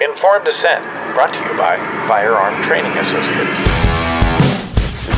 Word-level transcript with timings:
Informed 0.00 0.44
Dissent, 0.44 0.84
brought 1.12 1.32
to 1.32 1.50
you 1.50 1.58
by 1.58 1.76
Firearm 2.06 2.54
Training 2.68 2.92
Associates. 2.92 3.88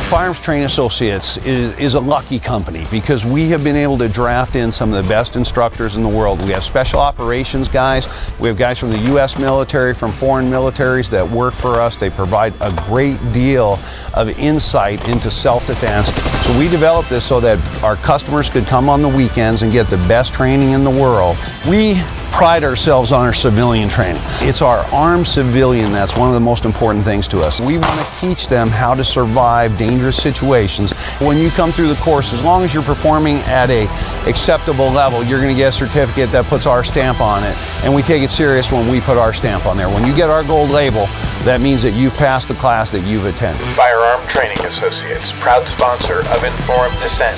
Firearms 0.09 0.41
Training 0.41 0.65
Associates 0.65 1.37
is, 1.45 1.79
is, 1.79 1.93
a 1.93 1.99
lucky 1.99 2.39
company 2.39 2.87
because 2.89 3.23
we 3.23 3.47
have 3.49 3.63
been 3.63 3.75
able 3.75 3.95
to 3.99 4.09
draft 4.09 4.55
in 4.55 4.71
some 4.71 4.91
of 4.91 5.03
the 5.03 5.07
best 5.07 5.35
instructors 5.35 5.97
in 5.97 6.03
the 6.03 6.09
world. 6.09 6.41
We 6.41 6.51
have 6.51 6.63
special 6.63 6.99
operations 6.99 7.69
guys, 7.69 8.07
we 8.39 8.47
have 8.47 8.57
guys 8.57 8.79
from 8.79 8.89
the 8.89 8.97
U.S. 8.97 9.37
military, 9.37 9.93
from 9.93 10.11
foreign 10.11 10.47
militaries 10.47 11.11
that 11.11 11.29
work 11.29 11.53
for 11.53 11.79
us. 11.79 11.95
They 11.95 12.09
provide 12.09 12.55
a 12.59 12.71
great 12.87 13.19
deal 13.33 13.77
of 14.15 14.29
insight 14.39 15.07
into 15.07 15.29
self-defense. 15.29 16.11
So 16.43 16.57
we 16.57 16.69
developed 16.69 17.11
this 17.11 17.23
so 17.23 17.39
that 17.39 17.83
our 17.83 17.97
customers 17.97 18.49
could 18.49 18.65
come 18.65 18.89
on 18.89 19.03
the 19.03 19.09
weekends 19.09 19.61
and 19.61 19.71
get 19.71 19.87
the 19.87 20.03
best 20.07 20.33
training 20.33 20.71
in 20.71 20.83
the 20.83 20.89
world. 20.89 21.37
We 21.69 22.01
pride 22.31 22.63
ourselves 22.63 23.11
on 23.11 23.25
our 23.25 23.33
civilian 23.33 23.89
training. 23.89 24.21
It's 24.39 24.61
our 24.61 24.79
armed 24.93 25.27
civilian 25.27 25.91
that's 25.91 26.15
one 26.15 26.27
of 26.29 26.33
the 26.33 26.39
most 26.39 26.65
important 26.65 27.03
things 27.03 27.27
to 27.27 27.41
us. 27.41 27.59
We 27.59 27.77
want 27.77 27.99
to 27.99 28.05
teach 28.19 28.47
them 28.47 28.69
how 28.69 28.95
to 28.95 29.03
survive 29.03 29.77
dangerous 29.77 30.15
situations. 30.21 30.91
When 31.19 31.37
you 31.37 31.49
come 31.51 31.71
through 31.71 31.89
the 31.89 32.01
course, 32.01 32.33
as 32.33 32.41
long 32.43 32.63
as 32.63 32.73
you're 32.73 32.81
performing 32.83 33.37
at 33.41 33.69
a 33.69 33.87
acceptable 34.27 34.89
level, 34.89 35.23
you're 35.23 35.41
going 35.41 35.53
to 35.53 35.57
get 35.57 35.69
a 35.69 35.71
certificate 35.71 36.31
that 36.31 36.45
puts 36.45 36.65
our 36.65 36.83
stamp 36.83 37.21
on 37.21 37.43
it. 37.43 37.55
And 37.83 37.93
we 37.93 38.01
take 38.01 38.23
it 38.23 38.31
serious 38.31 38.71
when 38.71 38.89
we 38.89 39.01
put 39.01 39.17
our 39.17 39.33
stamp 39.33 39.65
on 39.65 39.77
there. 39.77 39.89
When 39.89 40.05
you 40.05 40.15
get 40.15 40.29
our 40.29 40.43
gold 40.43 40.69
label, 40.71 41.07
that 41.43 41.59
means 41.61 41.83
that 41.83 41.91
you've 41.91 42.15
passed 42.15 42.47
the 42.47 42.55
class 42.55 42.89
that 42.91 43.01
you've 43.01 43.25
attended. 43.25 43.67
Firearm 43.75 44.25
Training 44.27 44.63
Associates, 44.65 45.31
proud 45.39 45.67
sponsor 45.77 46.21
of 46.21 46.43
Informed 46.43 46.97
Dissent. 46.99 47.37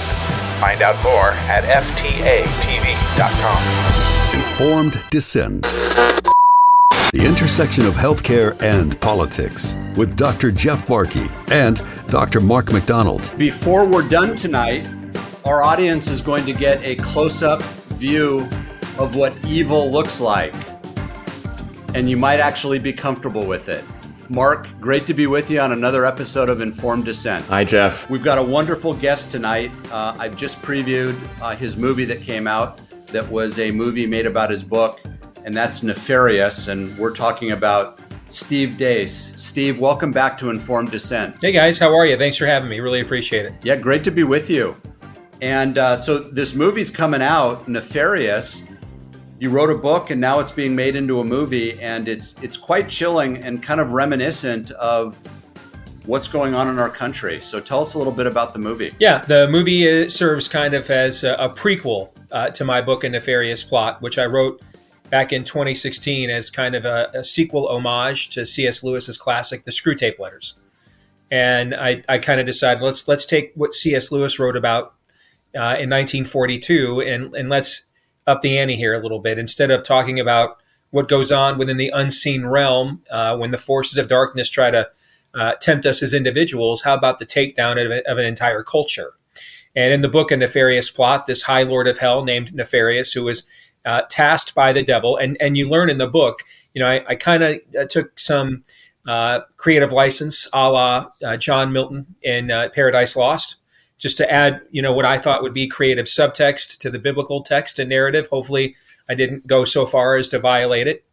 Find 0.59 0.81
out 0.81 0.95
more 1.03 1.31
at 1.49 1.63
FTATV.com. 1.65 2.63
Informed 4.53 5.03
Dissent. 5.09 5.63
The 5.63 7.25
intersection 7.25 7.87
of 7.87 7.95
healthcare 7.95 8.55
and 8.61 9.01
politics 9.01 9.75
with 9.95 10.15
Dr. 10.15 10.51
Jeff 10.51 10.85
Barke 10.85 11.15
and 11.51 11.81
Dr. 12.07 12.39
Mark 12.39 12.71
McDonald. 12.71 13.31
Before 13.35 13.83
we're 13.83 14.07
done 14.07 14.35
tonight, 14.35 14.87
our 15.43 15.63
audience 15.63 16.07
is 16.07 16.21
going 16.21 16.45
to 16.45 16.53
get 16.53 16.79
a 16.83 16.97
close 16.97 17.41
up 17.41 17.63
view 17.97 18.41
of 18.99 19.15
what 19.15 19.33
evil 19.43 19.89
looks 19.89 20.21
like. 20.21 20.53
And 21.95 22.07
you 22.07 22.15
might 22.15 22.39
actually 22.39 22.77
be 22.77 22.93
comfortable 22.93 23.47
with 23.47 23.69
it. 23.69 23.83
Mark, 24.29 24.67
great 24.79 25.07
to 25.07 25.15
be 25.15 25.25
with 25.25 25.49
you 25.49 25.61
on 25.61 25.71
another 25.71 26.05
episode 26.05 26.49
of 26.49 26.61
Informed 26.61 27.05
Dissent. 27.05 27.43
Hi, 27.45 27.63
Jeff. 27.63 28.07
We've 28.07 28.23
got 28.23 28.37
a 28.37 28.43
wonderful 28.43 28.93
guest 28.93 29.31
tonight. 29.31 29.71
Uh, 29.91 30.15
I've 30.19 30.37
just 30.37 30.61
previewed 30.61 31.19
uh, 31.41 31.55
his 31.55 31.75
movie 31.75 32.05
that 32.05 32.21
came 32.21 32.45
out 32.45 32.79
that 33.13 33.29
was 33.29 33.59
a 33.59 33.71
movie 33.71 34.07
made 34.07 34.25
about 34.25 34.49
his 34.49 34.63
book, 34.63 34.99
and 35.45 35.55
that's 35.55 35.83
Nefarious. 35.83 36.67
And 36.67 36.97
we're 36.97 37.13
talking 37.13 37.51
about 37.51 37.99
Steve 38.27 38.71
Deace. 38.71 39.37
Steve, 39.37 39.79
welcome 39.79 40.11
back 40.11 40.37
to 40.39 40.49
Informed 40.49 40.91
Dissent. 40.91 41.37
Hey 41.39 41.51
guys, 41.51 41.79
how 41.79 41.95
are 41.95 42.05
you? 42.05 42.17
Thanks 42.17 42.37
for 42.37 42.47
having 42.47 42.69
me. 42.69 42.79
Really 42.79 43.01
appreciate 43.01 43.45
it. 43.45 43.53
Yeah, 43.63 43.75
great 43.75 44.03
to 44.05 44.11
be 44.11 44.23
with 44.23 44.49
you. 44.49 44.75
And 45.41 45.77
uh, 45.77 45.95
so 45.95 46.17
this 46.17 46.55
movie's 46.55 46.89
coming 46.89 47.21
out, 47.21 47.67
Nefarious. 47.67 48.63
You 49.39 49.51
wrote 49.51 49.69
a 49.69 49.77
book, 49.77 50.09
and 50.09 50.19
now 50.19 50.39
it's 50.39 50.51
being 50.51 50.75
made 50.75 50.95
into 50.95 51.19
a 51.19 51.23
movie, 51.23 51.79
and 51.79 52.07
it's 52.07 52.41
it's 52.41 52.57
quite 52.57 52.89
chilling 52.89 53.37
and 53.43 53.61
kind 53.61 53.79
of 53.79 53.91
reminiscent 53.91 54.71
of 54.71 55.19
what's 56.05 56.27
going 56.27 56.53
on 56.55 56.67
in 56.67 56.79
our 56.79 56.89
country. 56.89 57.39
So 57.41 57.59
tell 57.59 57.81
us 57.81 57.93
a 57.93 57.97
little 57.97 58.13
bit 58.13 58.25
about 58.25 58.53
the 58.53 58.59
movie. 58.59 58.93
Yeah, 58.99 59.23
the 59.23 59.47
movie 59.47 60.05
uh, 60.05 60.09
serves 60.09 60.47
kind 60.47 60.73
of 60.73 60.89
as 60.89 61.23
a, 61.23 61.53
prequel 61.55 62.12
uh, 62.33 62.49
to 62.49 62.65
my 62.65 62.81
book, 62.81 63.03
A 63.03 63.09
Nefarious 63.09 63.63
Plot, 63.63 64.01
which 64.01 64.17
I 64.17 64.25
wrote 64.25 64.61
back 65.09 65.31
in 65.31 65.43
2016 65.43 66.31
as 66.31 66.49
kind 66.49 66.73
of 66.73 66.83
a, 66.83 67.11
a 67.13 67.23
sequel 67.23 67.67
homage 67.67 68.29
to 68.31 68.45
C.S. 68.45 68.83
Lewis's 68.83 69.17
classic, 69.17 69.63
The 69.63 69.71
Screwtape 69.71 70.17
Letters. 70.17 70.55
And 71.31 71.75
I, 71.75 72.01
I 72.09 72.17
kind 72.17 72.39
of 72.39 72.45
decided 72.45 72.83
let's 72.83 73.07
let's 73.07 73.25
take 73.25 73.53
what 73.55 73.73
C.S. 73.73 74.11
Lewis 74.11 74.39
wrote 74.39 74.57
about 74.57 74.95
uh, 75.55 75.77
in 75.79 75.89
1942 75.89 77.01
and 77.01 77.33
and 77.35 77.49
let's 77.49 77.85
up 78.25 78.41
the 78.41 78.57
ante 78.57 78.75
here 78.75 78.93
a 78.93 78.99
little 78.99 79.19
bit. 79.19 79.37
Instead 79.37 79.71
of 79.71 79.83
talking 79.83 80.19
about 80.19 80.57
what 80.91 81.07
goes 81.07 81.31
on 81.31 81.57
within 81.57 81.77
the 81.77 81.89
unseen 81.89 82.45
realm 82.45 83.01
uh, 83.09 83.35
when 83.37 83.51
the 83.51 83.57
forces 83.57 83.97
of 83.97 84.07
darkness 84.07 84.49
try 84.49 84.69
to 84.71 84.89
uh, 85.33 85.53
tempt 85.59 85.85
us 85.85 86.03
as 86.03 86.13
individuals, 86.13 86.83
how 86.83 86.93
about 86.93 87.17
the 87.17 87.25
takedown 87.25 87.83
of, 87.83 87.91
of 88.05 88.17
an 88.17 88.25
entire 88.25 88.63
culture? 88.63 89.13
And 89.75 89.93
in 89.93 90.01
the 90.01 90.09
book, 90.09 90.31
A 90.31 90.37
Nefarious 90.37 90.89
Plot, 90.89 91.25
this 91.25 91.43
High 91.43 91.63
Lord 91.63 91.87
of 91.87 91.97
Hell 91.97 92.23
named 92.23 92.53
Nefarious, 92.53 93.13
who 93.13 93.23
was 93.23 93.43
uh, 93.85 94.03
tasked 94.09 94.55
by 94.55 94.71
the 94.71 94.83
devil, 94.83 95.17
and, 95.17 95.35
and 95.39 95.57
you 95.57 95.67
learn 95.67 95.89
in 95.89 95.97
the 95.97 96.07
book, 96.07 96.43
you 96.73 96.81
know, 96.81 96.87
I, 96.87 97.03
I 97.09 97.15
kind 97.15 97.43
of 97.43 97.59
uh, 97.79 97.85
took 97.85 98.17
some 98.19 98.63
uh, 99.07 99.41
creative 99.57 99.91
license 99.91 100.47
a 100.53 100.69
la 100.69 101.07
uh, 101.23 101.37
John 101.37 101.73
Milton 101.73 102.15
in 102.21 102.51
uh, 102.51 102.69
Paradise 102.73 103.15
Lost, 103.15 103.57
just 103.97 104.17
to 104.17 104.31
add, 104.31 104.61
you 104.71 104.81
know, 104.81 104.93
what 104.93 105.05
I 105.05 105.17
thought 105.17 105.43
would 105.43 105.53
be 105.53 105.67
creative 105.67 106.05
subtext 106.05 106.77
to 106.79 106.89
the 106.89 106.99
biblical 106.99 107.43
text 107.43 107.79
and 107.79 107.89
narrative. 107.89 108.27
Hopefully, 108.27 108.75
I 109.09 109.15
didn't 109.15 109.47
go 109.47 109.65
so 109.65 109.85
far 109.85 110.15
as 110.15 110.29
to 110.29 110.39
violate 110.39 110.87
it. 110.87 111.03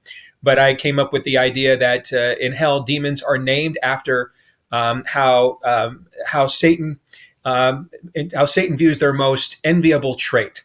But 0.42 0.58
I 0.58 0.74
came 0.74 0.98
up 0.98 1.12
with 1.12 1.24
the 1.24 1.36
idea 1.36 1.76
that 1.76 2.12
uh, 2.12 2.34
in 2.40 2.52
hell, 2.52 2.80
demons 2.80 3.22
are 3.22 3.36
named 3.38 3.78
after 3.82 4.32
um, 4.72 5.04
how 5.06 5.58
um, 5.64 6.06
how 6.26 6.46
Satan 6.46 7.00
um, 7.44 7.90
how 8.34 8.44
Satan 8.44 8.76
views 8.76 8.98
their 8.98 9.12
most 9.12 9.58
enviable 9.64 10.14
trait. 10.14 10.64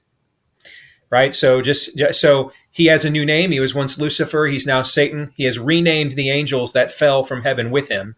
Right. 1.10 1.34
So 1.36 1.62
just 1.62 1.98
so 2.14 2.52
he 2.72 2.88
has 2.88 3.06
a 3.06 3.10
new 3.10 3.26
name. 3.26 3.52
He 3.52 3.60
was 3.60 3.74
once 3.76 3.98
Lucifer. 3.98 4.48
He's 4.48 4.68
now 4.68 4.82
Satan. 4.82 5.32
He 5.36 5.46
has 5.46 5.58
renamed 5.58 6.16
the 6.16 6.30
angels 6.30 6.74
that 6.74 6.92
fell 6.92 7.24
from 7.24 7.44
heaven 7.44 7.72
with 7.72 7.88
him. 7.90 8.16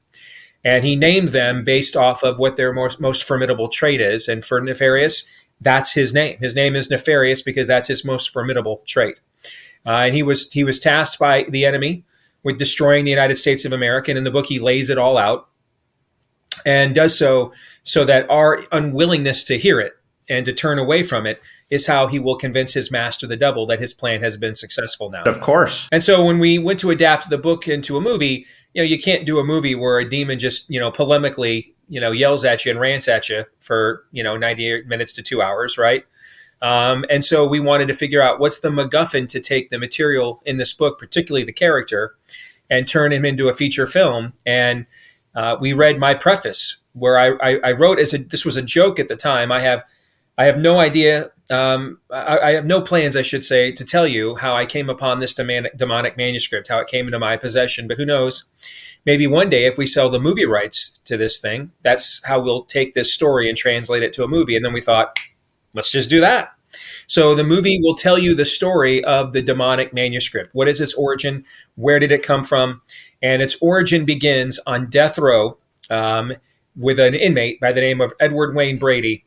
And 0.63 0.83
he 0.83 0.95
named 0.95 1.29
them 1.29 1.63
based 1.63 1.95
off 1.95 2.23
of 2.23 2.39
what 2.39 2.55
their 2.55 2.73
most, 2.73 2.99
most 2.99 3.23
formidable 3.23 3.69
trait 3.69 4.01
is. 4.01 4.27
And 4.27 4.43
for 4.43 4.59
Nefarious, 4.59 5.29
that's 5.61 5.93
his 5.93 6.13
name. 6.13 6.37
His 6.39 6.55
name 6.55 6.75
is 6.75 6.89
Nefarious 6.89 7.41
because 7.41 7.67
that's 7.67 7.87
his 7.87 8.03
most 8.03 8.31
formidable 8.31 8.81
trait. 8.87 9.21
Uh, 9.85 10.05
and 10.05 10.15
he 10.15 10.23
was 10.23 10.51
he 10.51 10.63
was 10.63 10.79
tasked 10.79 11.19
by 11.19 11.43
the 11.43 11.65
enemy 11.65 12.03
with 12.43 12.57
destroying 12.57 13.05
the 13.05 13.11
United 13.11 13.35
States 13.35 13.63
of 13.63 13.73
America. 13.73 14.11
And 14.11 14.17
in 14.17 14.23
the 14.23 14.31
book, 14.31 14.47
he 14.47 14.59
lays 14.59 14.89
it 14.89 14.97
all 14.97 15.17
out 15.17 15.47
and 16.67 16.93
does 16.93 17.17
so 17.17 17.53
so 17.81 18.03
that 18.03 18.29
our 18.29 18.65
unwillingness 18.73 19.45
to 19.45 19.57
hear 19.57 19.79
it 19.79 19.93
and 20.29 20.45
to 20.45 20.51
turn 20.51 20.77
away 20.77 21.01
from 21.01 21.25
it 21.25 21.41
is 21.69 21.87
how 21.87 22.07
he 22.07 22.19
will 22.19 22.35
convince 22.35 22.73
his 22.73 22.91
master, 22.91 23.25
the 23.25 23.37
devil, 23.37 23.65
that 23.65 23.79
his 23.79 23.93
plan 23.93 24.21
has 24.21 24.35
been 24.35 24.53
successful 24.53 25.09
now. 25.09 25.23
Of 25.23 25.39
course. 25.39 25.87
And 25.93 26.03
so 26.03 26.23
when 26.25 26.39
we 26.39 26.59
went 26.59 26.81
to 26.81 26.91
adapt 26.91 27.29
the 27.29 27.37
book 27.37 27.69
into 27.69 27.95
a 27.95 28.01
movie, 28.01 28.45
you 28.73 28.81
know, 28.81 28.83
you 28.83 28.99
can't 28.99 29.25
do 29.25 29.39
a 29.39 29.45
movie 29.45 29.75
where 29.75 29.97
a 29.97 30.07
demon 30.07 30.39
just, 30.39 30.69
you 30.69 30.77
know, 30.77 30.91
polemically, 30.91 31.73
you 31.87 32.01
know, 32.01 32.11
yells 32.11 32.43
at 32.43 32.65
you 32.65 32.71
and 32.71 32.79
rants 32.81 33.07
at 33.07 33.29
you 33.29 33.45
for, 33.61 34.03
you 34.11 34.21
know, 34.21 34.35
98 34.35 34.87
minutes 34.87 35.13
to 35.13 35.23
two 35.23 35.41
hours, 35.41 35.77
right? 35.77 36.05
Um, 36.61 37.05
and 37.09 37.23
so 37.23 37.47
we 37.47 37.61
wanted 37.61 37.87
to 37.87 37.93
figure 37.93 38.21
out 38.21 38.41
what's 38.41 38.59
the 38.59 38.69
MacGuffin 38.69 39.29
to 39.29 39.39
take 39.39 39.69
the 39.69 39.79
material 39.79 40.41
in 40.45 40.57
this 40.57 40.73
book, 40.73 40.99
particularly 40.99 41.45
the 41.45 41.53
character, 41.53 42.15
and 42.69 42.85
turn 42.85 43.13
him 43.13 43.23
into 43.23 43.47
a 43.47 43.53
feature 43.53 43.87
film. 43.87 44.33
And 44.45 44.85
uh, 45.37 45.55
we 45.61 45.71
read 45.71 45.99
my 45.99 46.15
preface 46.15 46.77
where 46.93 47.19
I, 47.19 47.27
I, 47.47 47.59
I, 47.63 47.71
wrote 47.73 47.99
as 47.99 48.11
a, 48.11 48.17
this 48.17 48.43
was 48.43 48.57
a 48.57 48.61
joke 48.63 48.99
at 48.99 49.07
the 49.07 49.15
time. 49.15 49.51
I 49.51 49.61
have 49.61 49.85
I 50.35 50.45
have 50.45 50.57
no 50.57 50.79
idea. 50.79 51.29
Um, 51.51 51.99
I, 52.11 52.39
I, 52.39 52.51
have 52.53 52.65
no 52.65 52.81
plans, 52.81 53.15
I 53.15 53.21
should 53.21 53.45
say, 53.45 53.71
to 53.71 53.85
tell 53.85 54.07
you 54.07 54.35
how 54.35 54.55
I 54.55 54.65
came 54.65 54.89
upon 54.89 55.19
this 55.19 55.33
demonic, 55.33 55.77
demonic 55.77 56.17
manuscript, 56.17 56.67
how 56.67 56.79
it 56.79 56.87
came 56.87 57.05
into 57.05 57.19
my 57.19 57.37
possession. 57.37 57.87
But 57.87 57.97
who 57.97 58.05
knows? 58.05 58.45
Maybe 59.05 59.27
one 59.27 59.49
day, 59.49 59.65
if 59.65 59.77
we 59.77 59.87
sell 59.87 60.09
the 60.09 60.19
movie 60.19 60.45
rights 60.45 60.99
to 61.05 61.17
this 61.17 61.39
thing, 61.39 61.71
that's 61.83 62.21
how 62.25 62.39
we'll 62.39 62.65
take 62.65 62.93
this 62.93 63.13
story 63.13 63.47
and 63.47 63.57
translate 63.57 64.03
it 64.03 64.13
to 64.13 64.23
a 64.23 64.27
movie. 64.27 64.55
And 64.55 64.65
then 64.65 64.73
we 64.73 64.81
thought, 64.81 65.19
let's 65.73 65.91
just 65.91 66.09
do 66.09 66.19
that. 66.19 66.51
So 67.07 67.33
the 67.33 67.43
movie 67.43 67.79
will 67.81 67.95
tell 67.95 68.17
you 68.17 68.35
the 68.35 68.45
story 68.45 69.03
of 69.03 69.33
the 69.33 69.41
demonic 69.41 69.93
manuscript. 69.93 70.49
What 70.53 70.67
is 70.67 70.81
its 70.81 70.93
origin? 70.93 71.45
Where 71.75 71.99
did 71.99 72.11
it 72.11 72.23
come 72.23 72.43
from? 72.43 72.81
And 73.21 73.41
its 73.41 73.57
origin 73.61 74.05
begins 74.05 74.59
on 74.67 74.89
death 74.89 75.17
row 75.17 75.57
um, 75.89 76.33
with 76.75 76.99
an 76.99 77.15
inmate 77.15 77.59
by 77.59 77.71
the 77.71 77.81
name 77.81 78.01
of 78.01 78.13
Edward 78.19 78.55
Wayne 78.55 78.77
Brady, 78.77 79.25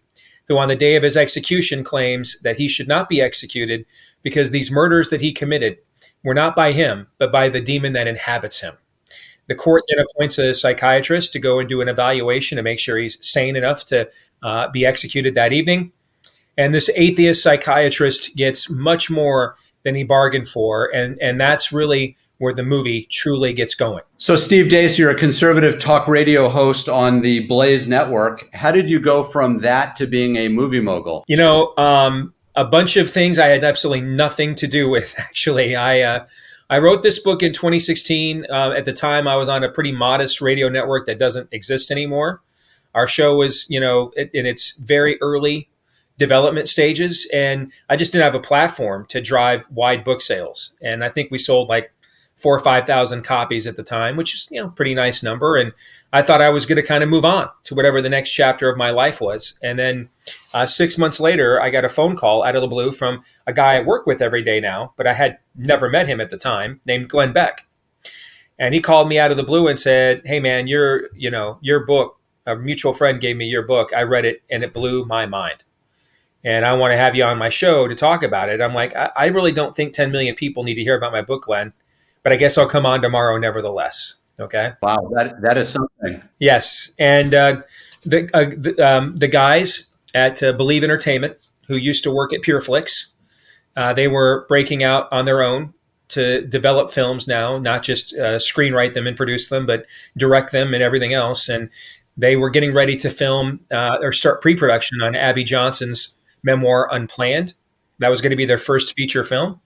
who 0.48 0.58
on 0.58 0.68
the 0.68 0.76
day 0.76 0.96
of 0.96 1.02
his 1.02 1.16
execution 1.16 1.82
claims 1.84 2.38
that 2.40 2.56
he 2.56 2.68
should 2.68 2.88
not 2.88 3.08
be 3.08 3.20
executed 3.20 3.86
because 4.22 4.50
these 4.50 4.70
murders 4.70 5.10
that 5.10 5.20
he 5.20 5.32
committed 5.32 5.78
were 6.22 6.34
not 6.34 6.54
by 6.54 6.72
him, 6.72 7.08
but 7.18 7.32
by 7.32 7.48
the 7.48 7.60
demon 7.60 7.92
that 7.94 8.06
inhabits 8.06 8.60
him. 8.60 8.76
The 9.48 9.54
court 9.54 9.82
then 9.88 10.04
appoints 10.04 10.38
a 10.38 10.54
psychiatrist 10.54 11.32
to 11.32 11.40
go 11.40 11.58
and 11.58 11.68
do 11.68 11.80
an 11.80 11.88
evaluation 11.88 12.56
to 12.56 12.62
make 12.62 12.78
sure 12.78 12.96
he's 12.96 13.18
sane 13.20 13.56
enough 13.56 13.84
to 13.86 14.08
uh, 14.42 14.68
be 14.68 14.86
executed 14.86 15.34
that 15.34 15.52
evening. 15.52 15.92
And 16.56 16.74
this 16.74 16.90
atheist 16.94 17.42
psychiatrist 17.42 18.36
gets 18.36 18.70
much 18.70 19.10
more 19.10 19.56
than 19.82 19.94
he 19.94 20.04
bargained 20.04 20.46
for. 20.46 20.94
And, 20.94 21.18
and 21.20 21.40
that's 21.40 21.72
really 21.72 22.16
where 22.40 22.54
the 22.54 22.62
movie 22.62 23.06
truly 23.10 23.52
gets 23.52 23.74
going. 23.74 24.02
So, 24.16 24.34
Steve 24.34 24.70
Deace, 24.70 24.98
you're 24.98 25.10
a 25.10 25.14
conservative 25.14 25.78
talk 25.78 26.08
radio 26.08 26.48
host 26.48 26.88
on 26.88 27.20
the 27.20 27.46
Blaze 27.46 27.86
Network. 27.86 28.48
How 28.54 28.72
did 28.72 28.88
you 28.88 28.98
go 28.98 29.22
from 29.22 29.58
that 29.58 29.94
to 29.96 30.06
being 30.06 30.36
a 30.36 30.48
movie 30.48 30.80
mogul? 30.80 31.22
You 31.28 31.36
know, 31.36 31.74
um, 31.76 32.32
a 32.56 32.64
bunch 32.64 32.96
of 32.96 33.10
things 33.10 33.38
I 33.38 33.48
had 33.48 33.62
absolutely 33.62 34.08
nothing 34.08 34.54
to 34.54 34.66
do 34.66 34.88
with. 34.88 35.14
Actually, 35.18 35.76
I 35.76 36.00
uh, 36.00 36.26
I 36.70 36.78
wrote 36.78 37.02
this 37.02 37.18
book 37.18 37.42
in 37.42 37.52
2016. 37.52 38.46
Uh, 38.50 38.70
at 38.70 38.86
the 38.86 38.94
time, 38.94 39.28
I 39.28 39.36
was 39.36 39.50
on 39.50 39.62
a 39.62 39.70
pretty 39.70 39.92
modest 39.92 40.40
radio 40.40 40.70
network 40.70 41.04
that 41.06 41.18
doesn't 41.18 41.50
exist 41.52 41.90
anymore. 41.90 42.40
Our 42.94 43.06
show 43.06 43.36
was, 43.36 43.66
you 43.68 43.80
know, 43.80 44.12
in 44.16 44.46
its 44.46 44.72
very 44.78 45.20
early 45.20 45.68
development 46.16 46.68
stages, 46.68 47.28
and 47.34 47.70
I 47.90 47.96
just 47.96 48.12
didn't 48.12 48.24
have 48.24 48.34
a 48.34 48.40
platform 48.40 49.04
to 49.10 49.20
drive 49.20 49.66
wide 49.70 50.04
book 50.04 50.22
sales. 50.22 50.72
And 50.82 51.04
I 51.04 51.10
think 51.10 51.30
we 51.30 51.38
sold 51.38 51.68
like 51.68 51.92
four 52.40 52.56
or 52.56 52.60
five 52.60 52.86
thousand 52.86 53.22
copies 53.22 53.66
at 53.66 53.76
the 53.76 53.82
time, 53.82 54.16
which 54.16 54.34
is 54.34 54.48
you 54.50 54.60
know 54.60 54.68
pretty 54.68 54.94
nice 54.94 55.22
number. 55.22 55.56
And 55.56 55.72
I 56.12 56.22
thought 56.22 56.42
I 56.42 56.48
was 56.48 56.66
going 56.66 56.76
to 56.76 56.82
kind 56.82 57.04
of 57.04 57.08
move 57.08 57.24
on 57.24 57.48
to 57.64 57.74
whatever 57.74 58.00
the 58.02 58.08
next 58.08 58.32
chapter 58.32 58.68
of 58.68 58.78
my 58.78 58.90
life 58.90 59.20
was. 59.20 59.58
And 59.62 59.78
then 59.78 60.08
uh, 60.54 60.66
six 60.66 60.98
months 60.98 61.20
later, 61.20 61.60
I 61.60 61.70
got 61.70 61.84
a 61.84 61.88
phone 61.88 62.16
call 62.16 62.42
out 62.42 62.56
of 62.56 62.62
the 62.62 62.68
blue 62.68 62.92
from 62.92 63.22
a 63.46 63.52
guy 63.52 63.76
I 63.76 63.80
work 63.80 64.06
with 64.06 64.22
every 64.22 64.42
day 64.42 64.60
now, 64.60 64.94
but 64.96 65.06
I 65.06 65.12
had 65.12 65.38
never 65.54 65.88
met 65.88 66.08
him 66.08 66.20
at 66.20 66.30
the 66.30 66.38
time, 66.38 66.80
named 66.86 67.08
Glenn 67.08 67.32
Beck. 67.32 67.66
And 68.58 68.74
he 68.74 68.80
called 68.80 69.08
me 69.08 69.18
out 69.18 69.30
of 69.30 69.36
the 69.36 69.42
blue 69.42 69.68
and 69.68 69.78
said, 69.78 70.22
"Hey 70.24 70.40
man, 70.40 70.66
your 70.66 71.08
you 71.14 71.30
know 71.30 71.58
your 71.60 71.84
book. 71.84 72.16
A 72.46 72.56
mutual 72.56 72.94
friend 72.94 73.20
gave 73.20 73.36
me 73.36 73.46
your 73.46 73.62
book. 73.62 73.90
I 73.94 74.02
read 74.02 74.24
it 74.24 74.42
and 74.50 74.64
it 74.64 74.72
blew 74.72 75.04
my 75.04 75.26
mind." 75.26 75.64
and 76.42 76.64
I 76.64 76.72
want 76.72 76.92
to 76.92 76.96
have 76.96 77.14
you 77.14 77.24
on 77.24 77.36
my 77.36 77.50
show 77.50 77.86
to 77.86 77.94
talk 77.94 78.22
about 78.22 78.48
it. 78.48 78.62
I'm 78.62 78.72
like, 78.72 78.96
I, 78.96 79.10
I, 79.14 79.26
really 79.26 79.52
don't 79.52 79.76
think 79.76 79.92
10 79.92 80.10
million 80.10 80.34
people 80.34 80.62
need 80.62 80.76
to 80.76 80.82
hear 80.82 80.96
about 80.96 81.12
my 81.12 81.20
book, 81.20 81.42
Glenn 81.42 81.74
but 82.22 82.32
I 82.32 82.36
guess 82.36 82.58
I'll 82.58 82.68
come 82.68 82.86
on 82.86 83.02
tomorrow 83.02 83.38
nevertheless. 83.38 84.14
Okay. 84.38 84.72
Wow, 84.82 85.10
that 85.14 85.40
that 85.42 85.58
is 85.58 85.68
something. 85.68 86.22
Yes, 86.38 86.92
and 86.98 87.34
uh, 87.34 87.62
the 88.02 88.30
uh, 88.32 88.50
the, 88.56 88.76
um, 88.78 89.16
the, 89.16 89.28
guys 89.28 89.90
at 90.14 90.42
uh, 90.42 90.52
Believe 90.52 90.82
Entertainment 90.82 91.36
who 91.66 91.76
used 91.76 92.02
to 92.04 92.10
work 92.10 92.32
at 92.32 92.40
PureFlix, 92.40 93.06
uh, 93.76 93.92
they 93.92 94.08
were 94.08 94.46
breaking 94.48 94.82
out 94.82 95.08
on 95.12 95.26
their 95.26 95.42
own 95.42 95.74
to 96.08 96.44
develop 96.46 96.90
films 96.90 97.28
now, 97.28 97.58
not 97.58 97.82
just 97.82 98.12
uh, 98.14 98.36
screenwrite 98.38 98.94
them 98.94 99.06
and 99.06 99.16
produce 99.16 99.48
them, 99.48 99.66
but 99.66 99.86
direct 100.16 100.52
them 100.52 100.74
and 100.74 100.82
everything 100.82 101.14
else. 101.14 101.48
And 101.48 101.70
they 102.16 102.34
were 102.34 102.50
getting 102.50 102.74
ready 102.74 102.96
to 102.96 103.10
film 103.10 103.60
uh, 103.70 103.98
or 104.00 104.12
start 104.12 104.42
pre-production 104.42 105.00
on 105.02 105.14
Abby 105.14 105.44
Johnson's 105.44 106.16
memoir 106.42 106.88
Unplanned. 106.90 107.54
That 108.00 108.08
was 108.08 108.20
going 108.20 108.30
to 108.30 108.36
be 108.36 108.46
their 108.46 108.58
first 108.58 108.94
feature 108.96 109.22
film. 109.22 109.60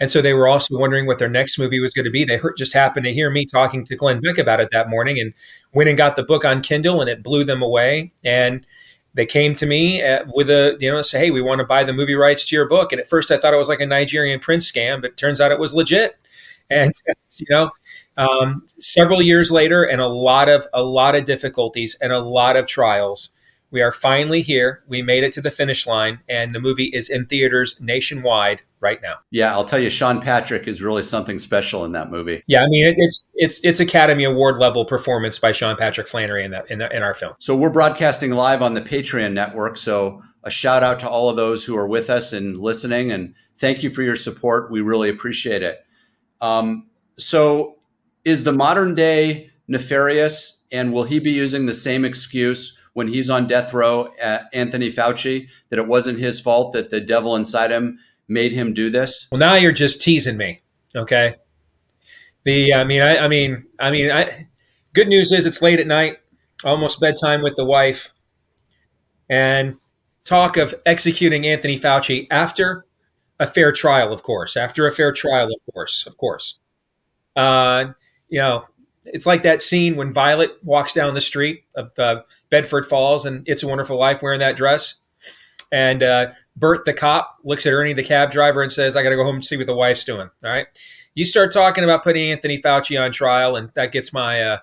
And 0.00 0.10
so 0.10 0.22
they 0.22 0.32
were 0.32 0.46
also 0.46 0.78
wondering 0.78 1.06
what 1.06 1.18
their 1.18 1.28
next 1.28 1.58
movie 1.58 1.80
was 1.80 1.92
going 1.92 2.04
to 2.04 2.10
be. 2.10 2.24
They 2.24 2.36
heard, 2.36 2.56
just 2.56 2.72
happened 2.72 3.04
to 3.06 3.12
hear 3.12 3.30
me 3.30 3.44
talking 3.44 3.84
to 3.84 3.96
Glenn 3.96 4.20
Beck 4.20 4.38
about 4.38 4.60
it 4.60 4.68
that 4.72 4.88
morning 4.88 5.18
and 5.18 5.34
went 5.72 5.88
and 5.88 5.98
got 5.98 6.16
the 6.16 6.22
book 6.22 6.44
on 6.44 6.62
Kindle 6.62 7.00
and 7.00 7.10
it 7.10 7.22
blew 7.22 7.44
them 7.44 7.62
away. 7.62 8.12
And 8.24 8.64
they 9.14 9.26
came 9.26 9.54
to 9.56 9.66
me 9.66 10.00
uh, 10.02 10.24
with 10.32 10.50
a, 10.50 10.76
you 10.78 10.90
know, 10.90 11.02
say, 11.02 11.18
hey, 11.18 11.30
we 11.30 11.42
want 11.42 11.58
to 11.58 11.66
buy 11.66 11.82
the 11.82 11.92
movie 11.92 12.14
rights 12.14 12.44
to 12.46 12.56
your 12.56 12.68
book. 12.68 12.92
And 12.92 13.00
at 13.00 13.08
first 13.08 13.32
I 13.32 13.38
thought 13.38 13.54
it 13.54 13.58
was 13.58 13.68
like 13.68 13.80
a 13.80 13.86
Nigerian 13.86 14.38
prince 14.38 14.70
scam, 14.70 15.02
but 15.02 15.16
turns 15.16 15.40
out 15.40 15.50
it 15.50 15.58
was 15.58 15.74
legit. 15.74 16.16
And, 16.70 16.92
you 17.38 17.46
know, 17.50 17.70
um, 18.16 18.64
several 18.78 19.20
years 19.20 19.50
later 19.50 19.82
and 19.82 20.00
a 20.00 20.06
lot 20.06 20.48
of, 20.48 20.66
a 20.72 20.82
lot 20.82 21.16
of 21.16 21.24
difficulties 21.24 21.96
and 22.00 22.12
a 22.12 22.20
lot 22.20 22.56
of 22.56 22.68
trials, 22.68 23.30
we 23.70 23.82
are 23.82 23.92
finally 23.92 24.42
here. 24.42 24.84
We 24.86 25.02
made 25.02 25.24
it 25.24 25.32
to 25.34 25.42
the 25.42 25.50
finish 25.50 25.86
line, 25.86 26.20
and 26.26 26.54
the 26.54 26.60
movie 26.60 26.86
is 26.86 27.10
in 27.10 27.26
theaters 27.26 27.78
nationwide 27.80 28.62
right 28.80 29.00
now. 29.02 29.16
Yeah, 29.30 29.52
I'll 29.52 29.64
tell 29.64 29.78
you, 29.78 29.90
Sean 29.90 30.20
Patrick 30.20 30.68
is 30.68 30.82
really 30.82 31.02
something 31.02 31.38
special 31.38 31.84
in 31.84 31.92
that 31.92 32.10
movie. 32.10 32.42
Yeah, 32.46 32.62
I 32.62 32.68
mean, 32.68 32.94
it's 32.96 33.26
it's 33.34 33.60
it's 33.62 33.80
Academy 33.80 34.24
Award 34.24 34.58
level 34.58 34.84
performance 34.84 35.38
by 35.38 35.52
Sean 35.52 35.76
Patrick 35.76 36.08
Flanery 36.08 36.44
in 36.44 36.50
that 36.52 36.70
in, 36.70 36.78
the, 36.78 36.94
in 36.94 37.02
our 37.02 37.14
film. 37.14 37.34
So 37.38 37.56
we're 37.56 37.70
broadcasting 37.70 38.32
live 38.32 38.62
on 38.62 38.74
the 38.74 38.80
Patreon 38.80 39.32
network. 39.32 39.76
So 39.76 40.22
a 40.44 40.50
shout 40.50 40.82
out 40.82 41.00
to 41.00 41.08
all 41.08 41.28
of 41.28 41.36
those 41.36 41.64
who 41.64 41.76
are 41.76 41.86
with 41.86 42.10
us 42.10 42.32
and 42.32 42.58
listening, 42.58 43.10
and 43.10 43.34
thank 43.56 43.82
you 43.82 43.90
for 43.90 44.02
your 44.02 44.16
support. 44.16 44.70
We 44.70 44.80
really 44.80 45.08
appreciate 45.08 45.62
it. 45.62 45.84
Um, 46.40 46.86
so, 47.18 47.78
is 48.24 48.44
the 48.44 48.52
modern 48.52 48.94
day 48.94 49.50
nefarious, 49.66 50.62
and 50.70 50.92
will 50.92 51.04
he 51.04 51.18
be 51.18 51.32
using 51.32 51.66
the 51.66 51.74
same 51.74 52.04
excuse? 52.04 52.78
when 52.98 53.06
he's 53.06 53.30
on 53.30 53.46
death 53.46 53.72
row 53.72 54.08
at 54.20 54.48
Anthony 54.52 54.90
Fauci 54.90 55.48
that 55.68 55.78
it 55.78 55.86
wasn't 55.86 56.18
his 56.18 56.40
fault 56.40 56.72
that 56.72 56.90
the 56.90 57.00
devil 57.00 57.36
inside 57.36 57.70
him 57.70 57.96
made 58.28 58.52
him 58.52 58.74
do 58.74 58.90
this? 58.90 59.26
Well, 59.30 59.38
now 59.38 59.54
you're 59.54 59.72
just 59.72 60.00
teasing 60.00 60.36
me. 60.36 60.60
Okay. 60.94 61.34
The 62.44 62.74
I 62.74 62.84
mean 62.84 63.02
I, 63.02 63.18
I 63.18 63.28
mean 63.28 63.66
I 63.78 63.90
mean 63.90 64.10
I 64.10 64.48
good 64.94 65.08
news 65.08 65.32
is 65.32 65.46
it's 65.46 65.62
late 65.62 65.80
at 65.80 65.86
night, 65.86 66.18
almost 66.64 67.00
bedtime 67.00 67.42
with 67.42 67.56
the 67.56 67.64
wife, 67.64 68.12
and 69.28 69.76
talk 70.24 70.56
of 70.56 70.74
executing 70.86 71.46
Anthony 71.46 71.78
Fauci 71.78 72.26
after 72.30 72.84
a 73.40 73.46
fair 73.46 73.72
trial, 73.72 74.12
of 74.12 74.22
course. 74.22 74.56
After 74.56 74.86
a 74.86 74.92
fair 74.92 75.12
trial, 75.12 75.46
of 75.46 75.74
course, 75.74 76.06
of 76.06 76.16
course. 76.16 76.58
Uh, 77.36 77.92
you 78.28 78.40
know, 78.40 78.64
it's 79.04 79.26
like 79.26 79.42
that 79.42 79.62
scene 79.62 79.96
when 79.96 80.12
Violet 80.12 80.52
walks 80.62 80.92
down 80.92 81.14
the 81.14 81.20
street 81.20 81.64
of 81.74 81.96
uh, 81.98 82.22
Bedford 82.50 82.86
Falls 82.86 83.24
and 83.24 83.42
It's 83.46 83.62
a 83.62 83.68
Wonderful 83.68 83.98
Life 83.98 84.22
wearing 84.22 84.40
that 84.40 84.56
dress. 84.56 84.96
And 85.70 86.02
uh, 86.02 86.32
Bert, 86.56 86.84
the 86.84 86.94
cop, 86.94 87.38
looks 87.44 87.66
at 87.66 87.72
Ernie, 87.72 87.92
the 87.92 88.02
cab 88.02 88.30
driver, 88.30 88.62
and 88.62 88.72
says, 88.72 88.96
I 88.96 89.02
got 89.02 89.10
to 89.10 89.16
go 89.16 89.24
home 89.24 89.36
and 89.36 89.44
see 89.44 89.56
what 89.56 89.66
the 89.66 89.74
wife's 89.74 90.04
doing. 90.04 90.30
All 90.42 90.50
right. 90.50 90.66
You 91.14 91.24
start 91.24 91.52
talking 91.52 91.84
about 91.84 92.04
putting 92.04 92.30
Anthony 92.30 92.60
Fauci 92.60 93.02
on 93.02 93.12
trial, 93.12 93.56
and 93.56 93.70
that 93.74 93.92
gets 93.92 94.12
my. 94.12 94.40
Uh, 94.42 94.58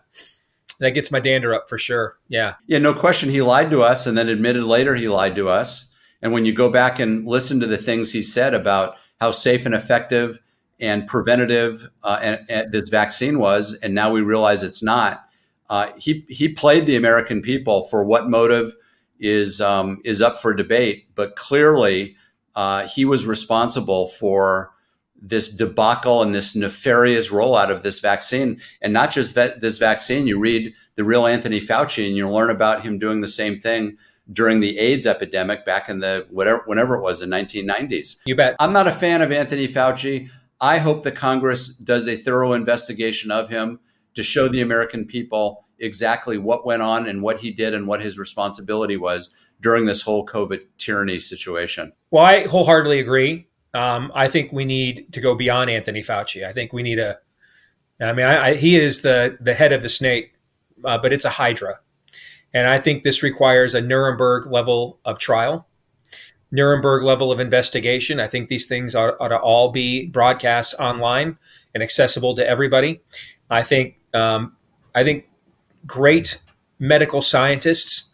that 0.79 0.91
gets 0.91 1.11
my 1.11 1.19
dander 1.19 1.53
up 1.53 1.69
for 1.69 1.77
sure. 1.77 2.17
Yeah. 2.27 2.55
Yeah, 2.67 2.79
no 2.79 2.93
question. 2.93 3.29
He 3.29 3.41
lied 3.41 3.71
to 3.71 3.81
us 3.81 4.05
and 4.05 4.17
then 4.17 4.27
admitted 4.27 4.63
later 4.63 4.95
he 4.95 5.07
lied 5.07 5.35
to 5.35 5.47
us. 5.47 5.95
And 6.21 6.33
when 6.33 6.45
you 6.45 6.53
go 6.53 6.69
back 6.69 6.99
and 6.99 7.25
listen 7.25 7.59
to 7.61 7.67
the 7.67 7.77
things 7.77 8.11
he 8.11 8.21
said 8.21 8.53
about 8.53 8.97
how 9.21 9.31
safe 9.31 9.65
and 9.65 9.75
effective 9.75 10.39
and 10.79 11.07
preventative 11.07 11.89
uh, 12.03 12.19
and, 12.21 12.45
and 12.49 12.71
this 12.71 12.89
vaccine 12.89 13.39
was, 13.39 13.75
and 13.75 13.95
now 13.95 14.11
we 14.11 14.21
realize 14.21 14.63
it's 14.63 14.83
not. 14.83 15.25
Uh, 15.69 15.91
he 15.97 16.25
he 16.29 16.49
played 16.49 16.85
the 16.85 16.95
American 16.95 17.41
people 17.41 17.83
for 17.83 18.03
what 18.03 18.29
motive 18.29 18.73
is 19.19 19.61
um, 19.61 20.01
is 20.03 20.21
up 20.21 20.39
for 20.39 20.53
debate, 20.53 21.07
but 21.15 21.35
clearly 21.35 22.15
uh, 22.55 22.87
he 22.87 23.05
was 23.05 23.25
responsible 23.25 24.07
for 24.07 24.71
this 25.21 25.49
debacle 25.49 26.21
and 26.21 26.35
this 26.35 26.55
nefarious 26.55 27.31
rollout 27.31 27.71
of 27.71 27.83
this 27.83 27.99
vaccine, 27.99 28.61
and 28.81 28.93
not 28.93 29.11
just 29.11 29.35
that 29.35 29.61
this 29.61 29.77
vaccine. 29.77 30.27
You 30.27 30.39
read 30.39 30.73
the 30.95 31.03
real 31.03 31.25
Anthony 31.25 31.59
Fauci, 31.59 32.07
and 32.07 32.15
you 32.15 32.29
learn 32.29 32.49
about 32.49 32.83
him 32.83 32.99
doing 32.99 33.21
the 33.21 33.27
same 33.27 33.59
thing 33.59 33.97
during 34.31 34.59
the 34.59 34.79
AIDS 34.79 35.05
epidemic 35.05 35.65
back 35.65 35.87
in 35.89 35.99
the 35.99 36.27
whatever 36.29 36.63
whenever 36.65 36.95
it 36.95 37.01
was 37.01 37.21
in 37.21 37.29
1990s. 37.29 38.17
You 38.25 38.35
bet. 38.35 38.55
I'm 38.59 38.73
not 38.73 38.87
a 38.87 38.91
fan 38.91 39.21
of 39.21 39.31
Anthony 39.31 39.67
Fauci. 39.67 40.29
I 40.61 40.77
hope 40.77 41.03
the 41.03 41.11
Congress 41.11 41.69
does 41.69 42.07
a 42.07 42.15
thorough 42.15 42.53
investigation 42.53 43.29
of 43.29 43.49
him 43.49 43.79
to 44.13 44.23
show 44.23 44.47
the 44.47 44.61
American 44.61 45.05
people 45.05 45.64
exactly 45.79 46.37
what 46.37 46.65
went 46.65 46.81
on 46.81 47.07
and 47.07 47.21
what 47.21 47.39
he 47.39 47.51
did 47.51 47.73
and 47.73 47.87
what 47.87 48.01
his 48.01 48.17
responsibility 48.17 48.97
was 48.97 49.29
during 49.61 49.85
this 49.85 50.01
whole 50.01 50.25
COVID 50.25 50.61
tyranny 50.77 51.19
situation. 51.19 51.93
Well, 52.11 52.23
I 52.23 52.47
wholeheartedly 52.47 52.99
agree. 52.99 53.47
Um, 53.73 54.11
I 54.15 54.29
think 54.29 54.51
we 54.51 54.65
need 54.65 55.11
to 55.13 55.21
go 55.21 55.35
beyond 55.35 55.69
Anthony 55.69 56.01
Fauci. 56.01 56.45
I 56.45 56.53
think 56.53 56.71
we 56.71 56.83
need 56.83 56.99
a. 56.99 57.17
I 57.99 58.13
mean, 58.13 58.25
I, 58.25 58.49
I, 58.49 58.55
he 58.55 58.75
is 58.75 59.01
the 59.01 59.37
the 59.39 59.53
head 59.53 59.73
of 59.73 59.81
the 59.81 59.89
snake, 59.89 60.33
uh, 60.83 60.97
but 60.97 61.11
it's 61.13 61.25
a 61.25 61.29
hydra, 61.29 61.79
and 62.53 62.67
I 62.67 62.79
think 62.79 63.03
this 63.03 63.23
requires 63.23 63.73
a 63.73 63.81
Nuremberg 63.81 64.47
level 64.47 64.99
of 65.05 65.19
trial. 65.19 65.67
Nuremberg 66.51 67.03
level 67.03 67.31
of 67.31 67.39
investigation. 67.39 68.19
I 68.19 68.27
think 68.27 68.47
these 68.47 68.67
things 68.67 68.95
ought, 68.95 69.15
ought 69.19 69.29
to 69.29 69.37
all 69.37 69.71
be 69.71 70.07
broadcast 70.07 70.73
online 70.79 71.37
and 71.73 71.83
accessible 71.83 72.33
to 72.35 72.47
everybody. 72.47 73.01
I 73.49 73.63
think 73.63 73.95
um, 74.13 74.55
I 74.93 75.03
think 75.03 75.25
great 75.85 76.39
medical 76.79 77.21
scientists 77.21 78.09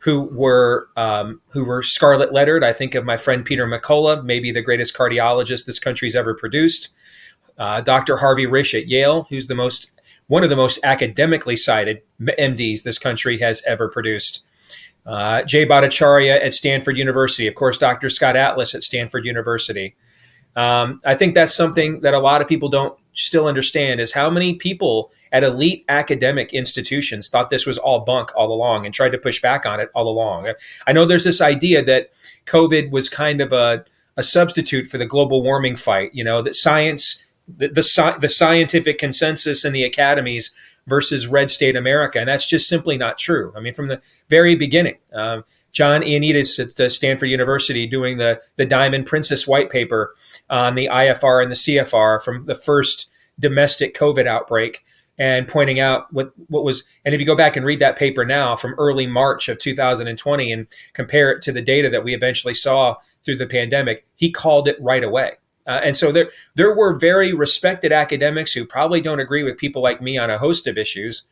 who 0.00 0.22
were 0.22 0.88
um, 0.96 1.40
who 1.50 1.64
were 1.64 1.82
scarlet 1.82 2.32
lettered. 2.32 2.64
I 2.64 2.72
think 2.72 2.94
of 2.94 3.04
my 3.04 3.16
friend 3.16 3.44
Peter 3.44 3.66
McCullough, 3.66 4.24
maybe 4.24 4.50
the 4.50 4.62
greatest 4.62 4.96
cardiologist 4.96 5.66
this 5.66 5.78
country's 5.78 6.16
ever 6.16 6.34
produced. 6.34 6.88
Uh, 7.58 7.80
Dr. 7.82 8.16
Harvey 8.18 8.46
Risch 8.46 8.78
at 8.78 8.88
Yale, 8.88 9.26
who's 9.28 9.46
the 9.46 9.54
most 9.54 9.90
one 10.26 10.42
of 10.44 10.48
the 10.48 10.56
most 10.56 10.78
academically 10.82 11.56
cited 11.56 12.02
MDs 12.20 12.84
this 12.84 12.98
country 12.98 13.38
has 13.40 13.62
ever 13.66 13.88
produced. 13.88 14.46
Uh, 15.04 15.42
Jay 15.42 15.66
Bhattacharya 15.66 16.44
at 16.44 16.54
Stanford 16.54 16.96
University, 16.96 17.46
of 17.46 17.54
course, 17.54 17.78
Dr. 17.78 18.08
Scott 18.08 18.36
Atlas 18.36 18.74
at 18.74 18.82
Stanford 18.82 19.26
University. 19.26 19.96
Um, 20.54 21.00
I 21.04 21.14
think 21.14 21.34
that's 21.34 21.54
something 21.54 22.00
that 22.02 22.14
a 22.14 22.20
lot 22.20 22.40
of 22.42 22.48
people 22.48 22.68
don't 22.68 22.96
still 23.12 23.46
understand 23.46 24.00
is 24.00 24.12
how 24.12 24.30
many 24.30 24.54
people 24.54 25.10
at 25.32 25.42
elite 25.42 25.84
academic 25.88 26.52
institutions 26.52 27.28
thought 27.28 27.50
this 27.50 27.66
was 27.66 27.78
all 27.78 28.00
bunk 28.00 28.30
all 28.36 28.52
along 28.52 28.84
and 28.84 28.94
tried 28.94 29.10
to 29.10 29.18
push 29.18 29.40
back 29.40 29.66
on 29.66 29.80
it 29.80 29.90
all 29.94 30.08
along. 30.08 30.52
I 30.86 30.92
know 30.92 31.04
there's 31.04 31.24
this 31.24 31.40
idea 31.40 31.84
that 31.84 32.10
COVID 32.46 32.90
was 32.90 33.08
kind 33.08 33.40
of 33.40 33.52
a, 33.52 33.84
a 34.16 34.22
substitute 34.22 34.86
for 34.86 34.98
the 34.98 35.06
global 35.06 35.42
warming 35.42 35.76
fight, 35.76 36.14
you 36.14 36.24
know, 36.24 36.42
that 36.42 36.54
science, 36.54 37.24
the, 37.48 37.68
the, 37.68 38.16
the 38.20 38.28
scientific 38.28 38.98
consensus 38.98 39.64
in 39.64 39.72
the 39.72 39.84
academies 39.84 40.50
versus 40.86 41.26
red 41.26 41.50
state 41.50 41.76
America. 41.76 42.18
And 42.18 42.28
that's 42.28 42.48
just 42.48 42.68
simply 42.68 42.96
not 42.96 43.18
true. 43.18 43.52
I 43.56 43.60
mean, 43.60 43.74
from 43.74 43.88
the 43.88 44.00
very 44.28 44.54
beginning, 44.56 44.98
um, 45.12 45.44
John 45.72 46.02
Ioannidis 46.02 46.80
at 46.80 46.92
Stanford 46.92 47.28
University 47.28 47.86
doing 47.86 48.18
the, 48.18 48.40
the 48.56 48.66
Diamond 48.66 49.06
Princess 49.06 49.46
white 49.46 49.70
paper 49.70 50.14
on 50.48 50.74
the 50.74 50.88
IFR 50.90 51.42
and 51.42 51.50
the 51.50 51.56
CFR 51.56 52.22
from 52.22 52.46
the 52.46 52.54
first 52.54 53.08
domestic 53.38 53.96
COVID 53.96 54.26
outbreak 54.26 54.84
and 55.18 55.46
pointing 55.46 55.78
out 55.78 56.12
what 56.12 56.32
what 56.48 56.64
was 56.64 56.84
and 57.04 57.14
if 57.14 57.20
you 57.20 57.26
go 57.26 57.36
back 57.36 57.56
and 57.56 57.66
read 57.66 57.78
that 57.78 57.96
paper 57.96 58.24
now 58.24 58.56
from 58.56 58.74
early 58.78 59.06
March 59.06 59.48
of 59.48 59.58
2020 59.58 60.52
and 60.52 60.66
compare 60.94 61.30
it 61.30 61.42
to 61.42 61.52
the 61.52 61.62
data 61.62 61.90
that 61.90 62.02
we 62.02 62.14
eventually 62.14 62.54
saw 62.54 62.96
through 63.24 63.36
the 63.36 63.46
pandemic, 63.46 64.06
he 64.16 64.30
called 64.30 64.66
it 64.66 64.80
right 64.80 65.04
away. 65.04 65.32
Uh, 65.66 65.80
and 65.84 65.96
so 65.96 66.10
there 66.10 66.30
there 66.54 66.74
were 66.74 66.98
very 66.98 67.32
respected 67.34 67.92
academics 67.92 68.52
who 68.52 68.64
probably 68.64 69.00
don't 69.00 69.20
agree 69.20 69.44
with 69.44 69.58
people 69.58 69.82
like 69.82 70.00
me 70.00 70.16
on 70.16 70.30
a 70.30 70.38
host 70.38 70.66
of 70.66 70.78
issues. 70.78 71.24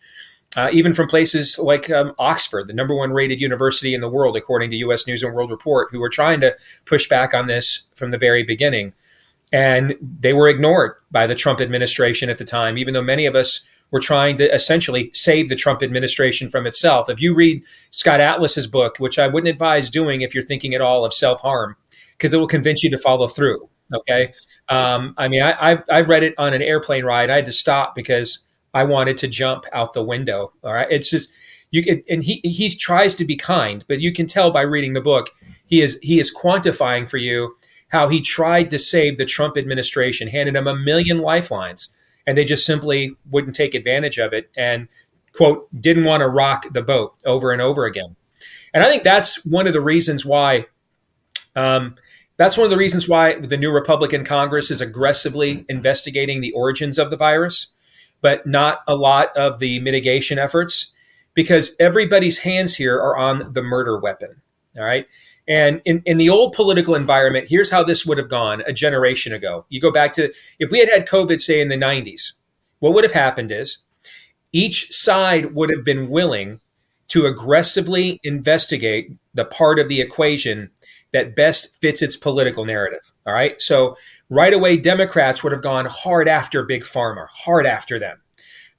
Uh, 0.56 0.70
even 0.72 0.94
from 0.94 1.06
places 1.06 1.58
like 1.58 1.90
um, 1.90 2.14
Oxford, 2.18 2.66
the 2.66 2.72
number 2.72 2.94
one 2.94 3.12
rated 3.12 3.40
university 3.40 3.94
in 3.94 4.00
the 4.00 4.08
world, 4.08 4.36
according 4.36 4.70
to 4.70 4.76
U.S. 4.78 5.06
News 5.06 5.22
and 5.22 5.34
World 5.34 5.50
Report, 5.50 5.88
who 5.90 6.00
were 6.00 6.08
trying 6.08 6.40
to 6.40 6.56
push 6.86 7.08
back 7.08 7.34
on 7.34 7.46
this 7.46 7.86
from 7.94 8.12
the 8.12 8.18
very 8.18 8.42
beginning. 8.42 8.94
And 9.52 9.94
they 10.00 10.32
were 10.32 10.48
ignored 10.48 10.94
by 11.10 11.26
the 11.26 11.34
Trump 11.34 11.60
administration 11.60 12.30
at 12.30 12.38
the 12.38 12.44
time, 12.44 12.78
even 12.78 12.94
though 12.94 13.02
many 13.02 13.26
of 13.26 13.34
us 13.34 13.66
were 13.90 14.00
trying 14.00 14.36
to 14.38 14.54
essentially 14.54 15.10
save 15.12 15.48
the 15.48 15.56
Trump 15.56 15.82
administration 15.82 16.50
from 16.50 16.66
itself. 16.66 17.08
If 17.08 17.20
you 17.20 17.34
read 17.34 17.62
Scott 17.90 18.20
Atlas's 18.20 18.66
book, 18.66 18.98
which 18.98 19.18
I 19.18 19.28
wouldn't 19.28 19.50
advise 19.50 19.90
doing 19.90 20.20
if 20.20 20.34
you're 20.34 20.44
thinking 20.44 20.74
at 20.74 20.80
all 20.80 21.04
of 21.04 21.14
self 21.14 21.40
harm, 21.40 21.76
because 22.16 22.34
it 22.34 22.38
will 22.38 22.46
convince 22.46 22.82
you 22.82 22.90
to 22.90 22.98
follow 22.98 23.26
through. 23.26 23.68
Okay. 23.94 24.32
Um, 24.68 25.14
I 25.16 25.28
mean, 25.28 25.42
I, 25.42 25.72
I, 25.72 25.82
I 25.90 26.00
read 26.02 26.22
it 26.22 26.34
on 26.36 26.52
an 26.52 26.60
airplane 26.60 27.04
ride. 27.04 27.30
I 27.30 27.36
had 27.36 27.46
to 27.46 27.52
stop 27.52 27.94
because 27.94 28.40
I 28.74 28.84
wanted 28.84 29.16
to 29.18 29.28
jump 29.28 29.64
out 29.72 29.92
the 29.92 30.04
window. 30.04 30.52
All 30.62 30.72
right. 30.72 30.88
It's 30.90 31.10
just, 31.10 31.30
you 31.70 32.02
and 32.08 32.24
he 32.24 32.40
he 32.44 32.70
tries 32.70 33.14
to 33.16 33.26
be 33.26 33.36
kind, 33.36 33.84
but 33.88 34.00
you 34.00 34.12
can 34.12 34.26
tell 34.26 34.50
by 34.50 34.62
reading 34.62 34.94
the 34.94 35.02
book 35.02 35.30
he 35.66 35.82
is 35.82 35.98
he 36.00 36.18
is 36.18 36.34
quantifying 36.34 37.06
for 37.06 37.18
you 37.18 37.56
how 37.88 38.08
he 38.08 38.22
tried 38.22 38.70
to 38.70 38.78
save 38.78 39.18
the 39.18 39.26
Trump 39.26 39.58
administration, 39.58 40.28
handed 40.28 40.56
him 40.56 40.66
a 40.66 40.74
million 40.74 41.18
lifelines, 41.18 41.92
and 42.26 42.36
they 42.36 42.44
just 42.44 42.66
simply 42.66 43.16
wouldn't 43.30 43.54
take 43.54 43.74
advantage 43.74 44.18
of 44.18 44.32
it 44.32 44.50
and 44.56 44.86
quote 45.32 45.68
didn't 45.80 46.04
want 46.04 46.20
to 46.20 46.28
rock 46.28 46.66
the 46.72 46.82
boat 46.82 47.14
over 47.24 47.52
and 47.52 47.62
over 47.62 47.86
again 47.86 48.16
and 48.74 48.84
i 48.84 48.88
think 48.88 49.02
that's 49.02 49.44
one 49.44 49.66
of 49.66 49.72
the 49.72 49.80
reasons 49.80 50.24
why 50.24 50.66
um, 51.56 51.96
that's 52.36 52.56
one 52.56 52.64
of 52.64 52.70
the 52.70 52.76
reasons 52.76 53.08
why 53.08 53.38
the 53.38 53.56
new 53.56 53.70
republican 53.70 54.24
congress 54.24 54.70
is 54.70 54.80
aggressively 54.80 55.64
investigating 55.68 56.40
the 56.40 56.52
origins 56.52 56.98
of 56.98 57.10
the 57.10 57.16
virus 57.16 57.68
but 58.20 58.46
not 58.46 58.80
a 58.86 58.94
lot 58.94 59.36
of 59.36 59.58
the 59.58 59.80
mitigation 59.80 60.38
efforts 60.38 60.92
because 61.34 61.76
everybody's 61.78 62.38
hands 62.38 62.76
here 62.76 62.96
are 62.96 63.16
on 63.16 63.52
the 63.52 63.62
murder 63.62 63.98
weapon 63.98 64.42
all 64.76 64.84
right 64.84 65.06
and 65.48 65.80
in, 65.86 66.02
in 66.04 66.18
the 66.18 66.28
old 66.28 66.52
political 66.52 66.94
environment, 66.94 67.46
here's 67.48 67.70
how 67.70 67.82
this 67.82 68.04
would 68.04 68.18
have 68.18 68.28
gone 68.28 68.62
a 68.66 68.72
generation 68.72 69.32
ago. 69.32 69.64
You 69.70 69.80
go 69.80 69.90
back 69.90 70.12
to 70.12 70.30
if 70.58 70.70
we 70.70 70.78
had 70.78 70.90
had 70.90 71.08
COVID, 71.08 71.40
say, 71.40 71.60
in 71.60 71.68
the 71.68 71.76
90s, 71.76 72.34
what 72.80 72.92
would 72.92 73.02
have 73.02 73.14
happened 73.14 73.50
is 73.50 73.78
each 74.52 74.92
side 74.92 75.54
would 75.54 75.70
have 75.70 75.84
been 75.84 76.10
willing 76.10 76.60
to 77.08 77.24
aggressively 77.24 78.20
investigate 78.22 79.12
the 79.32 79.46
part 79.46 79.78
of 79.78 79.88
the 79.88 80.02
equation 80.02 80.70
that 81.12 81.34
best 81.34 81.80
fits 81.80 82.02
its 82.02 82.16
political 82.16 82.64
narrative. 82.64 83.12
All 83.26 83.32
right. 83.32 83.60
So 83.60 83.96
right 84.28 84.52
away, 84.52 84.76
Democrats 84.76 85.42
would 85.42 85.52
have 85.52 85.62
gone 85.62 85.86
hard 85.86 86.28
after 86.28 86.62
Big 86.62 86.82
Pharma, 86.82 87.26
hard 87.28 87.66
after 87.66 87.98
them 87.98 88.20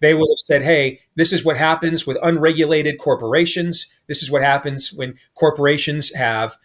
they 0.01 0.13
would 0.13 0.29
have 0.29 0.39
said, 0.39 0.61
hey, 0.61 1.01
this 1.15 1.33
is 1.33 1.43
what 1.43 1.57
happens 1.57 2.07
with 2.07 2.17
unregulated 2.23 2.99
corporations. 2.99 3.87
This 4.07 4.23
is 4.23 4.31
what 4.31 4.41
happens 4.41 4.93
when 4.93 5.15
corporations 5.35 6.13
have 6.13 6.57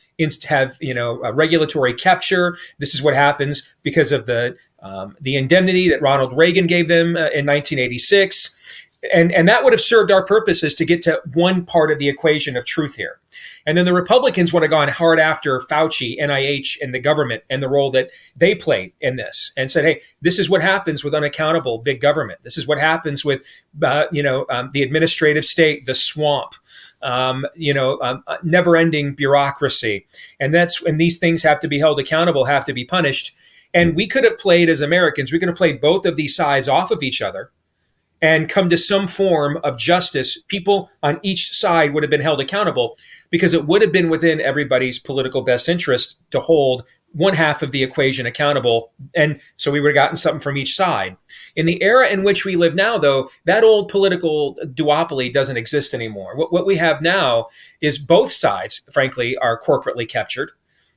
have 0.44 0.76
you 0.80 0.94
know 0.94 1.20
regulatory 1.32 1.94
capture. 1.94 2.56
This 2.78 2.94
is 2.94 3.02
what 3.02 3.14
happens 3.14 3.76
because 3.82 4.12
of 4.12 4.26
the 4.26 4.56
um, 4.80 5.16
the 5.20 5.36
indemnity 5.36 5.88
that 5.88 6.02
Ronald 6.02 6.36
Reagan 6.36 6.66
gave 6.66 6.88
them 6.88 7.16
uh, 7.16 7.32
in 7.32 7.46
1986 7.46 8.83
and 9.12 9.32
and 9.32 9.48
that 9.48 9.64
would 9.64 9.72
have 9.72 9.80
served 9.80 10.10
our 10.10 10.24
purposes 10.24 10.74
to 10.74 10.84
get 10.84 11.02
to 11.02 11.20
one 11.32 11.64
part 11.64 11.90
of 11.90 11.98
the 11.98 12.08
equation 12.08 12.56
of 12.56 12.64
truth 12.64 12.96
here. 12.96 13.20
And 13.66 13.76
then 13.76 13.84
the 13.84 13.92
Republicans 13.92 14.52
would 14.52 14.62
have 14.62 14.70
gone 14.70 14.88
hard 14.88 15.18
after 15.18 15.58
Fauci, 15.60 16.20
NIH, 16.20 16.78
and 16.80 16.94
the 16.94 16.98
government 16.98 17.42
and 17.50 17.62
the 17.62 17.68
role 17.68 17.90
that 17.92 18.10
they 18.36 18.54
played 18.54 18.92
in 19.00 19.16
this, 19.16 19.52
and 19.56 19.70
said, 19.70 19.84
"Hey, 19.84 20.00
this 20.20 20.38
is 20.38 20.48
what 20.48 20.62
happens 20.62 21.02
with 21.02 21.14
unaccountable 21.14 21.78
big 21.78 22.00
government. 22.00 22.40
This 22.42 22.58
is 22.58 22.66
what 22.66 22.78
happens 22.78 23.24
with, 23.24 23.42
uh, 23.82 24.04
you 24.12 24.22
know, 24.22 24.46
um, 24.50 24.70
the 24.72 24.82
administrative 24.82 25.44
state, 25.44 25.86
the 25.86 25.94
swamp, 25.94 26.54
um, 27.02 27.46
you 27.54 27.74
know, 27.74 27.98
um, 28.02 28.22
uh, 28.26 28.36
never-ending 28.42 29.14
bureaucracy, 29.14 30.06
and 30.38 30.54
that's 30.54 30.82
when 30.82 30.98
these 30.98 31.18
things 31.18 31.42
have 31.42 31.60
to 31.60 31.68
be 31.68 31.78
held 31.78 31.98
accountable, 31.98 32.44
have 32.44 32.64
to 32.66 32.72
be 32.72 32.84
punished." 32.84 33.34
And 33.72 33.96
we 33.96 34.06
could 34.06 34.22
have 34.22 34.38
played 34.38 34.68
as 34.68 34.80
Americans, 34.80 35.32
we 35.32 35.40
could 35.40 35.48
have 35.48 35.56
played 35.56 35.80
both 35.80 36.06
of 36.06 36.14
these 36.14 36.36
sides 36.36 36.68
off 36.68 36.92
of 36.92 37.02
each 37.02 37.20
other 37.20 37.50
and 38.24 38.48
come 38.48 38.70
to 38.70 38.78
some 38.78 39.06
form 39.06 39.58
of 39.62 39.76
justice, 39.76 40.42
people 40.44 40.88
on 41.02 41.20
each 41.22 41.50
side 41.50 41.92
would 41.92 42.02
have 42.02 42.08
been 42.08 42.22
held 42.22 42.40
accountable 42.40 42.96
because 43.28 43.52
it 43.52 43.66
would 43.66 43.82
have 43.82 43.92
been 43.92 44.08
within 44.08 44.40
everybody's 44.40 44.98
political 44.98 45.42
best 45.42 45.68
interest 45.68 46.18
to 46.30 46.40
hold 46.40 46.84
one 47.12 47.34
half 47.34 47.62
of 47.62 47.70
the 47.70 47.82
equation 47.82 48.24
accountable. 48.24 48.92
And 49.14 49.42
so 49.56 49.70
we 49.70 49.78
would 49.78 49.90
have 49.90 50.02
gotten 50.02 50.16
something 50.16 50.40
from 50.40 50.56
each 50.56 50.74
side. 50.74 51.18
In 51.54 51.66
the 51.66 51.82
era 51.82 52.08
in 52.08 52.24
which 52.24 52.46
we 52.46 52.56
live 52.56 52.74
now, 52.74 52.96
though, 52.96 53.28
that 53.44 53.62
old 53.62 53.90
political 53.90 54.56
duopoly 54.72 55.30
doesn't 55.30 55.58
exist 55.58 55.92
anymore. 55.92 56.34
What, 56.34 56.50
what 56.50 56.64
we 56.64 56.78
have 56.78 57.02
now 57.02 57.48
is 57.82 57.98
both 57.98 58.32
sides, 58.32 58.80
frankly, 58.90 59.36
are 59.36 59.60
corporately 59.60 60.08
captured. 60.08 60.50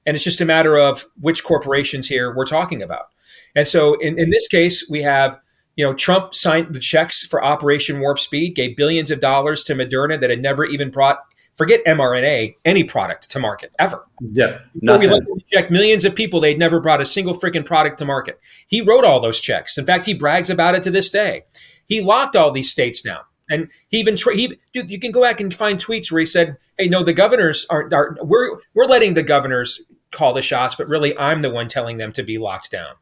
And 0.05 0.15
it's 0.15 0.23
just 0.23 0.39
a 0.39 0.45
matter 0.45 0.77
of 0.77 1.03
which 1.19 1.43
corporations 1.43 2.07
here 2.07 2.33
we're 2.33 2.45
talking 2.45 2.81
about. 2.81 3.07
And 3.53 3.67
so 3.67 3.95
in, 3.95 4.17
in 4.17 4.29
this 4.29 4.47
case, 4.47 4.87
we 4.89 5.01
have 5.01 5.37
you 5.77 5.85
know, 5.85 5.93
Trump 5.93 6.33
signed 6.35 6.73
the 6.73 6.79
checks 6.79 7.23
for 7.25 7.41
Operation 7.41 8.01
Warp 8.01 8.19
Speed, 8.19 8.55
gave 8.55 8.75
billions 8.75 9.11
of 9.11 9.19
dollars 9.19 9.63
to 9.65 9.75
Moderna 9.75 10.19
that 10.19 10.31
had 10.31 10.41
never 10.41 10.65
even 10.65 10.89
brought, 10.89 11.19
forget 11.55 11.85
mRNA, 11.85 12.55
any 12.65 12.83
product 12.83 13.29
to 13.29 13.39
market 13.39 13.73
ever. 13.77 14.03
Yeah, 14.19 14.57
nothing. 14.81 15.11
We 15.11 15.43
let 15.53 15.69
millions 15.69 16.03
of 16.03 16.15
people. 16.15 16.41
They'd 16.41 16.57
never 16.57 16.79
brought 16.79 16.99
a 16.99 17.05
single 17.05 17.35
freaking 17.35 17.63
product 17.63 17.99
to 17.99 18.05
market. 18.05 18.39
He 18.67 18.81
wrote 18.81 19.05
all 19.05 19.19
those 19.19 19.39
checks. 19.39 19.77
In 19.77 19.85
fact, 19.85 20.07
he 20.07 20.15
brags 20.15 20.49
about 20.49 20.73
it 20.73 20.81
to 20.83 20.91
this 20.91 21.11
day. 21.11 21.43
He 21.85 22.01
locked 22.01 22.35
all 22.35 22.51
these 22.51 22.71
states 22.71 23.01
down. 23.03 23.21
And 23.49 23.69
he 23.87 23.99
even 23.99 24.17
tra- 24.17 24.35
he 24.35 24.59
dude, 24.73 24.89
you 24.89 24.99
can 24.99 25.11
go 25.11 25.21
back 25.21 25.39
and 25.39 25.55
find 25.55 25.79
tweets 25.79 26.11
where 26.11 26.19
he 26.19 26.25
said, 26.25 26.57
"Hey, 26.77 26.87
no, 26.89 27.03
the 27.03 27.13
governors 27.13 27.65
aren't. 27.69 27.93
Are, 27.93 28.17
we're 28.21 28.57
we're 28.73 28.87
letting 28.87 29.13
the 29.13 29.23
governors 29.23 29.79
call 30.11 30.33
the 30.33 30.41
shots, 30.41 30.75
but 30.75 30.89
really, 30.89 31.17
I'm 31.17 31.43
the 31.43 31.49
one 31.51 31.67
telling 31.67 31.97
them 31.97 32.11
to 32.13 32.23
be 32.23 32.39
locked 32.39 32.71
down." 32.71 32.95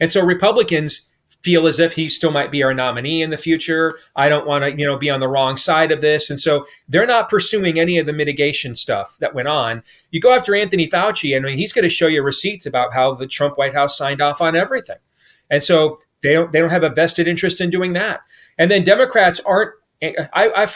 And 0.00 0.10
so 0.10 0.24
Republicans 0.24 1.06
feel 1.42 1.66
as 1.66 1.80
if 1.80 1.94
he 1.94 2.08
still 2.08 2.30
might 2.30 2.50
be 2.50 2.62
our 2.62 2.72
nominee 2.72 3.22
in 3.22 3.30
the 3.30 3.36
future. 3.36 3.98
I 4.14 4.28
don't 4.28 4.46
want 4.46 4.64
to, 4.64 4.78
you 4.78 4.86
know, 4.86 4.96
be 4.96 5.10
on 5.10 5.20
the 5.20 5.28
wrong 5.28 5.56
side 5.56 5.90
of 5.90 6.00
this. 6.00 6.30
And 6.30 6.40
so 6.40 6.64
they're 6.88 7.06
not 7.06 7.28
pursuing 7.28 7.78
any 7.78 7.98
of 7.98 8.06
the 8.06 8.12
mitigation 8.12 8.74
stuff 8.74 9.16
that 9.18 9.34
went 9.34 9.48
on. 9.48 9.82
You 10.10 10.20
go 10.20 10.32
after 10.32 10.54
Anthony 10.54 10.88
Fauci, 10.88 11.36
and 11.36 11.44
I 11.44 11.50
mean, 11.50 11.58
he's 11.58 11.72
going 11.72 11.82
to 11.82 11.88
show 11.88 12.06
you 12.06 12.22
receipts 12.22 12.66
about 12.66 12.94
how 12.94 13.14
the 13.14 13.26
Trump 13.26 13.58
White 13.58 13.74
House 13.74 13.98
signed 13.98 14.20
off 14.20 14.40
on 14.40 14.54
everything. 14.54 14.98
And 15.50 15.62
so 15.62 15.98
they 16.22 16.32
don't 16.32 16.52
they 16.52 16.60
don't 16.60 16.70
have 16.70 16.84
a 16.84 16.90
vested 16.90 17.26
interest 17.26 17.60
in 17.60 17.70
doing 17.70 17.92
that. 17.94 18.20
And 18.58 18.70
then 18.70 18.84
Democrats 18.84 19.40
aren't 19.40 19.72
I, 20.02 20.66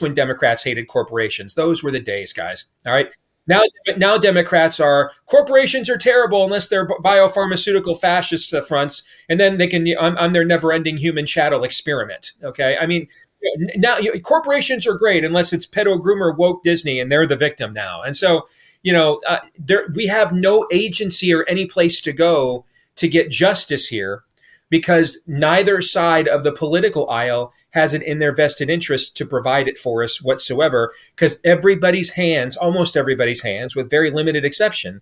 when 0.00 0.14
Democrats 0.14 0.62
hated 0.62 0.86
corporations. 0.86 1.54
Those 1.54 1.82
were 1.82 1.90
the 1.90 2.00
days, 2.00 2.32
guys. 2.32 2.66
All 2.86 2.92
right. 2.92 3.08
Now, 3.46 3.62
now 3.96 4.18
Democrats 4.18 4.78
are 4.78 5.10
corporations 5.26 5.90
are 5.90 5.98
terrible 5.98 6.44
unless 6.44 6.68
they're 6.68 6.86
biopharmaceutical 6.86 8.00
fascist 8.00 8.54
fronts, 8.68 9.02
and 9.28 9.40
then 9.40 9.58
they 9.58 9.66
can. 9.66 9.86
I'm, 9.98 10.16
I'm 10.16 10.32
their 10.32 10.44
never-ending 10.44 10.98
human 10.98 11.26
chattel 11.26 11.64
experiment. 11.64 12.32
Okay, 12.44 12.76
I 12.80 12.86
mean, 12.86 13.08
now 13.76 13.98
you 13.98 14.20
corporations 14.20 14.86
are 14.86 14.94
great 14.94 15.24
unless 15.24 15.52
it's 15.52 15.66
pedo 15.66 16.00
groomer 16.00 16.36
woke 16.36 16.62
Disney, 16.62 17.00
and 17.00 17.10
they're 17.10 17.26
the 17.26 17.36
victim 17.36 17.72
now. 17.72 18.00
And 18.02 18.16
so, 18.16 18.46
you 18.82 18.92
know, 18.92 19.20
uh, 19.26 19.40
there 19.58 19.88
we 19.94 20.06
have 20.06 20.32
no 20.32 20.66
agency 20.70 21.34
or 21.34 21.44
any 21.48 21.66
place 21.66 22.00
to 22.02 22.12
go 22.12 22.64
to 22.94 23.08
get 23.08 23.30
justice 23.30 23.88
here 23.88 24.22
because 24.70 25.18
neither 25.26 25.82
side 25.82 26.28
of 26.28 26.44
the 26.44 26.52
political 26.52 27.10
aisle 27.10 27.52
has 27.72 27.94
it 27.94 28.02
in 28.02 28.18
their 28.18 28.34
vested 28.34 28.70
interest 28.70 29.16
to 29.16 29.26
provide 29.26 29.68
it 29.68 29.76
for 29.76 30.02
us 30.02 30.22
whatsoever 30.22 30.92
because 31.14 31.38
everybody's 31.44 32.10
hands 32.10 32.56
almost 32.56 32.96
everybody's 32.96 33.42
hands 33.42 33.76
with 33.76 33.90
very 33.90 34.10
limited 34.10 34.44
exception 34.44 35.00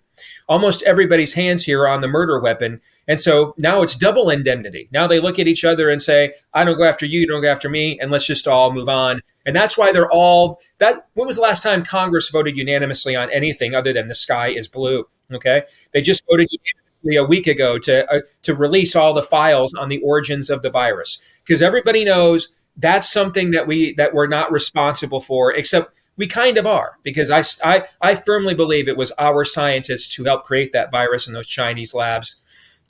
almost 0.48 0.82
everybody's 0.82 1.34
hands 1.34 1.64
here 1.64 1.82
are 1.82 1.88
on 1.88 2.00
the 2.00 2.08
murder 2.08 2.40
weapon. 2.40 2.80
And 3.06 3.20
so 3.20 3.54
now 3.56 3.82
it's 3.82 3.94
double 3.94 4.30
indemnity. 4.30 4.88
Now 4.92 5.06
they 5.06 5.20
look 5.20 5.38
at 5.38 5.46
each 5.46 5.64
other 5.64 5.88
and 5.88 6.02
say 6.02 6.32
i 6.54 6.64
don't 6.64 6.78
go 6.78 6.84
after 6.84 7.06
you 7.06 7.20
you 7.20 7.26
don't 7.26 7.42
go 7.42 7.50
after 7.50 7.68
me 7.68 7.98
and 8.00 8.10
let's 8.10 8.26
just 8.26 8.48
all 8.48 8.72
move 8.72 8.88
on. 8.88 9.20
And 9.46 9.54
that's 9.54 9.78
why 9.78 9.92
they're 9.92 10.10
all 10.10 10.58
that 10.78 11.06
when 11.14 11.26
was 11.26 11.36
the 11.36 11.42
last 11.42 11.62
time 11.62 11.84
congress 11.84 12.30
voted 12.30 12.56
unanimously 12.56 13.16
on 13.16 13.30
anything 13.30 13.74
other 13.74 13.92
than 13.92 14.08
the 14.08 14.14
sky 14.14 14.48
is 14.48 14.68
blue 14.68 15.06
okay? 15.32 15.62
They 15.92 16.00
just 16.00 16.22
voted 16.28 16.48
unanimously 16.50 17.16
a 17.16 17.24
week 17.24 17.46
ago 17.46 17.78
to 17.78 18.10
uh, 18.12 18.20
to 18.42 18.54
release 18.54 18.94
all 18.96 19.14
the 19.14 19.22
files 19.22 19.74
on 19.74 19.88
the 19.88 20.00
origins 20.02 20.50
of 20.50 20.62
the 20.62 20.70
virus 20.70 21.40
because 21.44 21.62
everybody 21.62 22.04
knows 22.04 22.48
that's 22.80 23.10
something 23.10 23.50
that 23.52 23.66
we 23.66 23.94
that 23.94 24.14
we're 24.14 24.26
not 24.26 24.50
responsible 24.50 25.20
for 25.20 25.52
except 25.54 25.94
we 26.16 26.26
kind 26.26 26.58
of 26.58 26.66
are 26.66 26.98
because 27.02 27.30
I, 27.30 27.42
I, 27.64 27.84
I 28.02 28.14
firmly 28.14 28.52
believe 28.52 28.88
it 28.88 28.96
was 28.96 29.10
our 29.18 29.44
scientists 29.44 30.14
who 30.14 30.24
helped 30.24 30.44
create 30.44 30.72
that 30.72 30.90
virus 30.90 31.26
in 31.26 31.32
those 31.32 31.48
Chinese 31.48 31.94
labs. 31.94 32.42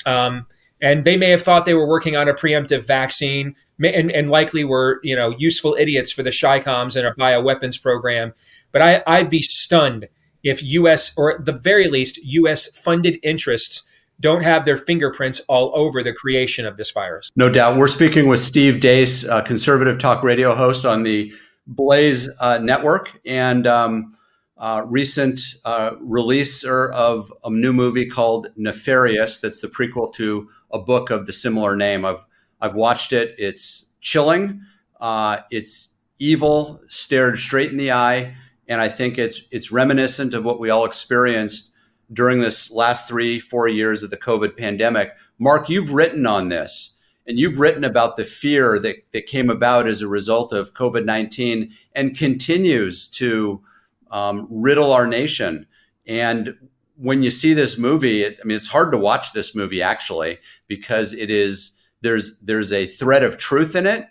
Um, 0.05 0.47
and 0.83 1.05
they 1.05 1.17
may 1.17 1.31
have 1.31 1.43
thought 1.43 1.65
they 1.65 1.75
were 1.75 1.87
working 1.87 2.17
on 2.17 2.29
a 2.29 2.35
preemptive 2.35 2.87
vaccine 2.87 3.55
and, 3.83 4.11
and 4.11 4.31
likely 4.31 4.65
were 4.65 5.01
you 5.03 5.15
know 5.15 5.35
useful 5.39 5.77
idiots 5.79 6.11
for 6.11 6.23
the 6.23 6.31
Chicoms 6.31 6.97
and 6.97 7.07
our 7.07 7.15
bioweapons 7.15 7.81
program 7.81 8.33
but 8.73 8.83
I, 8.83 9.03
i'd 9.07 9.31
be 9.31 9.43
stunned 9.43 10.09
if 10.43 10.63
us 10.63 11.13
or 11.17 11.33
at 11.33 11.45
the 11.45 11.53
very 11.53 11.89
least 11.89 12.19
us 12.25 12.67
funded 12.69 13.19
interests 13.23 13.83
don't 14.21 14.43
have 14.43 14.65
their 14.65 14.77
fingerprints 14.77 15.41
all 15.49 15.73
over 15.75 16.03
the 16.03 16.13
creation 16.13 16.65
of 16.67 16.77
this 16.77 16.91
virus 16.91 17.31
no 17.37 17.51
doubt 17.51 17.77
we're 17.77 17.89
speaking 17.89 18.29
with 18.29 18.41
steve 18.41 18.81
deace 18.81 19.25
conservative 19.45 19.99
talk 19.99 20.23
radio 20.23 20.55
host 20.55 20.85
on 20.85 21.03
the 21.03 21.33
blaze 21.67 22.29
uh, 22.41 22.59
network 22.59 23.19
and 23.25 23.67
um, 23.67 24.15
uh, 24.61 24.83
recent 24.87 25.41
uh, 25.65 25.93
releaser 25.93 26.93
of 26.93 27.33
a 27.45 27.51
new 27.51 27.73
movie 27.73 28.07
called 28.07 28.49
Nefarious. 28.57 29.41
That's 29.41 29.61
the 29.61 29.69
prequel 29.69 30.13
to 30.15 30.51
a 30.71 30.79
book 30.79 31.11
of 31.11 31.27
the 31.27 31.33
similar 31.33 31.77
name. 31.77 32.05
I've 32.05 32.25
I've 32.61 32.75
watched 32.75 33.15
it. 33.15 33.35
It's 33.39 33.91
chilling. 34.03 34.63
Uh, 35.01 35.39
it's 35.51 35.95
evil, 36.19 36.83
stared 36.89 37.39
straight 37.39 37.71
in 37.71 37.79
the 37.79 37.93
eye, 37.93 38.37
and 38.69 38.83
I 38.83 38.89
think 38.89 39.17
it's 39.17 39.49
it's 39.51 39.73
reminiscent 39.73 40.35
of 40.35 40.45
what 40.45 40.61
we 40.61 40.69
all 40.69 40.85
experienced 40.85 41.70
during 42.13 42.41
this 42.41 42.71
last 42.71 43.09
three 43.09 43.41
four 43.41 43.69
years 43.69 44.03
of 44.03 44.11
the 44.11 44.17
COVID 44.17 44.57
pandemic. 44.57 45.13
Mark, 45.39 45.69
you've 45.69 45.93
written 45.93 46.27
on 46.27 46.49
this. 46.49 46.97
And 47.27 47.39
you've 47.39 47.61
written 47.61 47.85
about 47.85 48.17
the 48.17 48.25
fear 48.25 48.79
that, 48.81 49.13
that 49.13 49.27
came 49.27 49.51
about 49.51 49.87
as 49.87 50.03
a 50.03 50.09
result 50.09 50.53
of 50.53 50.75
COVID 50.75 51.05
19 51.05 51.73
and 51.95 52.17
continues 52.17 53.07
to 53.09 53.63
um, 54.11 54.49
riddle 54.51 54.93
our 54.93 55.07
nation. 55.07 55.67
And 56.07 56.57
when 56.97 57.23
you 57.23 57.31
see 57.31 57.53
this 57.55 57.79
movie, 57.79 58.23
it, 58.23 58.39
I 58.43 58.47
mean, 58.47 58.57
it's 58.57 58.69
hard 58.69 58.91
to 58.93 58.99
watch 58.99 59.33
this 59.33 59.55
movie 59.55 59.81
actually 59.81 60.39
because 60.67 61.13
it 61.13 61.31
is 61.31 61.77
there's 62.03 62.39
there's 62.41 62.73
a 62.73 62.87
thread 62.87 63.23
of 63.23 63.37
truth 63.37 63.77
in 63.77 63.87
it. 63.87 64.09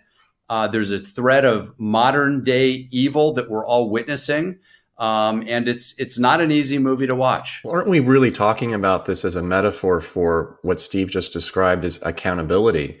Uh, 0.48 0.66
there's 0.66 0.90
a 0.90 0.98
thread 0.98 1.44
of 1.44 1.74
modern 1.78 2.42
day 2.42 2.88
evil 2.90 3.32
that 3.34 3.50
we're 3.50 3.66
all 3.66 3.90
witnessing. 3.90 4.58
Um, 5.00 5.42
and 5.48 5.66
it's 5.66 5.98
it's 5.98 6.18
not 6.18 6.42
an 6.42 6.52
easy 6.52 6.78
movie 6.78 7.06
to 7.06 7.14
watch. 7.16 7.62
Aren't 7.66 7.88
we 7.88 8.00
really 8.00 8.30
talking 8.30 8.74
about 8.74 9.06
this 9.06 9.24
as 9.24 9.34
a 9.34 9.42
metaphor 9.42 10.02
for 10.02 10.58
what 10.60 10.78
Steve 10.78 11.10
just 11.10 11.32
described 11.32 11.86
as 11.86 12.00
accountability? 12.02 13.00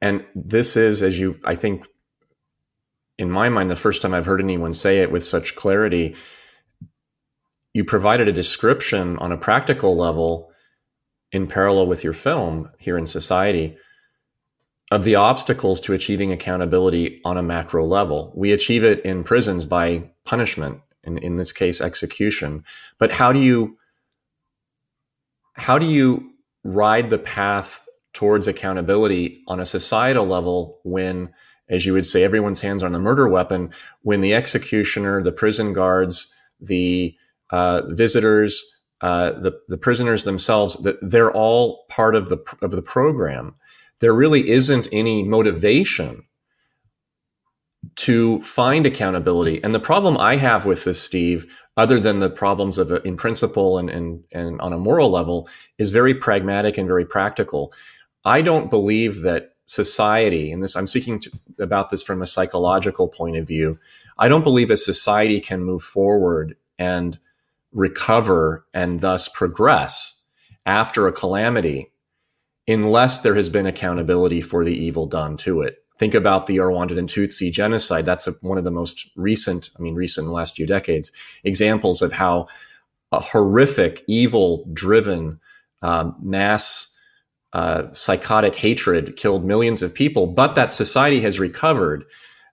And 0.00 0.24
this 0.34 0.76
is, 0.76 1.02
as 1.02 1.18
you, 1.18 1.38
I 1.44 1.56
think, 1.56 1.84
in 3.18 3.30
my 3.30 3.50
mind, 3.50 3.68
the 3.68 3.76
first 3.76 4.00
time 4.00 4.14
I've 4.14 4.24
heard 4.24 4.40
anyone 4.40 4.72
say 4.72 4.98
it 4.98 5.12
with 5.12 5.24
such 5.24 5.56
clarity. 5.56 6.16
You 7.74 7.84
provided 7.84 8.26
a 8.26 8.32
description 8.32 9.18
on 9.18 9.30
a 9.30 9.36
practical 9.36 9.94
level 9.94 10.50
in 11.32 11.46
parallel 11.48 11.86
with 11.86 12.02
your 12.02 12.14
film 12.14 12.70
here 12.78 12.96
in 12.96 13.04
society 13.04 13.76
of 14.90 15.04
the 15.04 15.14
obstacles 15.14 15.80
to 15.82 15.92
achieving 15.92 16.32
accountability 16.32 17.20
on 17.24 17.36
a 17.36 17.42
macro 17.42 17.84
level. 17.84 18.32
We 18.34 18.52
achieve 18.52 18.84
it 18.84 19.04
in 19.04 19.22
prisons 19.22 19.66
by 19.66 20.10
punishment, 20.24 20.80
in, 21.04 21.18
in 21.18 21.36
this 21.36 21.52
case, 21.52 21.80
execution. 21.80 22.64
But 22.98 23.12
how 23.12 23.32
do 23.32 23.40
you 23.40 23.76
how 25.54 25.78
do 25.78 25.86
you 25.86 26.30
ride 26.62 27.10
the 27.10 27.18
path 27.18 27.84
towards 28.12 28.46
accountability 28.46 29.42
on 29.48 29.60
a 29.60 29.66
societal 29.66 30.26
level 30.26 30.80
when 30.84 31.30
as 31.68 31.84
you 31.84 31.92
would 31.92 32.06
say, 32.06 32.24
everyone's 32.24 32.60
hands 32.60 32.82
are 32.82 32.86
on 32.86 32.92
the 32.92 32.98
murder 32.98 33.28
weapon 33.28 33.70
when 34.02 34.20
the 34.20 34.34
executioner, 34.34 35.22
the 35.22 35.32
prison 35.32 35.72
guards, 35.72 36.32
the 36.60 37.14
uh, 37.50 37.82
visitors, 37.88 38.64
uh, 39.00 39.32
the 39.32 39.52
the 39.68 39.76
prisoners 39.76 40.24
themselves, 40.24 40.76
that 40.82 40.96
they're 41.02 41.32
all 41.32 41.84
part 41.88 42.14
of 42.14 42.28
the 42.28 42.38
of 42.62 42.70
the 42.70 42.82
program. 42.82 43.54
There 44.00 44.14
really 44.14 44.48
isn't 44.48 44.88
any 44.92 45.22
motivation 45.22 46.24
to 47.96 48.40
find 48.42 48.86
accountability. 48.86 49.62
And 49.62 49.74
the 49.74 49.80
problem 49.80 50.16
I 50.16 50.36
have 50.36 50.64
with 50.64 50.84
this, 50.84 51.00
Steve, 51.00 51.52
other 51.76 51.98
than 51.98 52.20
the 52.20 52.30
problems 52.30 52.78
of 52.78 52.92
uh, 52.92 53.00
in 53.02 53.16
principle 53.16 53.78
and, 53.78 53.90
and, 53.90 54.24
and 54.32 54.60
on 54.60 54.72
a 54.72 54.78
moral 54.78 55.10
level, 55.10 55.48
is 55.78 55.92
very 55.92 56.14
pragmatic 56.14 56.78
and 56.78 56.86
very 56.86 57.04
practical. 57.04 57.72
I 58.24 58.42
don't 58.42 58.70
believe 58.70 59.22
that 59.22 59.54
society, 59.66 60.50
and 60.52 60.62
this 60.62 60.76
I'm 60.76 60.86
speaking 60.86 61.18
to, 61.20 61.30
about 61.58 61.90
this 61.90 62.02
from 62.02 62.22
a 62.22 62.26
psychological 62.26 63.08
point 63.08 63.36
of 63.36 63.46
view, 63.46 63.78
I 64.18 64.28
don't 64.28 64.44
believe 64.44 64.70
a 64.70 64.76
society 64.76 65.40
can 65.40 65.62
move 65.62 65.82
forward 65.82 66.56
and 66.78 67.18
recover 67.72 68.64
and 68.72 69.00
thus 69.00 69.28
progress 69.28 70.24
after 70.66 71.06
a 71.06 71.12
calamity 71.12 71.90
unless 72.68 73.20
there 73.20 73.34
has 73.34 73.48
been 73.48 73.66
accountability 73.66 74.40
for 74.40 74.64
the 74.64 74.76
evil 74.76 75.06
done 75.06 75.36
to 75.38 75.62
it. 75.62 75.78
Think 75.98 76.14
about 76.14 76.46
the 76.46 76.58
Rwandan 76.58 76.98
and 76.98 77.08
Tutsi 77.08 77.50
genocide. 77.50 78.04
That's 78.04 78.28
a, 78.28 78.32
one 78.40 78.58
of 78.58 78.64
the 78.64 78.70
most 78.70 79.10
recent, 79.16 79.70
I 79.76 79.82
mean, 79.82 79.94
recent 79.94 80.24
in 80.24 80.28
the 80.28 80.34
last 80.34 80.54
few 80.54 80.66
decades, 80.66 81.10
examples 81.42 82.02
of 82.02 82.12
how 82.12 82.46
a 83.10 83.20
horrific, 83.20 84.04
evil 84.06 84.68
driven 84.72 85.40
um, 85.82 86.14
mass 86.20 86.94
uh, 87.52 87.84
psychotic 87.92 88.54
hatred 88.54 89.16
killed 89.16 89.44
millions 89.44 89.82
of 89.82 89.94
people, 89.94 90.26
but 90.26 90.54
that 90.54 90.72
society 90.72 91.20
has 91.22 91.40
recovered 91.40 92.04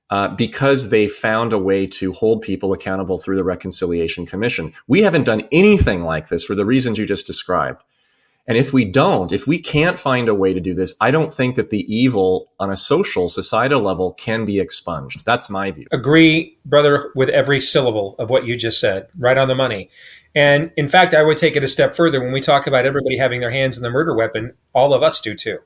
uh, 0.09 0.29
because 0.29 0.89
they 0.89 1.07
found 1.07 1.51
a 1.51 1.59
way 1.59 1.85
to 1.85 2.13
hold 2.13 2.41
people 2.41 2.71
accountable 2.71 3.17
through 3.17 3.35
the 3.35 3.43
Reconciliation 3.43 4.25
Commission. 4.25 4.71
We 4.87 5.01
haven't 5.01 5.25
done 5.25 5.47
anything 5.51 6.03
like 6.03 6.29
this 6.29 6.45
for 6.45 6.55
the 6.55 6.65
reasons 6.65 6.97
you 6.97 7.05
just 7.05 7.27
described. 7.27 7.83
And 8.47 8.57
if 8.57 8.71
we 8.71 8.85
don't, 8.85 9.31
if 9.31 9.47
we 9.47 9.57
can't 9.57 9.97
find 9.97 10.29
a 10.29 10.35
way 10.35 10.53
to 10.53 10.59
do 10.59 10.75
this, 10.75 10.95
I 11.01 11.09
don't 11.09 11.33
think 11.33 11.55
that 11.55 11.71
the 11.71 11.83
evil 11.93 12.51
on 12.59 12.69
a 12.69 12.75
social, 12.75 13.27
societal 13.27 13.81
level 13.81 14.13
can 14.13 14.45
be 14.45 14.59
expunged. 14.59 15.25
That's 15.25 15.49
my 15.49 15.71
view. 15.71 15.87
Agree, 15.91 16.57
brother, 16.63 17.11
with 17.15 17.29
every 17.29 17.59
syllable 17.59 18.15
of 18.19 18.29
what 18.29 18.45
you 18.45 18.55
just 18.55 18.79
said. 18.79 19.07
Right 19.17 19.37
on 19.37 19.47
the 19.47 19.55
money. 19.55 19.89
And 20.35 20.71
in 20.77 20.87
fact, 20.87 21.15
I 21.15 21.23
would 21.23 21.37
take 21.37 21.55
it 21.55 21.63
a 21.63 21.67
step 21.67 21.95
further. 21.95 22.21
When 22.21 22.33
we 22.33 22.41
talk 22.41 22.67
about 22.67 22.85
everybody 22.85 23.17
having 23.17 23.39
their 23.39 23.51
hands 23.51 23.77
in 23.77 23.83
the 23.83 23.89
murder 23.89 24.13
weapon, 24.13 24.53
all 24.73 24.93
of 24.93 25.01
us 25.01 25.21
do 25.21 25.33
too. 25.33 25.59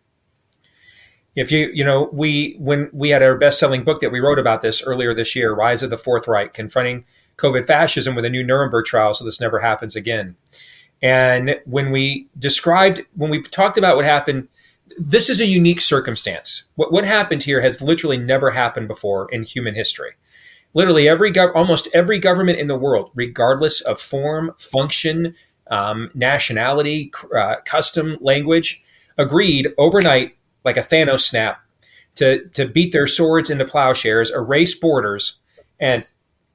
If 1.35 1.51
you, 1.51 1.69
you 1.73 1.83
know, 1.83 2.09
we, 2.13 2.55
when 2.59 2.89
we 2.93 3.09
had 3.09 3.23
our 3.23 3.37
best 3.37 3.59
selling 3.59 3.83
book 3.83 3.99
that 4.01 4.11
we 4.11 4.19
wrote 4.19 4.39
about 4.39 4.61
this 4.61 4.83
earlier 4.83 5.13
this 5.13 5.35
year, 5.35 5.53
Rise 5.53 5.83
of 5.83 5.89
the 5.89 5.97
Fourth 5.97 6.27
Reich, 6.27 6.53
confronting 6.53 7.05
COVID 7.37 7.65
fascism 7.65 8.15
with 8.15 8.25
a 8.25 8.29
new 8.29 8.43
Nuremberg 8.43 8.85
trial 8.85 9.13
so 9.13 9.25
this 9.25 9.41
never 9.41 9.59
happens 9.59 9.95
again. 9.95 10.37
And 11.01 11.59
when 11.65 11.91
we 11.91 12.27
described, 12.37 13.01
when 13.15 13.29
we 13.29 13.41
talked 13.41 13.77
about 13.77 13.95
what 13.95 14.05
happened, 14.05 14.47
this 14.97 15.29
is 15.29 15.39
a 15.39 15.45
unique 15.45 15.81
circumstance. 15.81 16.63
What, 16.75 16.91
what 16.91 17.05
happened 17.05 17.43
here 17.43 17.61
has 17.61 17.81
literally 17.81 18.17
never 18.17 18.51
happened 18.51 18.87
before 18.87 19.31
in 19.31 19.43
human 19.43 19.75
history 19.75 20.11
literally 20.73 21.07
every 21.07 21.31
gov- 21.31 21.55
almost 21.55 21.87
every 21.93 22.19
government 22.19 22.59
in 22.59 22.67
the 22.67 22.75
world, 22.75 23.11
regardless 23.15 23.81
of 23.81 23.99
form, 23.99 24.53
function, 24.57 25.35
um, 25.71 26.09
nationality, 26.13 27.11
uh, 27.35 27.55
custom, 27.65 28.17
language, 28.21 28.83
agreed 29.17 29.67
overnight, 29.77 30.35
like 30.63 30.77
a 30.77 30.81
Thanos 30.81 31.21
snap, 31.21 31.61
to 32.15 32.47
to 32.49 32.67
beat 32.67 32.91
their 32.91 33.07
swords 33.07 33.49
into 33.49 33.65
plowshares, 33.65 34.31
erase 34.31 34.77
borders, 34.77 35.39
and 35.79 36.05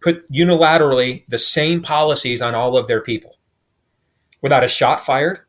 put 0.00 0.30
unilaterally 0.30 1.24
the 1.28 1.38
same 1.38 1.80
policies 1.82 2.42
on 2.42 2.54
all 2.54 2.76
of 2.76 2.86
their 2.86 3.00
people, 3.00 3.33
without 4.44 4.62
a 4.62 4.68
shot 4.68 5.00
fired, 5.00 5.40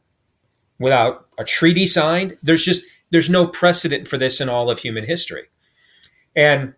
without 0.79 1.27
a 1.37 1.43
treaty 1.43 1.85
signed. 1.85 2.37
There's 2.41 2.63
just 2.63 2.85
there's 3.11 3.29
no 3.29 3.45
precedent 3.45 4.07
for 4.07 4.17
this 4.17 4.39
in 4.39 4.47
all 4.47 4.71
of 4.71 4.79
human 4.79 5.05
history, 5.05 5.49
and 6.33 6.73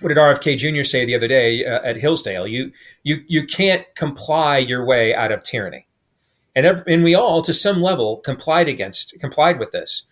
what 0.00 0.08
did 0.08 0.18
RFK 0.18 0.56
Jr. 0.56 0.84
say 0.84 1.04
the 1.04 1.16
other 1.16 1.26
day 1.26 1.64
uh, 1.64 1.80
at 1.82 1.96
Hillsdale? 1.96 2.46
You 2.46 2.72
you 3.02 3.24
you 3.26 3.44
can't 3.44 3.84
comply 3.96 4.58
your 4.58 4.86
way 4.86 5.12
out 5.14 5.32
of 5.32 5.42
tyranny, 5.42 5.88
and 6.54 6.64
every, 6.64 6.94
and 6.94 7.02
we 7.02 7.16
all 7.16 7.42
to 7.42 7.52
some 7.52 7.82
level 7.82 8.18
complied 8.18 8.68
against 8.68 9.18
complied 9.18 9.58
with 9.58 9.72
this. 9.72 10.02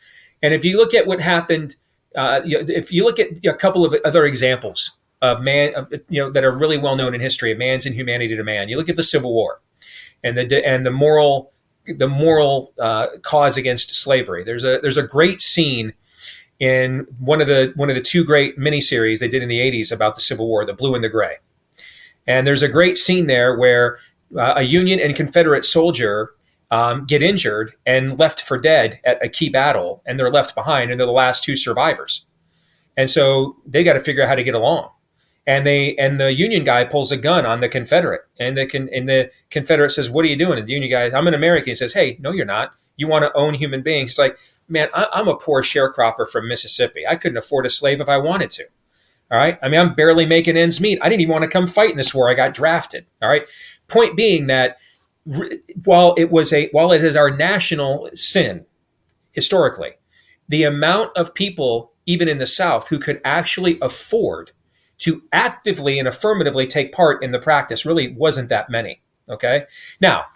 And 0.42 0.52
if 0.52 0.64
you 0.64 0.76
look 0.76 0.94
at 0.94 1.06
what 1.06 1.20
happened, 1.20 1.76
uh, 2.16 2.40
if 2.44 2.92
you 2.92 3.04
look 3.04 3.20
at 3.20 3.28
a 3.46 3.54
couple 3.54 3.84
of 3.84 3.94
other 4.04 4.26
examples 4.26 4.98
of 5.22 5.40
man, 5.40 5.74
of, 5.76 5.92
you 6.08 6.20
know, 6.20 6.30
that 6.30 6.44
are 6.44 6.50
really 6.50 6.76
well 6.76 6.96
known 6.96 7.14
in 7.14 7.20
history 7.20 7.52
of 7.52 7.56
man's 7.56 7.86
inhumanity 7.86 8.34
to 8.36 8.42
man, 8.42 8.68
you 8.68 8.76
look 8.76 8.88
at 8.88 8.96
the 8.96 9.04
Civil 9.04 9.32
War, 9.32 9.60
and 10.24 10.36
the 10.36 10.66
and 10.66 10.84
the 10.84 10.90
moral 10.90 11.52
the 11.86 12.08
moral 12.08 12.72
uh, 12.80 13.08
cause 13.22 13.56
against 13.56 13.94
slavery. 13.94 14.42
There's 14.42 14.64
a 14.64 14.80
there's 14.82 14.96
a 14.96 15.02
great 15.02 15.40
scene 15.40 15.92
in 16.58 17.06
one 17.18 17.40
of 17.40 17.46
the 17.46 17.72
one 17.76 17.90
of 17.90 17.94
the 17.94 18.02
two 18.02 18.24
great 18.24 18.58
miniseries 18.58 19.20
they 19.20 19.28
did 19.28 19.42
in 19.42 19.48
the 19.48 19.60
80s 19.60 19.92
about 19.92 20.14
the 20.14 20.20
Civil 20.20 20.48
War, 20.48 20.64
The 20.64 20.72
Blue 20.72 20.94
and 20.94 21.04
the 21.04 21.08
Gray. 21.08 21.36
And 22.26 22.46
there's 22.46 22.62
a 22.62 22.68
great 22.68 22.96
scene 22.96 23.26
there 23.26 23.56
where 23.56 23.98
uh, 24.36 24.54
a 24.56 24.62
Union 24.62 24.98
and 24.98 25.14
Confederate 25.14 25.64
soldier 25.64 26.30
um, 26.70 27.04
get 27.04 27.22
injured 27.22 27.74
and 27.84 28.18
left 28.18 28.40
for 28.40 28.58
dead 28.58 28.98
at 29.04 29.22
a 29.22 29.28
key 29.28 29.50
battle, 29.50 30.02
and 30.06 30.18
they're 30.18 30.32
left 30.32 30.54
behind, 30.54 30.90
and 30.90 30.98
they're 30.98 31.06
the 31.06 31.12
last 31.12 31.44
two 31.44 31.54
survivors. 31.54 32.26
And 32.96 33.10
so 33.10 33.56
they 33.66 33.84
got 33.84 33.94
to 33.94 34.00
figure 34.00 34.22
out 34.22 34.28
how 34.28 34.34
to 34.34 34.44
get 34.44 34.54
along. 34.54 34.90
And 35.46 35.66
they 35.66 35.94
and 35.96 36.18
the 36.18 36.34
Union 36.34 36.64
guy 36.64 36.84
pulls 36.84 37.12
a 37.12 37.18
gun 37.18 37.44
on 37.44 37.60
the 37.60 37.68
Confederate, 37.68 38.22
and 38.40 38.56
the 38.56 38.62
and 38.92 39.08
the 39.08 39.30
Confederate 39.50 39.90
says, 39.90 40.10
"What 40.10 40.24
are 40.24 40.28
you 40.28 40.36
doing?" 40.36 40.58
And 40.58 40.66
the 40.66 40.72
Union 40.72 40.90
guy, 40.90 41.16
"I'm 41.16 41.26
an 41.26 41.34
American." 41.34 41.70
He 41.70 41.74
says, 41.74 41.92
"Hey, 41.92 42.16
no, 42.18 42.32
you're 42.32 42.46
not. 42.46 42.72
You 42.96 43.08
want 43.08 43.24
to 43.24 43.36
own 43.36 43.54
human 43.54 43.82
beings. 43.82 44.12
It's 44.12 44.18
like, 44.18 44.38
man, 44.68 44.88
I, 44.94 45.06
I'm 45.12 45.28
a 45.28 45.36
poor 45.36 45.62
sharecropper 45.62 46.28
from 46.28 46.48
Mississippi. 46.48 47.06
I 47.06 47.16
couldn't 47.16 47.38
afford 47.38 47.66
a 47.66 47.70
slave 47.70 48.00
if 48.00 48.08
I 48.08 48.18
wanted 48.18 48.50
to. 48.50 48.64
All 49.30 49.38
right. 49.38 49.58
I 49.62 49.68
mean, 49.68 49.80
I'm 49.80 49.94
barely 49.94 50.26
making 50.26 50.56
ends 50.56 50.80
meet. 50.80 50.98
I 51.02 51.08
didn't 51.08 51.22
even 51.22 51.32
want 51.32 51.42
to 51.42 51.48
come 51.48 51.66
fight 51.66 51.90
in 51.90 51.96
this 51.96 52.14
war. 52.14 52.30
I 52.30 52.34
got 52.34 52.54
drafted. 52.54 53.06
All 53.22 53.28
right. 53.28 53.46
Point 53.88 54.16
being 54.16 54.46
that 54.46 54.78
while 55.84 56.14
it 56.18 56.30
was 56.30 56.52
a 56.52 56.68
while 56.70 56.92
it 56.92 57.02
is 57.02 57.16
our 57.16 57.34
national 57.34 58.10
sin 58.14 58.66
historically, 59.32 59.92
the 60.48 60.64
amount 60.64 61.16
of 61.16 61.34
people 61.34 61.92
even 62.06 62.28
in 62.28 62.38
the 62.38 62.46
South 62.46 62.88
who 62.88 62.98
could 62.98 63.20
actually 63.24 63.78
afford 63.80 64.52
to 64.98 65.22
actively 65.32 65.98
and 65.98 66.08
affirmatively 66.08 66.66
take 66.66 66.92
part 66.92 67.22
in 67.22 67.32
the 67.32 67.38
practice 67.38 67.84
really 67.84 68.12
wasn't 68.12 68.48
that 68.48 68.70
many. 68.70 69.02
Okay. 69.28 69.64
Now, 70.00 70.26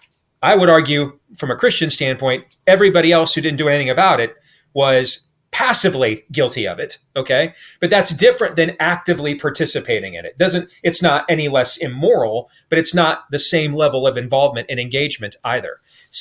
I 0.41 0.55
would 0.55 0.69
argue 0.69 1.19
from 1.35 1.51
a 1.51 1.55
Christian 1.55 1.89
standpoint, 1.89 2.57
everybody 2.65 3.11
else 3.11 3.33
who 3.33 3.41
didn't 3.41 3.57
do 3.57 3.67
anything 3.67 3.89
about 3.89 4.19
it 4.19 4.35
was 4.73 5.27
passively 5.51 6.25
guilty 6.31 6.67
of 6.67 6.77
it 6.79 6.99
okay 7.15 7.53
but 7.79 7.89
that's 7.89 8.13
different 8.13 8.55
than 8.55 8.75
actively 8.79 9.33
participating 9.33 10.13
in 10.13 10.23
it 10.23 10.37
doesn't 10.37 10.69
it's 10.83 11.01
not 11.01 11.25
any 11.27 11.47
less 11.47 11.75
immoral 11.77 12.49
but 12.69 12.77
it's 12.77 12.93
not 12.93 13.23
the 13.31 13.39
same 13.39 13.73
level 13.73 14.05
of 14.05 14.15
involvement 14.15 14.67
and 14.69 14.79
engagement 14.79 15.35
either 15.43 15.77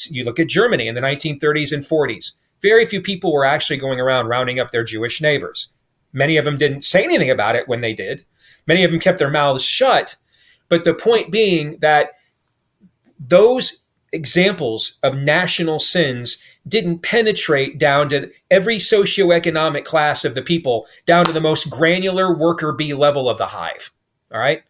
you 0.08 0.24
look 0.24 0.40
at 0.40 0.48
germany 0.48 0.88
in 0.88 0.94
the 0.94 1.00
1930s 1.02 1.72
and 1.72 1.82
40s 1.82 2.32
very 2.62 2.86
few 2.86 3.02
people 3.02 3.32
were 3.32 3.44
actually 3.44 3.76
going 3.76 4.00
around 4.00 4.28
rounding 4.28 4.58
up 4.58 4.70
their 4.70 4.84
jewish 4.84 5.20
neighbors 5.20 5.68
many 6.12 6.36
of 6.36 6.44
them 6.44 6.56
didn't 6.56 6.82
say 6.82 7.04
anything 7.04 7.30
about 7.30 7.56
it 7.56 7.68
when 7.68 7.80
they 7.80 7.92
did 7.92 8.24
many 8.66 8.84
of 8.84 8.90
them 8.90 9.00
kept 9.00 9.18
their 9.18 9.30
mouths 9.30 9.64
shut 9.64 10.16
but 10.68 10.84
the 10.84 10.94
point 10.94 11.30
being 11.30 11.78
that 11.80 12.12
those 13.18 13.82
examples 14.12 14.98
of 15.02 15.18
national 15.18 15.78
sins 15.78 16.38
didn't 16.66 17.00
penetrate 17.00 17.78
down 17.78 18.08
to 18.10 18.30
every 18.50 18.76
socioeconomic 18.76 19.84
class 19.84 20.24
of 20.24 20.34
the 20.34 20.42
people, 20.42 20.86
down 21.06 21.24
to 21.24 21.32
the 21.32 21.40
most 21.40 21.70
granular 21.70 22.34
worker 22.34 22.72
bee 22.72 22.94
level 22.94 23.28
of 23.28 23.38
the 23.38 23.46
hive. 23.46 23.92
All 24.32 24.40
right. 24.40 24.62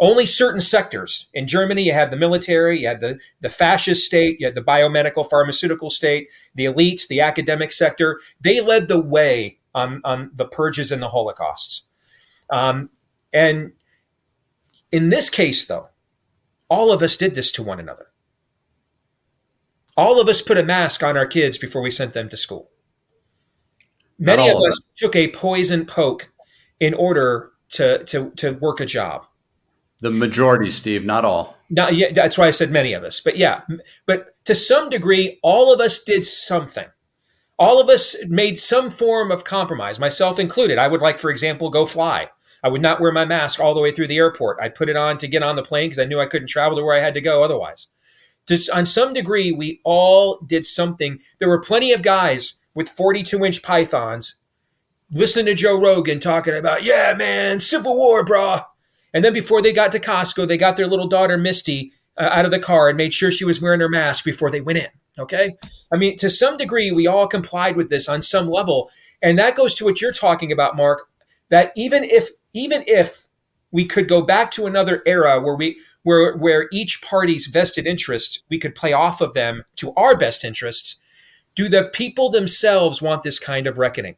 Only 0.00 0.26
certain 0.26 0.60
sectors. 0.60 1.26
In 1.34 1.48
Germany, 1.48 1.82
you 1.82 1.92
had 1.92 2.12
the 2.12 2.16
military, 2.16 2.80
you 2.80 2.86
had 2.86 3.00
the, 3.00 3.18
the 3.40 3.50
fascist 3.50 4.06
state, 4.06 4.38
you 4.38 4.46
had 4.46 4.54
the 4.54 4.62
biomedical 4.62 5.28
pharmaceutical 5.28 5.90
state, 5.90 6.28
the 6.54 6.66
elites, 6.66 7.08
the 7.08 7.20
academic 7.20 7.72
sector. 7.72 8.20
They 8.40 8.60
led 8.60 8.86
the 8.86 9.00
way 9.00 9.57
on, 9.78 10.00
on 10.04 10.30
the 10.34 10.44
purges 10.44 10.90
and 10.92 11.00
the 11.00 11.08
holocausts. 11.08 11.86
Um, 12.50 12.90
and 13.32 13.72
in 14.90 15.10
this 15.10 15.30
case, 15.30 15.66
though, 15.66 15.88
all 16.68 16.92
of 16.92 17.02
us 17.02 17.16
did 17.16 17.34
this 17.34 17.52
to 17.52 17.62
one 17.62 17.80
another. 17.80 18.08
All 19.96 20.20
of 20.20 20.28
us 20.28 20.42
put 20.42 20.58
a 20.58 20.62
mask 20.62 21.02
on 21.02 21.16
our 21.16 21.26
kids 21.26 21.58
before 21.58 21.82
we 21.82 21.90
sent 21.90 22.12
them 22.12 22.28
to 22.28 22.36
school. 22.36 22.70
Many 24.18 24.48
of, 24.48 24.56
of 24.56 24.64
us 24.64 24.80
took 24.96 25.14
a 25.16 25.28
poison 25.28 25.86
poke 25.86 26.32
in 26.80 26.94
order 26.94 27.50
to, 27.70 28.04
to, 28.04 28.30
to 28.36 28.52
work 28.52 28.80
a 28.80 28.86
job. 28.86 29.24
The 30.00 30.10
majority, 30.10 30.70
Steve, 30.70 31.04
not 31.04 31.24
all. 31.24 31.56
Not, 31.70 31.96
yeah, 31.96 32.12
that's 32.12 32.38
why 32.38 32.46
I 32.46 32.50
said 32.50 32.70
many 32.70 32.92
of 32.92 33.02
us. 33.04 33.20
But 33.20 33.36
yeah, 33.36 33.62
but 34.06 34.36
to 34.44 34.54
some 34.54 34.88
degree, 34.88 35.38
all 35.42 35.72
of 35.72 35.80
us 35.80 36.02
did 36.02 36.24
something. 36.24 36.86
All 37.58 37.80
of 37.80 37.88
us 37.88 38.16
made 38.26 38.58
some 38.58 38.90
form 38.90 39.30
of 39.30 39.44
compromise, 39.44 39.98
myself 39.98 40.38
included. 40.38 40.78
I 40.78 40.88
would 40.88 41.00
like, 41.00 41.18
for 41.18 41.30
example, 41.30 41.70
go 41.70 41.86
fly. 41.86 42.30
I 42.62 42.68
would 42.68 42.82
not 42.82 43.00
wear 43.00 43.12
my 43.12 43.24
mask 43.24 43.60
all 43.60 43.74
the 43.74 43.80
way 43.80 43.92
through 43.92 44.08
the 44.08 44.16
airport. 44.16 44.58
I'd 44.60 44.74
put 44.74 44.88
it 44.88 44.96
on 44.96 45.16
to 45.18 45.28
get 45.28 45.42
on 45.42 45.56
the 45.56 45.62
plane 45.62 45.88
because 45.88 45.98
I 45.98 46.04
knew 46.04 46.20
I 46.20 46.26
couldn't 46.26 46.48
travel 46.48 46.78
to 46.78 46.84
where 46.84 46.96
I 46.96 47.04
had 47.04 47.14
to 47.14 47.20
go 47.20 47.42
otherwise 47.42 47.88
to, 48.48 48.58
on 48.74 48.86
some 48.86 49.12
degree, 49.12 49.52
we 49.52 49.80
all 49.84 50.40
did 50.46 50.66
something. 50.66 51.20
There 51.38 51.48
were 51.48 51.60
plenty 51.60 51.92
of 51.92 52.02
guys 52.02 52.54
with 52.74 52.88
42 52.88 53.44
inch 53.44 53.62
pythons 53.62 54.36
listening 55.10 55.46
to 55.46 55.54
Joe 55.54 55.80
Rogan 55.80 56.18
talking 56.18 56.56
about, 56.56 56.82
yeah, 56.82 57.14
man, 57.16 57.60
Civil 57.60 57.96
War, 57.96 58.24
brah. 58.24 58.64
And 59.14 59.24
then 59.24 59.32
before 59.32 59.62
they 59.62 59.72
got 59.72 59.92
to 59.92 60.00
Costco, 60.00 60.48
they 60.48 60.58
got 60.58 60.76
their 60.76 60.86
little 60.86 61.08
daughter, 61.08 61.38
Misty, 61.38 61.92
uh, 62.18 62.28
out 62.32 62.44
of 62.44 62.50
the 62.50 62.58
car 62.58 62.88
and 62.88 62.96
made 62.96 63.14
sure 63.14 63.30
she 63.30 63.44
was 63.44 63.60
wearing 63.60 63.80
her 63.80 63.88
mask 63.88 64.24
before 64.24 64.50
they 64.50 64.60
went 64.60 64.78
in. 64.78 64.88
Okay. 65.18 65.56
I 65.92 65.96
mean, 65.96 66.16
to 66.18 66.30
some 66.30 66.56
degree, 66.56 66.90
we 66.90 67.06
all 67.06 67.26
complied 67.26 67.76
with 67.76 67.90
this 67.90 68.08
on 68.08 68.22
some 68.22 68.48
level. 68.48 68.90
And 69.20 69.38
that 69.38 69.56
goes 69.56 69.74
to 69.76 69.84
what 69.84 70.00
you're 70.00 70.12
talking 70.12 70.52
about, 70.52 70.76
Mark, 70.76 71.08
that 71.48 71.72
even 71.76 72.04
if, 72.04 72.28
even 72.52 72.84
if 72.86 73.26
we 73.70 73.84
could 73.84 74.08
go 74.08 74.22
back 74.22 74.50
to 74.52 74.66
another 74.66 75.02
era 75.06 75.40
where 75.40 75.54
we 75.54 75.80
where 76.02 76.36
where 76.36 76.68
each 76.72 77.02
party's 77.02 77.46
vested 77.46 77.86
interests 77.86 78.42
we 78.48 78.58
could 78.58 78.74
play 78.74 78.92
off 78.92 79.20
of 79.20 79.34
them 79.34 79.64
to 79.76 79.92
our 79.94 80.16
best 80.16 80.44
interests 80.44 81.00
do 81.54 81.68
the 81.68 81.84
people 81.84 82.30
themselves 82.30 83.02
want 83.02 83.22
this 83.22 83.38
kind 83.38 83.66
of 83.66 83.78
reckoning 83.78 84.16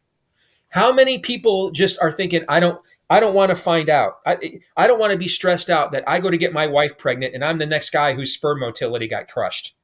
how 0.70 0.92
many 0.92 1.18
people 1.18 1.70
just 1.70 1.98
are 2.00 2.12
thinking 2.12 2.44
i 2.48 2.60
don't 2.60 2.80
i 3.08 3.18
don't 3.18 3.34
want 3.34 3.50
to 3.50 3.56
find 3.56 3.88
out 3.88 4.18
i, 4.26 4.60
I 4.76 4.86
don't 4.86 5.00
want 5.00 5.12
to 5.12 5.18
be 5.18 5.28
stressed 5.28 5.70
out 5.70 5.92
that 5.92 6.08
i 6.08 6.20
go 6.20 6.30
to 6.30 6.38
get 6.38 6.52
my 6.52 6.66
wife 6.66 6.96
pregnant 6.96 7.34
and 7.34 7.44
i'm 7.44 7.58
the 7.58 7.66
next 7.66 7.90
guy 7.90 8.14
whose 8.14 8.34
sperm 8.34 8.60
motility 8.60 9.08
got 9.08 9.28
crushed 9.28 9.76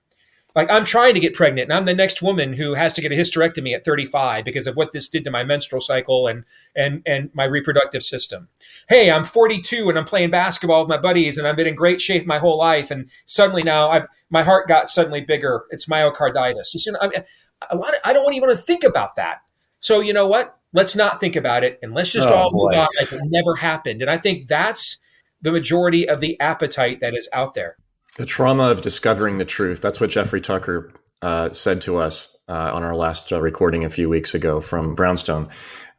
like 0.57 0.71
I'm 0.71 0.85
trying 0.85 1.13
to 1.15 1.21
get 1.21 1.35
pregnant 1.35 1.71
and 1.71 1.75
I'm 1.75 1.85
the 1.85 1.95
next 1.95 2.23
woman 2.23 2.55
who 2.55 2.75
has 2.75 2.95
to 2.95 3.03
get 3.03 3.13
a 3.13 3.15
hysterectomy 3.15 3.75
at 3.75 3.85
35 3.85 4.45
because 4.45 4.67
of 4.67 4.75
what 4.75 4.93
this 4.93 5.09
did 5.09 5.23
to 5.25 5.31
my 5.31 5.45
menstrual 5.45 5.83
cycle 5.83 6.27
and 6.27 6.45
and 6.75 7.03
and 7.07 7.31
my 7.35 7.45
reproductive 7.45 8.03
system. 8.03 8.49
Hey, 8.89 9.11
I'm 9.11 9.25
42 9.25 9.91
and 9.91 9.99
I'm 9.99 10.07
playing 10.07 10.31
basketball 10.31 10.81
with 10.81 10.89
my 10.89 10.97
buddies 10.97 11.37
and 11.37 11.47
I've 11.47 11.57
been 11.57 11.67
in 11.67 11.75
great 11.75 12.01
shape 12.01 12.27
my 12.27 12.39
whole 12.39 12.57
life 12.57 12.91
and 12.91 13.11
suddenly 13.27 13.63
now 13.63 13.91
I've 13.91 14.09
my 14.31 14.43
heart 14.43 14.67
got 14.67 14.89
suddenly 14.89 15.21
bigger. 15.21 15.67
It's 15.71 15.87
myocarditis. 15.87 16.75
You 16.87 16.93
know, 16.93 16.99
I, 17.03 17.09
mean, 17.09 17.25
a 17.71 17.77
lot 17.77 17.95
of, 17.95 18.01
I 18.05 18.15
don't 18.15 18.25
want 18.25 18.35
even 18.35 18.49
want 18.49 18.59
to 18.59 18.65
think 18.65 18.83
about 18.83 19.17
that. 19.17 19.43
So 19.81 20.01
you 20.01 20.15
know 20.15 20.27
what? 20.27 20.57
Let's 20.73 20.97
not 20.97 21.21
think 21.21 21.37
about 21.37 21.65
it 21.65 21.79
and 21.83 21.95
let's 21.95 22.13
just 22.13 22.29
oh, 22.29 22.35
all 22.35 22.51
move 22.51 22.75
on 22.75 22.89
like 22.99 23.13
it 23.13 23.21
never 23.27 23.57
happened. 23.57 24.01
And 24.01 24.11
I 24.11 24.17
think 24.17 24.49
that's 24.49 25.01
the 25.43 25.53
majority 25.53 26.09
of 26.09 26.21
the 26.21 26.41
appetite 26.41 27.01
that 27.01 27.15
is 27.15 27.29
out 27.33 27.53
there. 27.53 27.77
The 28.17 28.27
trauma 28.27 28.71
of 28.71 28.81
discovering 28.81 29.37
the 29.37 29.45
truth. 29.45 29.83
That's 29.83 30.01
what 30.01 30.11
Jeffrey 30.11 30.41
Tucker 30.41 30.91
uh, 31.21 31.51
said 31.53 31.83
to 31.83 31.99
us 31.99 32.37
uh, 32.49 32.71
on 32.73 32.83
our 32.83 32.97
last 32.97 33.31
uh, 33.31 33.41
recording 33.41 33.85
a 33.85 33.91
few 33.91 34.09
weeks 34.09 34.35
ago 34.35 34.61
from 34.61 34.95
Brownstone. 34.95 35.51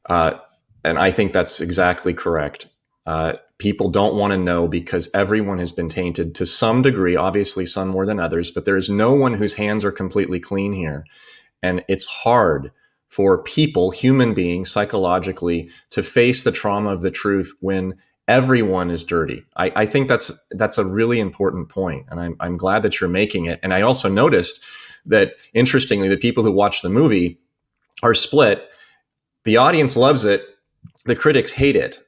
Uh, 0.10 0.34
and 0.84 0.98
I 0.98 1.12
think 1.12 1.32
that's 1.32 1.62
exactly 1.62 2.16
correct. 2.16 2.68
Uh, 3.06 3.34
people 3.60 3.90
don't 3.90 4.16
want 4.16 4.32
to 4.32 4.38
know 4.38 4.68
because 4.68 5.10
everyone 5.14 5.60
has 5.60 5.72
been 5.72 5.90
tainted 5.90 6.34
to 6.36 6.46
some 6.46 6.82
degree, 6.82 7.16
obviously, 7.16 7.66
some 7.66 7.90
more 7.90 8.06
than 8.06 8.20
others, 8.20 8.50
but 8.50 8.66
there 8.66 8.78
is 8.78 8.90
no 8.90 9.14
one 9.14 9.34
whose 9.34 9.54
hands 9.54 9.86
are 9.86 9.92
completely 9.92 10.40
clean 10.40 10.74
here. 10.74 11.06
And 11.62 11.84
it's 11.88 12.08
hard 12.08 12.72
for 13.08 13.44
people, 13.44 13.92
human 13.92 14.34
beings, 14.34 14.72
psychologically, 14.72 15.70
to 15.92 16.04
face 16.04 16.44
the 16.44 16.52
trauma 16.52 16.92
of 16.92 17.02
the 17.02 17.12
truth 17.12 17.54
when 17.60 17.96
everyone 18.28 18.92
is 18.92 19.04
dirty. 19.04 19.46
I, 19.56 19.72
I, 19.76 19.86
think 19.86 20.08
that's 20.08 20.32
that's 20.52 20.78
a 20.78 20.86
really 20.86 21.20
important 21.20 21.70
point, 21.70 22.06
and 22.10 22.20
I'm 22.20 22.36
I'm 22.40 22.58
glad 22.58 22.84
that 22.84 23.00
you're 23.00 23.10
making 23.10 23.46
it. 23.46 23.60
And 23.64 23.74
I 23.74 23.82
also 23.82 24.10
noticed 24.10 24.64
that 25.06 25.34
interestingly, 25.54 26.08
the 26.08 26.18
people 26.18 26.44
who 26.44 26.52
watch 26.52 26.82
the 26.82 26.90
movie 26.90 27.40
are 28.04 28.14
split. 28.14 28.70
The 29.44 29.58
audience 29.58 29.96
loves 29.96 30.26
it, 30.26 30.46
the 31.06 31.16
critics 31.16 31.52
hate 31.52 31.76
it. 31.76 32.04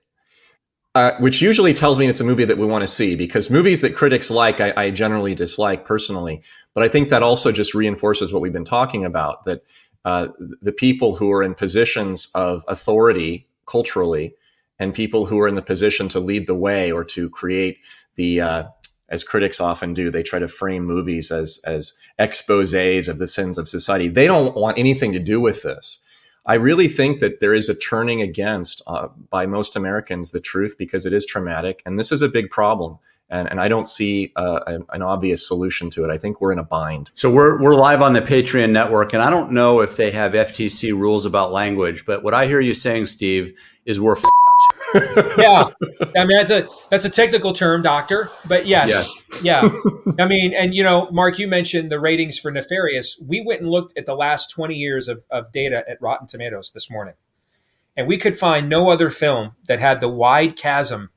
Uh, 0.96 1.14
which 1.20 1.40
usually 1.40 1.74
tells 1.74 2.00
me 2.00 2.08
it's 2.08 2.20
a 2.20 2.26
movie 2.26 2.44
that 2.44 2.58
we 2.58 2.66
want 2.66 2.82
to 2.82 2.88
see 2.88 3.16
because 3.16 3.52
movies 3.52 3.82
that 3.82 3.96
critics 3.96 4.32
like, 4.32 4.60
I, 4.60 4.74
I 4.76 4.92
generally 4.92 5.36
dislike 5.36 5.86
personally. 5.86 6.42
But 6.74 6.84
I 6.84 6.88
think 6.88 7.10
that 7.10 7.22
also 7.22 7.52
just 7.52 7.76
reinforces 7.76 8.34
what 8.34 8.42
we've 8.42 8.52
been 8.52 8.66
talking 8.66 9.06
about 9.06 9.46
that 9.46 9.62
uh, 10.04 10.30
the 10.62 10.72
people 10.72 11.16
who 11.16 11.32
are 11.32 11.44
in 11.44 11.54
positions 11.54 12.30
of 12.34 12.66
authority 12.68 13.48
culturally 13.68 14.34
and 14.80 14.94
people 14.94 15.26
who 15.26 15.40
are 15.40 15.48
in 15.48 15.56
the 15.56 15.62
position 15.62 16.10
to 16.10 16.20
lead 16.20 16.48
the 16.48 16.56
way 16.56 16.92
or 16.92 17.04
to 17.04 17.30
create 17.30 17.78
the 18.16 18.42
uh, 18.42 18.64
as 19.10 19.24
critics 19.24 19.60
often 19.60 19.94
do 19.94 20.10
they 20.10 20.24
try 20.24 20.40
to 20.40 20.48
frame 20.48 20.86
movies 20.86 21.32
as 21.32 21.62
as 21.66 21.98
exposés 22.20 23.08
of 23.08 23.18
the 23.18 23.28
sins 23.28 23.58
of 23.58 23.68
society 23.68 24.08
they 24.08 24.28
don't 24.28 24.56
want 24.56 24.78
anything 24.78 25.12
to 25.12 25.20
do 25.20 25.42
with 25.42 25.64
this 25.64 26.04
i 26.46 26.54
really 26.54 26.88
think 26.88 27.20
that 27.20 27.40
there 27.40 27.54
is 27.54 27.70
a 27.70 27.76
turning 27.76 28.22
against 28.22 28.82
uh, 28.88 29.08
by 29.30 29.46
most 29.46 29.76
americans 29.76 30.32
the 30.32 30.40
truth 30.40 30.76
because 30.78 31.06
it 31.06 31.14
is 31.14 31.26
traumatic 31.26 31.82
and 31.86 32.00
this 32.00 32.12
is 32.12 32.22
a 32.22 32.30
big 32.30 32.50
problem 32.50 32.98
and, 33.30 33.50
and 33.50 33.62
I 33.62 33.68
don't 33.68 33.88
see 33.88 34.32
uh, 34.36 34.62
an, 34.66 34.86
an, 34.92 35.02
obvious 35.02 35.48
solution 35.48 35.90
to 35.92 36.04
it. 36.04 36.10
I 36.10 36.18
think 36.18 36.42
we're 36.42 36.52
in 36.52 36.60
a 36.60 36.64
bind. 36.64 37.12
So 37.14 37.30
we're 37.30 37.62
we're 37.62 37.76
live 37.76 38.02
on 38.02 38.14
the 38.14 38.22
Patreon 38.22 38.72
network, 38.72 39.14
and 39.14 39.22
I 39.22 39.30
don't 39.30 39.52
know 39.52 39.82
if 39.82 39.96
they 39.96 40.12
have 40.12 40.34
FTC 40.34 40.94
rules 40.94 41.26
about 41.26 41.52
language, 41.52 42.06
but 42.06 42.24
what 42.24 42.34
I 42.34 42.48
hear 42.48 42.60
you 42.60 42.74
saying, 42.74 43.06
Steve, 43.06 43.56
is 43.86 44.02
we're 44.02 44.18
yeah, 45.38 45.70
I 46.16 46.26
mean 46.26 46.38
that's 46.38 46.52
a 46.52 46.68
that's 46.90 47.06
a 47.06 47.10
technical 47.10 47.54
term, 47.54 47.82
doctor. 47.82 48.32
But 48.46 48.66
yes, 48.66 49.24
yes. 49.32 49.44
yeah. 49.44 49.70
I 50.20 50.28
mean, 50.28 50.54
and 50.54 50.74
you 50.74 50.84
know, 50.84 51.10
Mark, 51.12 51.40
you 51.40 51.48
mentioned 51.48 51.92
the 51.92 52.00
ratings 52.00 52.38
for 52.38 52.52
Nefarious. 52.52 53.22
We 53.26 53.42
went 53.42 53.62
and 53.62 53.70
looked 53.70 53.98
at 53.98 54.06
the 54.06 54.16
last 54.16 54.50
twenty 54.50 54.76
years 54.76 55.08
of, 55.08 55.24
of 55.30 55.52
data 55.52 55.84
at 55.88 56.02
Rotten 56.02 56.28
Tomatoes 56.28 56.72
this 56.74 56.90
morning, 56.90 57.16
and 57.96 58.08
we 58.08 58.18
could 58.18 58.38
find 58.38 58.70
no 58.70 58.90
other 58.90 59.10
film 59.10 59.52
that 59.68 59.80
had 59.80 60.02
the 60.02 60.10
wide 60.10 60.56
chasm 60.56 61.10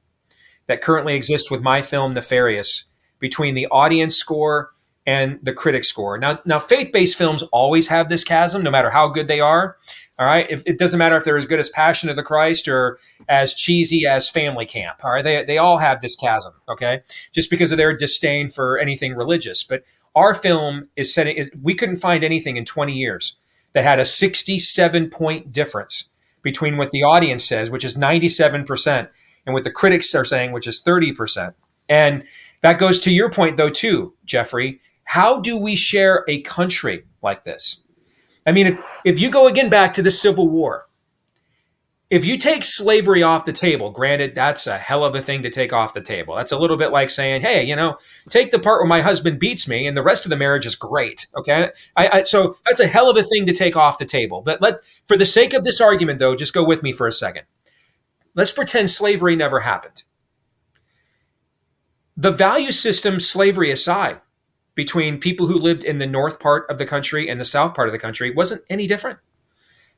that 0.67 0.83
currently 0.83 1.15
exists 1.15 1.51
with 1.51 1.63
my 1.63 1.83
film 1.83 2.15
Nefarious 2.15 2.85
between 3.19 3.55
the 3.55 3.67
audience 3.69 4.17
score, 4.17 4.73
and 5.07 5.39
the 5.43 5.53
critic 5.53 5.85
score. 5.85 6.19
Now, 6.19 6.41
now 6.45 6.59
faith-based 6.59 7.17
films 7.17 7.43
always 7.45 7.89
have 7.89 8.09
this 8.09 8.25
chasm, 8.25 8.63
no 8.63 8.71
matter 8.71 8.91
how 8.91 9.09
good 9.09 9.29
they 9.29 9.41
are. 9.41 9.77
All 10.19 10.27
right, 10.27 10.47
if, 10.51 10.63
it 10.67 10.79
doesn't 10.79 10.99
matter 10.99 11.17
if 11.17 11.25
they're 11.25 11.39
as 11.39 11.47
good 11.47 11.59
as 11.59 11.71
Passion 11.71 12.11
of 12.11 12.17
the 12.17 12.23
Christ 12.23 12.69
or 12.69 12.99
as 13.31 13.55
cheesy 13.55 14.07
as 14.07 14.29
Family 14.29 14.67
Camp. 14.67 15.01
All 15.03 15.11
right, 15.11 15.25
they 15.25 15.43
they 15.45 15.57
all 15.57 15.79
have 15.79 16.03
this 16.03 16.17
chasm. 16.17 16.53
Okay, 16.69 17.01
just 17.33 17.49
because 17.49 17.73
of 17.73 17.79
their 17.79 17.97
disdain 17.97 18.51
for 18.51 18.79
anything 18.79 19.15
religious. 19.15 19.65
But 19.65 19.85
our 20.15 20.35
film 20.35 20.89
is 20.97 21.15
setting. 21.15 21.37
Is, 21.37 21.51
we 21.61 21.75
couldn't 21.75 21.97
find 21.97 22.23
anything 22.23 22.59
in 22.59 22.67
20 22.67 22.93
years 22.93 23.37
that 23.73 23.85
had 23.85 23.99
a 23.99 24.05
67 24.05 25.09
point 25.09 25.51
difference 25.51 26.11
between 26.43 26.77
what 26.77 26.91
the 26.91 27.03
audience 27.03 27.45
says, 27.45 27.71
which 27.71 27.85
is 27.85 27.97
97 27.97 28.65
percent, 28.65 29.09
and 29.47 29.55
what 29.55 29.65
the 29.65 29.71
critics 29.71 30.15
are 30.15 30.27
saying, 30.27 30.53
which 30.53 30.67
is 30.67 30.83
30 30.83 31.15
percent. 31.15 31.55
And 31.89 32.25
that 32.61 32.79
goes 32.79 33.01
to 33.01 33.11
your 33.11 33.31
point, 33.31 33.57
though, 33.57 33.71
too, 33.71 34.15
Jeffrey. 34.27 34.81
How 35.05 35.41
do 35.41 35.57
we 35.57 35.75
share 35.75 36.25
a 36.29 36.43
country 36.43 37.05
like 37.23 37.45
this? 37.45 37.83
I 38.47 38.53
mean, 38.53 38.67
if, 38.67 38.85
if 39.05 39.21
you 39.21 39.31
go 39.31 39.47
again 39.47 39.69
back 39.69 39.93
to 39.95 40.03
the 40.03 40.11
Civil 40.11 40.49
War, 40.49 40.87
if 42.11 42.27
you 42.27 42.37
take 42.37 42.63
slavery 42.63 43.23
off 43.23 43.47
the 43.47 43.55
table, 43.55 43.91
granted, 43.91 44.35
that's 44.35 44.67
a 44.67 44.77
hell 44.77 45.03
of 45.03 45.15
a 45.15 45.23
thing 45.23 45.43
to 45.45 45.51
take 45.51 45.73
off 45.73 45.95
the 45.95 46.01
table. 46.03 46.37
That's 46.37 46.53
a 46.53 46.59
little 46.59 46.77
bit 46.77 46.91
like 46.91 47.09
saying, 47.09 47.41
hey, 47.41 47.65
you 47.65 47.75
know, 47.75 47.97
take 48.29 48.51
the 48.51 48.59
part 48.59 48.81
where 48.81 48.89
my 48.89 49.01
husband 49.01 49.39
beats 49.39 49.67
me 49.67 49.87
and 49.87 49.97
the 49.97 50.03
rest 50.03 50.27
of 50.27 50.31
the 50.31 50.37
marriage 50.37 50.67
is 50.67 50.75
great. 50.75 51.27
Okay. 51.39 51.71
I, 51.97 52.09
I, 52.09 52.23
so 52.25 52.59
that's 52.67 52.81
a 52.81 52.87
hell 52.87 53.09
of 53.09 53.17
a 53.17 53.23
thing 53.23 53.47
to 53.47 53.55
take 53.55 53.77
off 53.77 53.97
the 53.97 54.05
table. 54.05 54.43
But 54.43 54.61
let, 54.61 54.81
for 55.09 55.17
the 55.17 55.25
sake 55.25 55.55
of 55.55 55.65
this 55.65 55.81
argument, 55.81 56.19
though, 56.19 56.37
just 56.37 56.53
go 56.53 56.63
with 56.63 56.83
me 56.83 56.93
for 56.93 57.07
a 57.07 57.13
second. 57.13 57.45
Let's 58.35 58.53
pretend 58.53 58.91
slavery 58.91 59.35
never 59.35 59.61
happened. 59.61 60.03
The 62.15 62.31
value 62.31 62.73
system, 62.73 63.21
slavery 63.21 63.71
aside, 63.71 64.21
between 64.75 65.21
people 65.21 65.47
who 65.47 65.59
lived 65.59 65.85
in 65.85 65.99
the 65.99 66.07
north 66.07 66.41
part 66.41 66.69
of 66.71 66.79
the 66.79 66.87
country 66.87 67.29
and 67.29 67.39
the 67.39 67.45
south 67.45 67.75
part 67.75 67.89
of 67.89 67.93
the 67.93 67.99
country 67.99 68.33
wasn't 68.33 68.63
any 68.71 68.87
different. 68.87 69.19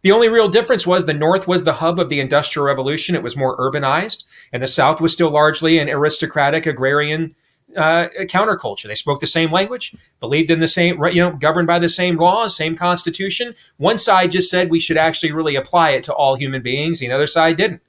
The 0.02 0.12
only 0.12 0.28
real 0.28 0.50
difference 0.50 0.87
was 0.87 1.06
the 1.06 1.14
North 1.14 1.48
was 1.48 1.64
the 1.64 1.74
hub 1.74 1.98
of 1.98 2.10
the 2.10 2.20
Industrial 2.20 2.66
Revolution. 2.66 3.14
It 3.14 3.22
was 3.22 3.38
more 3.38 3.56
urbanized, 3.56 4.24
and 4.52 4.62
the 4.62 4.66
South 4.66 5.00
was 5.00 5.14
still 5.14 5.30
largely 5.30 5.78
an 5.78 5.88
aristocratic 5.88 6.66
agrarian 6.66 7.34
uh, 7.74 8.08
counterculture. 8.26 8.87
They 8.87 8.94
spoke 8.94 9.20
the 9.20 9.26
same 9.26 9.50
language, 9.50 9.96
believed 10.20 10.50
in 10.50 10.60
the 10.60 10.68
same, 10.68 11.02
you 11.06 11.22
know, 11.22 11.32
governed 11.32 11.66
by 11.66 11.78
the 11.78 11.88
same 11.88 12.18
laws, 12.18 12.54
same 12.54 12.76
constitution. 12.76 13.54
One 13.78 13.96
side 13.96 14.32
just 14.32 14.50
said 14.50 14.70
we 14.70 14.78
should 14.78 14.98
actually 14.98 15.32
really 15.32 15.56
apply 15.56 15.92
it 15.92 16.04
to 16.04 16.12
all 16.12 16.37
human 16.37 16.60
beings. 16.60 17.00
The 17.00 17.10
other 17.10 17.26
side 17.26 17.56
didn't. 17.56 17.80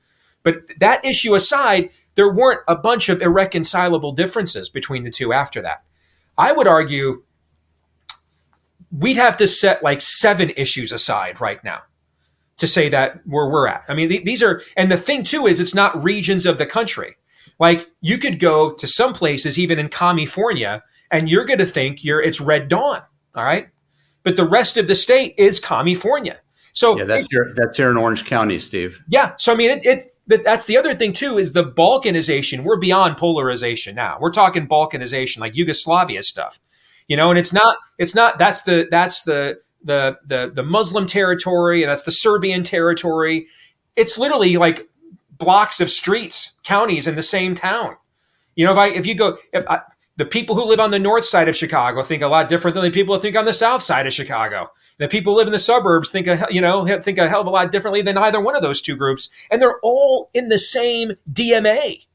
But 0.42 0.62
that 0.80 1.04
issue 1.04 1.36
aside, 1.36 1.90
there 2.16 2.32
weren't 2.32 2.62
a 2.66 2.76
bunch 2.78 3.10
of 3.10 3.22
irreconcilable 3.22 4.14
differences 4.14 4.70
between 4.70 5.04
the 5.04 5.12
two 5.12 5.34
after 5.34 5.62
that. 5.64 5.84
I 6.38 6.52
would 6.52 6.68
argue 6.68 7.24
we'd 8.92 9.18
have 9.18 9.36
to 9.38 9.48
set 9.48 9.84
like 9.84 10.02
seven 10.02 10.52
issues 10.56 10.92
aside 10.92 11.42
right 11.42 11.64
now 11.64 11.82
to 12.58 12.68
say 12.68 12.90
that 12.90 13.22
where 13.26 13.48
we're 13.50 13.68
at. 13.68 13.84
I 13.88 13.94
mean, 13.94 14.10
th- 14.10 14.24
these 14.24 14.42
are, 14.42 14.62
and 14.78 14.92
the 14.92 14.98
thing 14.98 15.24
too 15.24 15.48
is 15.48 15.60
it's 15.60 15.76
not 15.76 16.02
regions 16.02 16.46
of 16.46 16.58
the 16.58 16.66
country. 16.66 17.18
Like 17.60 17.90
you 18.02 18.18
could 18.18 18.40
go 18.40 18.74
to 18.74 18.88
some 18.88 19.14
places, 19.14 19.58
even 19.60 19.80
in 19.80 19.90
California, 19.90 20.84
and 21.12 21.30
you're 21.30 21.46
going 21.46 21.60
to 21.60 21.66
think 21.66 22.04
you're 22.04 22.22
it's 22.22 22.42
Red 22.42 22.68
Dawn. 22.68 23.02
All 23.36 23.44
right. 23.44 23.70
But 24.24 24.36
the 24.36 24.48
rest 24.48 24.78
of 24.78 24.88
the 24.88 24.96
state 24.96 25.36
is 25.38 25.60
California. 25.60 26.40
So 26.74 26.98
yeah, 26.98 27.06
that's 27.06 27.28
here. 27.32 27.54
That's 27.56 27.78
here 27.78 27.92
in 27.92 27.98
Orange 27.98 28.26
County, 28.26 28.60
Steve. 28.60 29.02
Yeah. 29.08 29.34
So 29.38 29.54
I 29.54 29.56
mean, 29.56 29.72
it, 29.72 29.86
it 29.86 30.15
but 30.28 30.44
that's 30.44 30.66
the 30.66 30.78
other 30.78 30.96
thing 30.96 31.14
too 31.14 31.38
is 31.38 31.54
the 31.54 31.64
balkanization. 31.64 32.64
We're 32.64 32.80
beyond 32.80 33.18
polarization 33.18 33.96
now. 33.96 34.18
We're 34.20 34.32
talking 34.32 34.68
balkanization 34.68 35.40
like 35.40 35.56
yugoslavia 35.56 36.24
stuff 36.24 36.60
you 37.08 37.18
know 37.18 37.30
and 37.30 37.40
it's 37.40 37.54
not 37.54 37.78
it's 37.98 38.16
not 38.16 38.38
that's 38.38 38.64
the 38.64 38.88
that's 38.90 39.24
the 39.24 39.60
the 39.84 40.18
the, 40.26 40.52
the 40.54 40.64
muslim 40.64 41.06
territory 41.06 41.86
that's 41.86 42.04
the 42.04 42.12
serbian 42.12 42.64
territory. 42.64 43.48
It's 43.96 44.18
literally 44.18 44.58
like 44.58 44.90
blocks 45.32 45.80
of 45.80 45.90
streets 45.90 46.54
counties 46.64 47.08
in 47.08 47.16
the 47.16 47.24
same 47.24 47.56
town. 47.56 47.96
You 48.56 48.66
know 48.66 48.72
if 48.72 48.78
i 48.78 48.88
if 48.88 49.06
you 49.06 49.16
go 49.16 49.38
if 49.54 49.66
I, 49.68 49.82
the 50.18 50.26
people 50.26 50.56
who 50.56 50.64
live 50.64 50.80
on 50.80 50.92
the 50.92 51.00
north 51.00 51.26
side 51.26 51.50
of 51.50 51.56
chicago 51.56 52.02
think 52.02 52.22
a 52.22 52.28
lot 52.28 52.50
different 52.50 52.76
than 52.76 52.84
the 52.84 52.92
people 52.92 53.16
who 53.16 53.22
think 53.22 53.36
on 53.36 53.46
the 53.46 53.54
south 53.54 53.82
side 53.82 54.08
of 54.08 54.14
chicago 54.14 54.70
the 54.98 55.08
people 55.08 55.36
live 55.36 55.48
in 55.48 55.54
the 55.54 55.60
suburbs 55.60 56.12
think 56.12 56.28
a, 56.28 56.48
you 56.50 56.62
know 56.62 56.86
think 57.02 57.18
a 57.18 57.30
hell 57.30 57.42
of 57.42 57.48
a 57.48 57.50
lot 57.50 57.72
differently 57.72 58.02
than 58.02 58.18
either 58.18 58.40
one 58.40 58.56
of 58.56 58.62
those 58.62 58.82
two 58.82 58.96
groups, 58.96 59.30
and 59.52 59.62
they're 59.62 59.80
all 59.82 60.30
in 60.34 60.50
the 60.50 60.60
same 60.60 61.14
DMA. 61.32 62.06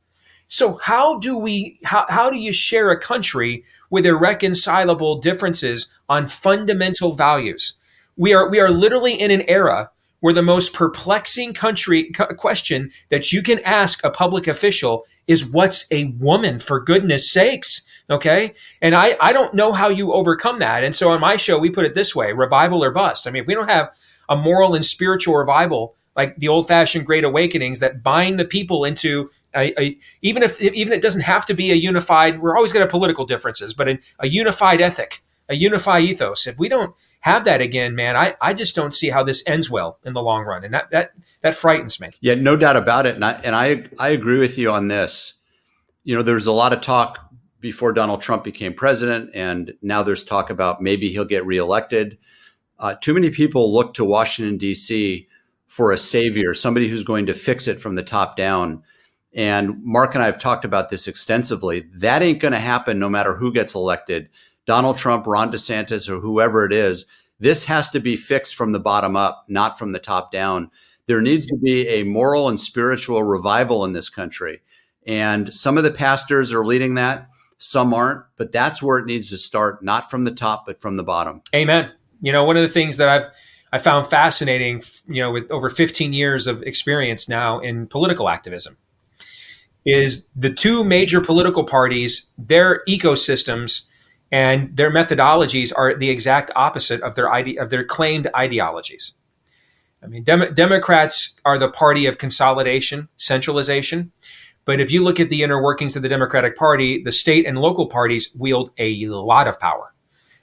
So 0.49 0.79
how 0.83 1.19
do 1.19 1.37
we 1.37 1.79
how, 1.85 2.07
how 2.09 2.31
do 2.31 2.37
you 2.37 2.53
share 2.53 2.91
a 2.91 3.01
country 3.01 3.65
with 3.91 4.07
irreconcilable 4.07 5.19
differences 5.19 5.89
on 6.09 6.27
fundamental 6.27 7.13
values? 7.13 7.79
We 8.17 8.35
are 8.35 8.49
we 8.49 8.61
are 8.61 8.71
literally 8.71 9.15
in 9.15 9.31
an 9.31 9.43
era 9.43 9.91
where 10.21 10.35
the 10.35 10.43
most 10.43 10.75
perplexing 10.75 11.55
country 11.55 12.11
question 12.37 12.91
that 13.09 13.33
you 13.33 13.43
can 13.43 13.59
ask 13.61 14.05
a 14.05 14.11
public 14.11 14.47
official 14.47 15.07
is 15.27 15.45
what's 15.45 15.87
a 15.91 16.05
woman 16.19 16.59
for 16.59 16.81
goodness 16.81 17.31
sakes 17.31 17.83
Okay. 18.11 18.55
And 18.83 18.95
I, 18.95 19.17
I 19.21 19.33
don't 19.33 19.55
know 19.55 19.73
how 19.73 19.89
you 19.89 20.13
overcome 20.13 20.59
that. 20.59 20.83
And 20.83 20.97
so 20.97 21.11
on 21.11 21.21
my 21.21 21.37
show, 21.37 21.59
we 21.59 21.71
put 21.71 21.85
it 21.85 21.95
this 21.95 22.15
way 22.15 22.33
revival 22.33 22.83
or 22.83 22.91
bust. 22.91 23.27
I 23.27 23.31
mean, 23.31 23.43
if 23.43 23.47
we 23.47 23.55
don't 23.55 23.71
have 23.71 23.93
a 24.29 24.37
moral 24.37 24.75
and 24.75 24.85
spiritual 24.85 25.37
revival, 25.37 25.95
like 26.17 26.37
the 26.37 26.49
old 26.49 26.69
fashioned 26.69 27.07
great 27.07 27.25
awakenings 27.25 27.81
that 27.81 28.03
bind 28.03 28.39
the 28.39 28.45
people 28.45 28.85
into 28.85 29.31
a, 29.55 29.81
a, 29.81 29.99
even 30.23 30.43
if 30.43 30.61
even 30.61 30.93
it 30.93 31.03
doesn't 31.03 31.23
have 31.23 31.47
to 31.47 31.55
be 31.55 31.71
a 31.71 31.75
unified 31.75 32.41
we're 32.41 32.57
always 32.57 32.73
going 32.73 32.81
to 32.81 32.85
have 32.85 32.91
political 32.91 33.25
differences 33.27 33.75
but 33.75 33.89
a, 33.89 33.99
a 34.19 34.29
unified 34.29 34.81
ethic 34.81 35.23
a 35.49 35.55
unified 35.55 36.03
ethos 36.03 36.47
if 36.47 36.59
we 36.59 36.69
don't 36.69 36.95
have 37.21 37.45
that 37.45 37.61
again 37.61 37.95
man 37.95 38.17
I, 38.17 38.37
I 38.41 38.55
just 38.55 38.75
don't 38.75 38.95
see 38.95 39.11
how 39.11 39.23
this 39.23 39.43
ends 39.47 39.71
well 39.71 39.99
in 40.05 40.13
the 40.13 40.23
long 40.23 40.45
run 40.45 40.65
and 40.65 40.75
that 40.75 40.91
that 40.91 41.13
that 41.43 41.55
frightens 41.55 42.01
me 42.01 42.11
yeah 42.21 42.35
no 42.35 42.57
doubt 42.57 42.77
about 42.77 43.07
it 43.07 43.15
and 43.15 43.25
i 43.25 43.33
and 43.45 43.55
i 43.55 43.85
i 43.99 44.09
agree 44.11 44.39
with 44.39 44.59
you 44.59 44.71
on 44.71 44.89
this 44.89 45.39
you 46.05 46.15
know 46.15 46.23
there's 46.23 46.47
a 46.47 46.53
lot 46.53 46.73
of 46.73 46.81
talk 46.81 47.31
before 47.61 47.93
Donald 47.93 48.23
Trump 48.23 48.43
became 48.43 48.73
president, 48.73 49.31
and 49.35 49.75
now 49.83 50.03
there's 50.03 50.25
talk 50.25 50.51
about 50.51 50.83
maybe 50.83 51.11
he'll 51.11 51.25
get 51.25 51.45
reelected. 51.45 52.19
Uh, 52.79 52.95
too 52.95 53.15
many 53.15 53.31
people 53.31 53.73
look 53.73 53.95
to 53.95 54.05
Washington, 54.05 54.57
D.C. 54.57 55.29
for 55.67 55.93
a 55.93 55.99
savior, 55.99 56.55
somebody 56.55 56.89
who's 56.89 57.03
going 57.03 57.27
to 57.27 57.35
fix 57.35 57.69
it 57.69 57.81
from 57.81 57.95
the 57.95 58.03
top 58.03 58.37
down. 58.37 58.83
And 59.35 59.85
Mark 59.85 60.15
and 60.15 60.23
I 60.23 60.27
have 60.27 60.41
talked 60.41 60.65
about 60.65 60.89
this 60.89 61.07
extensively. 61.07 61.81
That 61.95 62.23
ain't 62.23 62.41
going 62.41 62.53
to 62.53 62.59
happen 62.59 62.99
no 62.99 63.09
matter 63.09 63.37
who 63.37 63.53
gets 63.53 63.75
elected 63.75 64.31
Donald 64.67 64.97
Trump, 64.97 65.27
Ron 65.27 65.53
DeSantis, 65.53 66.09
or 66.09 66.21
whoever 66.21 66.65
it 66.65 66.73
is. 66.73 67.07
This 67.39 67.65
has 67.65 67.91
to 67.91 68.01
be 68.01 68.17
fixed 68.17 68.55
from 68.55 68.73
the 68.73 68.81
bottom 68.81 69.17
up, 69.17 69.45
not 69.49 69.79
from 69.79 69.93
the 69.93 69.99
top 69.99 70.33
down. 70.33 70.71
There 71.07 71.21
needs 71.21 71.47
to 71.47 71.57
be 71.57 71.89
a 71.89 72.05
moral 72.05 72.49
and 72.49 72.61
spiritual 72.61 73.23
revival 73.23 73.85
in 73.85 73.93
this 73.93 74.09
country. 74.09 74.61
And 75.07 75.55
some 75.55 75.79
of 75.79 75.85
the 75.85 75.91
pastors 75.91 76.53
are 76.53 76.65
leading 76.65 76.95
that 76.95 77.31
some 77.61 77.95
aren't, 77.95 78.25
but 78.37 78.51
that's 78.51 78.83
where 78.83 78.99
it 78.99 79.07
needs 79.07 79.31
to 79.31 79.39
start, 79.39 79.83
not 79.83 80.11
from 80.11 80.25
the 80.25 80.31
top, 80.33 80.67
but 80.67 80.81
from 80.81 80.97
the 80.97 81.05
bottom. 81.05 81.43
Amen. 81.55 81.93
You 82.21 82.33
know, 82.33 82.43
one 82.43 82.57
of 82.57 82.63
the 82.63 82.69
things 82.69 82.97
that 82.97 83.09
I've 83.09 83.27
I 83.73 83.79
found 83.79 84.07
fascinating, 84.07 84.83
you 85.07 85.23
know, 85.23 85.31
with 85.31 85.49
over 85.53 85.71
15 85.71 86.13
years 86.13 86.49
of 86.49 86.61
experience 86.65 87.29
now 87.29 87.61
in 87.61 87.87
political 87.87 88.29
activism, 88.29 88.77
is 89.87 90.27
the 90.35 90.53
two 90.53 90.83
major 90.83 91.21
political 91.21 91.63
parties, 91.63 92.27
their 92.37 92.83
ecosystems 92.89 93.83
and 94.33 94.77
their 94.77 94.91
methodologies 94.91 95.73
are 95.75 95.95
the 95.95 96.11
exact 96.11 96.51
opposite 96.57 97.01
of 97.03 97.15
their 97.15 97.33
ide- 97.33 97.59
of 97.59 97.71
their 97.71 97.85
claimed 97.85 98.29
ideologies. 98.35 99.13
I 100.03 100.07
mean, 100.07 100.25
Dem- 100.25 100.55
Democrats 100.55 101.35
are 101.45 101.59
the 101.59 101.69
party 101.69 102.07
of 102.07 102.19
consolidation, 102.19 103.09
centralization. 103.17 104.13
But 104.71 104.79
if 104.79 104.93
you 104.93 105.03
look 105.03 105.19
at 105.19 105.31
the 105.31 105.43
inner 105.43 105.61
workings 105.61 105.97
of 105.97 106.03
the 106.03 106.09
Democratic 106.09 106.57
Party, 106.57 107.03
the 107.03 107.11
state 107.11 107.45
and 107.45 107.59
local 107.59 107.89
parties 107.89 108.33
wield 108.37 108.71
a 108.79 109.05
lot 109.07 109.49
of 109.49 109.59
power. 109.59 109.93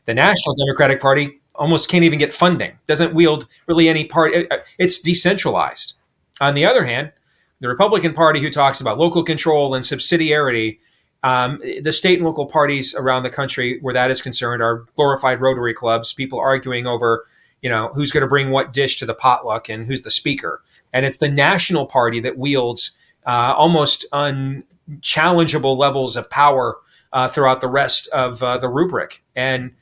The 0.04 0.14
National 0.14 0.54
Democratic 0.54 1.00
Party 1.00 1.40
almost 1.56 1.88
can't 1.88 2.04
even 2.04 2.20
get 2.20 2.34
funding, 2.34 2.78
doesn't 2.88 3.14
wield 3.14 3.48
really 3.68 3.88
any 3.88 4.04
part. 4.04 4.34
It's 4.78 5.00
decentralized. 5.00 5.94
On 6.42 6.56
the 6.56 6.66
other 6.66 6.84
hand, 6.84 7.14
the 7.62 7.70
Republican 7.70 8.14
Party, 8.14 8.42
who 8.42 8.50
talks 8.50 8.82
about 8.82 8.98
local 8.98 9.24
control 9.24 9.74
and 9.74 9.86
subsidiarity, 9.86 10.80
um, 11.24 11.62
the 11.82 11.94
state 11.94 12.20
and 12.20 12.28
local 12.28 12.48
parties 12.48 12.94
around 12.96 13.24
the 13.24 13.30
country 13.30 13.80
where 13.80 13.94
that 13.94 14.12
is 14.12 14.22
concerned 14.22 14.62
are 14.62 14.84
glorified 14.98 15.40
Rotary 15.40 15.74
clubs, 15.74 16.12
people 16.12 16.38
arguing 16.38 16.86
over, 16.86 17.24
you 17.62 17.70
know, 17.70 17.92
who's 17.94 18.12
going 18.12 18.24
to 18.24 18.28
bring 18.28 18.50
what 18.50 18.74
dish 18.74 19.00
to 19.00 19.06
the 19.06 19.16
potluck 19.16 19.70
and 19.70 19.88
who's 19.88 20.02
the 20.02 20.12
speaker. 20.12 20.62
And 20.92 21.06
it's 21.06 21.20
the 21.20 21.30
national 21.30 21.86
party 21.86 22.20
that 22.20 22.38
wields 22.38 22.97
uh, 23.28 23.54
almost 23.56 24.06
unchallengeable 24.12 25.78
levels 25.78 26.16
of 26.16 26.30
power 26.30 26.78
uh, 27.14 27.28
throughout 27.28 27.62
the 27.62 27.68
rest 27.68 28.08
of 28.08 28.42
uh, 28.42 28.58
the 28.58 28.70
rubric. 28.70 29.24
And 29.36 29.74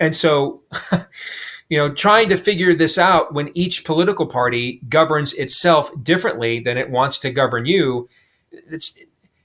and 0.00 0.16
so, 0.16 0.62
you 1.68 1.78
know, 1.78 1.92
trying 1.92 2.28
to 2.30 2.36
figure 2.36 2.74
this 2.74 2.98
out 2.98 3.32
when 3.32 3.50
each 3.54 3.84
political 3.84 4.26
party 4.26 4.80
governs 4.88 5.32
itself 5.34 5.92
differently 6.02 6.58
than 6.58 6.76
it 6.76 6.90
wants 6.90 7.18
to 7.18 7.30
govern 7.30 7.66
you, 7.66 8.08
it's 8.50 8.98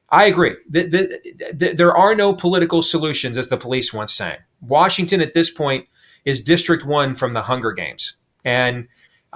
I 0.09 0.25
agree. 0.25 0.55
The, 0.69 0.83
the, 0.83 1.53
the, 1.53 1.73
there 1.73 1.95
are 1.95 2.15
no 2.15 2.33
political 2.33 2.81
solutions, 2.81 3.37
as 3.37 3.49
the 3.49 3.57
police 3.57 3.93
once 3.93 4.13
sang. 4.13 4.37
Washington 4.61 5.21
at 5.21 5.33
this 5.33 5.51
point 5.51 5.87
is 6.23 6.41
District 6.41 6.85
One 6.85 7.13
from 7.13 7.33
the 7.33 7.43
Hunger 7.43 7.73
Games, 7.73 8.15
and 8.45 8.87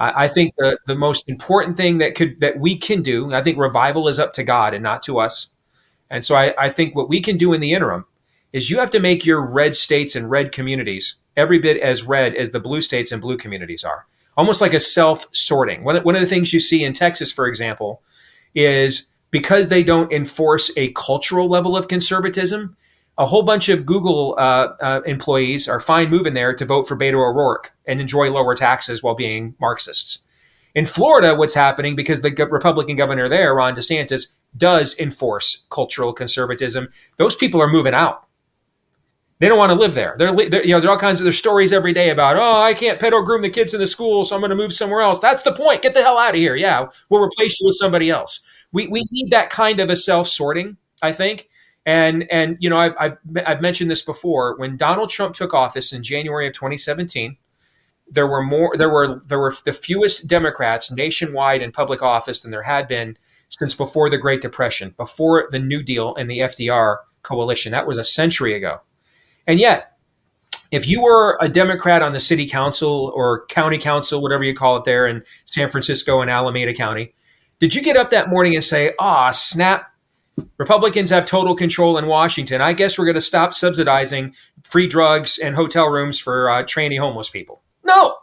I, 0.01 0.23
I 0.23 0.27
think 0.27 0.55
the 0.57 0.79
the 0.87 0.95
most 0.95 1.29
important 1.29 1.77
thing 1.77 1.99
that 1.99 2.15
could 2.15 2.39
that 2.41 2.59
we 2.59 2.75
can 2.75 3.03
do. 3.03 3.33
I 3.33 3.43
think 3.43 3.57
revival 3.57 4.07
is 4.07 4.19
up 4.19 4.33
to 4.33 4.43
God 4.43 4.73
and 4.73 4.81
not 4.83 5.03
to 5.03 5.19
us, 5.19 5.49
and 6.09 6.25
so 6.25 6.35
I, 6.35 6.53
I 6.57 6.69
think 6.69 6.95
what 6.95 7.07
we 7.07 7.21
can 7.21 7.37
do 7.37 7.53
in 7.53 7.61
the 7.61 7.73
interim 7.73 8.05
is 8.51 8.69
you 8.69 8.79
have 8.79 8.89
to 8.89 8.99
make 8.99 9.25
your 9.25 9.39
red 9.39 9.75
states 9.75 10.15
and 10.15 10.29
red 10.29 10.51
communities 10.51 11.19
every 11.37 11.59
bit 11.59 11.77
as 11.77 12.03
red 12.03 12.35
as 12.35 12.51
the 12.51 12.59
blue 12.59 12.81
states 12.81 13.11
and 13.11 13.21
blue 13.21 13.37
communities 13.37 13.83
are. 13.83 14.07
Almost 14.35 14.59
like 14.59 14.73
a 14.73 14.79
self 14.79 15.27
sorting. 15.31 15.83
One, 15.83 15.97
one 16.03 16.15
of 16.15 16.21
the 16.21 16.27
things 16.27 16.53
you 16.53 16.59
see 16.59 16.83
in 16.83 16.93
Texas, 16.93 17.31
for 17.31 17.47
example, 17.47 18.01
is 18.55 19.07
because 19.29 19.69
they 19.69 19.83
don't 19.83 20.11
enforce 20.11 20.71
a 20.75 20.91
cultural 20.93 21.47
level 21.47 21.77
of 21.77 21.87
conservatism, 21.87 22.75
a 23.21 23.25
whole 23.27 23.43
bunch 23.43 23.69
of 23.69 23.85
Google 23.85 24.33
uh, 24.39 24.69
uh, 24.81 25.01
employees 25.05 25.67
are 25.67 25.79
fine 25.79 26.09
moving 26.09 26.33
there 26.33 26.55
to 26.55 26.65
vote 26.65 26.87
for 26.87 26.97
Beto 26.97 27.17
O'Rourke 27.17 27.71
and 27.85 28.01
enjoy 28.01 28.31
lower 28.31 28.55
taxes 28.55 29.03
while 29.03 29.13
being 29.13 29.53
Marxists. 29.61 30.25
In 30.73 30.87
Florida, 30.87 31.35
what's 31.35 31.53
happening 31.53 31.95
because 31.95 32.23
the 32.23 32.31
Republican 32.49 32.95
governor 32.95 33.29
there, 33.29 33.53
Ron 33.53 33.75
DeSantis, 33.75 34.29
does 34.57 34.97
enforce 34.97 35.67
cultural 35.69 36.13
conservatism, 36.13 36.89
those 37.17 37.35
people 37.35 37.61
are 37.61 37.71
moving 37.71 37.93
out. 37.93 38.25
They 39.37 39.47
don't 39.47 39.59
want 39.59 39.71
to 39.71 39.77
live 39.77 39.93
there. 39.93 40.15
They're, 40.17 40.35
they're, 40.49 40.65
you 40.65 40.73
know, 40.73 40.79
there 40.79 40.89
are 40.89 40.93
all 40.93 40.99
kinds 40.99 41.19
of 41.19 41.25
their 41.25 41.31
stories 41.31 41.71
every 41.71 41.93
day 41.93 42.09
about, 42.09 42.37
oh, 42.37 42.59
I 42.59 42.73
can't 42.73 42.99
pedo 42.99 43.23
groom 43.23 43.43
the 43.43 43.51
kids 43.51 43.75
in 43.75 43.79
the 43.79 43.85
school, 43.85 44.25
so 44.25 44.33
I'm 44.33 44.41
going 44.41 44.49
to 44.49 44.55
move 44.55 44.73
somewhere 44.73 45.01
else. 45.01 45.19
That's 45.19 45.43
the 45.43 45.53
point. 45.53 45.83
Get 45.83 45.93
the 45.93 46.01
hell 46.01 46.17
out 46.17 46.33
of 46.33 46.41
here. 46.41 46.55
Yeah, 46.55 46.87
we'll 47.09 47.21
replace 47.21 47.59
you 47.59 47.67
with 47.67 47.75
somebody 47.75 48.09
else. 48.09 48.39
We 48.71 48.87
we 48.87 49.05
need 49.11 49.29
that 49.29 49.51
kind 49.51 49.79
of 49.79 49.91
a 49.91 49.95
self 49.95 50.27
sorting, 50.27 50.77
I 51.03 51.11
think. 51.11 51.49
And 51.85 52.29
and 52.31 52.57
you 52.59 52.69
know, 52.69 52.77
I've, 52.77 52.95
I've 52.99 53.17
I've 53.45 53.61
mentioned 53.61 53.89
this 53.89 54.03
before. 54.03 54.55
When 54.57 54.77
Donald 54.77 55.09
Trump 55.09 55.35
took 55.35 55.53
office 55.53 55.91
in 55.91 56.03
January 56.03 56.47
of 56.47 56.53
2017, 56.53 57.37
there 58.09 58.27
were 58.27 58.43
more. 58.43 58.75
There 58.77 58.89
were 58.89 59.21
there 59.27 59.39
were 59.39 59.53
the 59.65 59.73
fewest 59.73 60.27
Democrats 60.27 60.91
nationwide 60.91 61.61
in 61.61 61.71
public 61.71 62.01
office 62.03 62.41
than 62.41 62.51
there 62.51 62.63
had 62.63 62.87
been 62.87 63.17
since 63.49 63.73
before 63.73 64.09
the 64.09 64.17
Great 64.17 64.41
Depression, 64.41 64.93
before 64.95 65.47
the 65.51 65.59
New 65.59 65.81
Deal 65.81 66.15
and 66.15 66.29
the 66.29 66.39
FDR 66.39 66.97
coalition. 67.23 67.71
That 67.71 67.87
was 67.87 67.97
a 67.97 68.03
century 68.03 68.55
ago. 68.55 68.81
And 69.47 69.59
yet, 69.59 69.97
if 70.71 70.87
you 70.87 71.01
were 71.01 71.37
a 71.41 71.49
Democrat 71.49 72.01
on 72.01 72.13
the 72.13 72.19
city 72.19 72.47
council 72.47 73.11
or 73.13 73.45
county 73.47 73.77
council, 73.77 74.21
whatever 74.21 74.43
you 74.43 74.55
call 74.55 74.77
it 74.77 74.85
there 74.85 75.05
in 75.05 75.23
San 75.45 75.69
Francisco 75.69 76.21
and 76.21 76.31
Alameda 76.31 76.73
County, 76.73 77.13
did 77.59 77.75
you 77.75 77.81
get 77.81 77.97
up 77.97 78.09
that 78.11 78.29
morning 78.29 78.55
and 78.55 78.63
say, 78.63 78.93
ah, 78.99 79.31
snap, 79.31 79.90
Republicans 80.57 81.09
have 81.09 81.25
total 81.25 81.55
control 81.55 81.97
in 81.97 82.07
Washington. 82.07 82.61
I 82.61 82.73
guess 82.73 82.97
we're 82.97 83.05
going 83.05 83.15
to 83.15 83.21
stop 83.21 83.53
subsidizing 83.53 84.33
free 84.63 84.87
drugs 84.87 85.37
and 85.37 85.55
hotel 85.55 85.87
rooms 85.87 86.19
for 86.19 86.49
uh, 86.49 86.63
tranny 86.63 86.99
homeless 86.99 87.29
people. 87.29 87.61
No, 87.83 88.15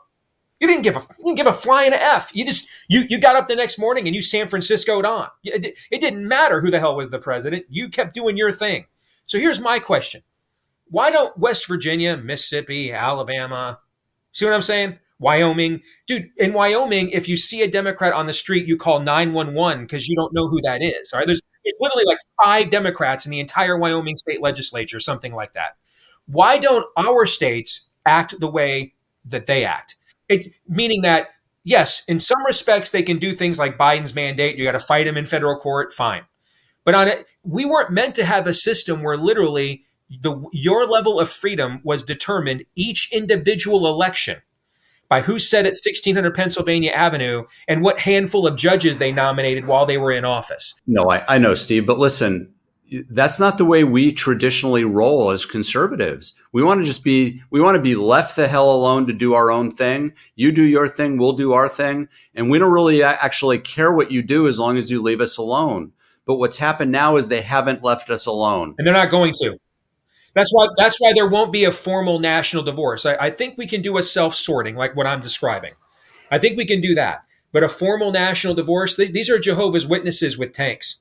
you 0.60 0.66
didn't 0.66 0.82
give 0.82 0.96
a 0.96 1.00
you 1.00 1.24
didn't 1.24 1.36
give 1.36 1.46
a 1.46 1.52
flying 1.52 1.92
f. 1.92 2.34
You 2.34 2.44
just 2.44 2.68
you 2.88 3.04
you 3.08 3.18
got 3.18 3.36
up 3.36 3.48
the 3.48 3.56
next 3.56 3.78
morning 3.78 4.06
and 4.06 4.14
you 4.16 4.22
San 4.22 4.48
Franciscoed 4.48 5.04
on. 5.04 5.28
It, 5.44 5.76
it 5.90 6.00
didn't 6.00 6.26
matter 6.26 6.60
who 6.60 6.70
the 6.70 6.80
hell 6.80 6.96
was 6.96 7.10
the 7.10 7.18
president. 7.18 7.66
You 7.68 7.88
kept 7.88 8.14
doing 8.14 8.36
your 8.36 8.52
thing. 8.52 8.86
So 9.26 9.38
here's 9.38 9.60
my 9.60 9.78
question: 9.78 10.22
Why 10.86 11.10
don't 11.10 11.36
West 11.38 11.66
Virginia, 11.66 12.16
Mississippi, 12.16 12.92
Alabama, 12.92 13.80
see 14.32 14.46
what 14.46 14.54
I'm 14.54 14.62
saying? 14.62 14.98
Wyoming, 15.20 15.82
dude. 16.06 16.30
In 16.36 16.52
Wyoming, 16.52 17.10
if 17.10 17.28
you 17.28 17.36
see 17.36 17.62
a 17.62 17.70
Democrat 17.70 18.12
on 18.12 18.26
the 18.26 18.32
street, 18.32 18.66
you 18.66 18.76
call 18.76 19.00
nine 19.00 19.32
one 19.32 19.54
one 19.54 19.82
because 19.82 20.08
you 20.08 20.16
don't 20.16 20.32
know 20.32 20.48
who 20.48 20.60
that 20.62 20.82
is. 20.82 21.12
All 21.12 21.18
right, 21.18 21.26
there's 21.26 21.42
it's 21.68 21.78
literally 21.80 22.04
like 22.06 22.18
five 22.42 22.70
Democrats 22.70 23.26
in 23.26 23.30
the 23.30 23.40
entire 23.40 23.76
Wyoming 23.76 24.16
state 24.16 24.40
legislature, 24.40 25.00
something 25.00 25.34
like 25.34 25.52
that. 25.52 25.76
Why 26.26 26.58
don't 26.58 26.86
our 26.96 27.26
states 27.26 27.88
act 28.06 28.40
the 28.40 28.48
way 28.48 28.94
that 29.26 29.46
they 29.46 29.64
act? 29.64 29.96
It, 30.28 30.52
meaning 30.66 31.02
that, 31.02 31.28
yes, 31.64 32.02
in 32.08 32.20
some 32.20 32.44
respects, 32.46 32.90
they 32.90 33.02
can 33.02 33.18
do 33.18 33.34
things 33.34 33.58
like 33.58 33.76
Biden's 33.76 34.14
mandate. 34.14 34.56
You 34.56 34.64
got 34.64 34.72
to 34.72 34.80
fight 34.80 35.06
him 35.06 35.18
in 35.18 35.26
federal 35.26 35.58
court, 35.58 35.92
fine. 35.92 36.22
But 36.84 36.94
on 36.94 37.06
it, 37.06 37.26
we 37.42 37.66
weren't 37.66 37.90
meant 37.90 38.14
to 38.14 38.24
have 38.24 38.46
a 38.46 38.54
system 38.54 39.02
where 39.02 39.18
literally 39.18 39.84
the 40.22 40.42
your 40.52 40.86
level 40.86 41.20
of 41.20 41.28
freedom 41.28 41.80
was 41.84 42.02
determined 42.02 42.64
each 42.74 43.10
individual 43.12 43.86
election 43.86 44.40
by 45.08 45.22
who 45.22 45.38
said 45.38 45.66
at 45.66 45.70
1600 45.70 46.34
Pennsylvania 46.34 46.90
Avenue 46.90 47.44
and 47.66 47.82
what 47.82 48.00
handful 48.00 48.46
of 48.46 48.56
judges 48.56 48.98
they 48.98 49.12
nominated 49.12 49.66
while 49.66 49.86
they 49.86 49.98
were 49.98 50.12
in 50.12 50.24
office. 50.24 50.74
No, 50.86 51.10
I, 51.10 51.24
I 51.28 51.38
know, 51.38 51.54
Steve, 51.54 51.86
but 51.86 51.98
listen, 51.98 52.52
that's 53.10 53.38
not 53.38 53.58
the 53.58 53.64
way 53.64 53.84
we 53.84 54.12
traditionally 54.12 54.84
roll 54.84 55.30
as 55.30 55.44
conservatives. 55.44 56.34
We 56.52 56.62
want 56.62 56.80
to 56.80 56.86
just 56.86 57.04
be, 57.04 57.42
we 57.50 57.60
want 57.60 57.76
to 57.76 57.82
be 57.82 57.94
left 57.94 58.36
the 58.36 58.48
hell 58.48 58.70
alone 58.70 59.06
to 59.06 59.12
do 59.12 59.34
our 59.34 59.50
own 59.50 59.70
thing. 59.70 60.14
You 60.36 60.52
do 60.52 60.62
your 60.62 60.88
thing, 60.88 61.18
we'll 61.18 61.34
do 61.34 61.52
our 61.52 61.68
thing. 61.68 62.08
And 62.34 62.50
we 62.50 62.58
don't 62.58 62.72
really 62.72 63.02
actually 63.02 63.58
care 63.58 63.92
what 63.92 64.10
you 64.10 64.22
do 64.22 64.46
as 64.46 64.58
long 64.58 64.78
as 64.78 64.90
you 64.90 65.02
leave 65.02 65.20
us 65.20 65.36
alone. 65.36 65.92
But 66.26 66.36
what's 66.36 66.58
happened 66.58 66.92
now 66.92 67.16
is 67.16 67.28
they 67.28 67.40
haven't 67.40 67.82
left 67.82 68.10
us 68.10 68.26
alone. 68.26 68.74
And 68.78 68.86
they're 68.86 68.94
not 68.94 69.10
going 69.10 69.32
to. 69.42 69.58
That's 70.34 70.50
why 70.52 70.68
that's 70.76 71.00
why 71.00 71.12
there 71.12 71.26
won't 71.26 71.52
be 71.52 71.64
a 71.64 71.72
formal 71.72 72.18
national 72.18 72.62
divorce. 72.62 73.06
I, 73.06 73.16
I 73.16 73.30
think 73.30 73.58
we 73.58 73.66
can 73.66 73.82
do 73.82 73.98
a 73.98 74.02
self 74.02 74.34
sorting 74.34 74.76
like 74.76 74.94
what 74.94 75.06
I'm 75.06 75.20
describing. 75.20 75.72
I 76.30 76.38
think 76.38 76.56
we 76.56 76.66
can 76.66 76.80
do 76.80 76.94
that. 76.94 77.24
But 77.52 77.64
a 77.64 77.68
formal 77.68 78.12
national 78.12 78.54
divorce, 78.54 78.96
th- 78.96 79.12
these 79.12 79.30
are 79.30 79.38
Jehovah's 79.38 79.86
Witnesses 79.86 80.36
with 80.36 80.52
tanks. 80.52 81.00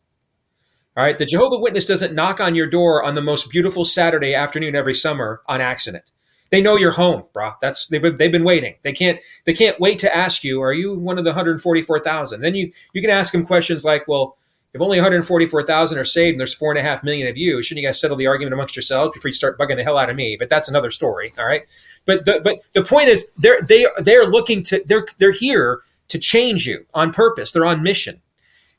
All 0.96 1.04
right, 1.04 1.18
the 1.18 1.26
Jehovah 1.26 1.60
Witness 1.60 1.86
doesn't 1.86 2.16
knock 2.16 2.40
on 2.40 2.56
your 2.56 2.68
door 2.68 3.04
on 3.04 3.16
the 3.16 3.22
most 3.22 3.52
beautiful 3.52 3.86
Saturday 3.86 4.34
afternoon 4.34 4.76
every 4.76 4.96
summer 4.96 5.42
on 5.48 5.62
accident. 5.62 6.12
They 6.50 6.62
know 6.62 6.78
you're 6.78 6.92
home, 6.92 7.26
bro. 7.34 7.52
That's 7.62 7.88
they've 7.88 8.02
been, 8.02 8.18
they've 8.18 8.32
been 8.32 8.46
waiting. 8.46 8.76
They 8.84 8.94
can't 8.94 9.20
they 9.46 9.54
can't 9.54 9.80
wait 9.80 10.00
to 10.00 10.16
ask 10.16 10.44
you, 10.44 10.62
are 10.62 10.74
you 10.74 10.98
one 10.98 11.18
of 11.18 11.26
the 11.26 11.32
144,000? 11.32 12.42
Then 12.42 12.56
you 12.56 12.72
you 12.94 13.02
can 13.02 13.12
ask 13.12 13.34
them 13.34 13.46
questions 13.46 13.84
like, 13.84 14.08
well, 14.08 14.38
if 14.78 14.82
only 14.82 14.98
144,000 14.98 15.98
are 15.98 16.04
saved 16.04 16.34
and 16.34 16.40
there's 16.40 16.54
four 16.54 16.72
and 16.72 16.78
a 16.78 16.84
half 16.84 17.04
million 17.04 17.28
of 17.28 17.36
you, 17.36 17.64
shouldn't 17.64 17.82
you 17.82 17.88
guys 17.88 18.00
settle 18.00 18.16
the 18.16 18.28
argument 18.28 18.54
amongst 18.54 18.76
yourselves 18.76 19.16
before 19.16 19.30
you 19.30 19.34
start 19.34 19.58
bugging 19.58 19.76
the 19.76 19.84
hell 19.84 19.98
out 19.98 20.12
of 20.12 20.16
me? 20.16 20.38
But 20.38 20.50
that's 20.50 20.70
another 20.70 20.92
story. 20.92 21.34
All 21.40 21.48
right. 21.48 21.64
But 22.06 22.26
the, 22.26 22.40
but 22.44 22.60
the 22.74 22.84
point 22.84 23.10
is 23.10 23.32
they're, 23.38 23.60
they, 23.60 23.88
they're 23.98 24.28
looking 24.28 24.62
to, 24.64 24.84
they're, 24.86 25.08
they're 25.18 25.32
here 25.32 25.82
to 26.10 26.20
change 26.20 26.68
you 26.68 26.86
on 26.94 27.12
purpose. 27.12 27.52
They're 27.52 27.66
on 27.66 27.82
mission. 27.82 28.22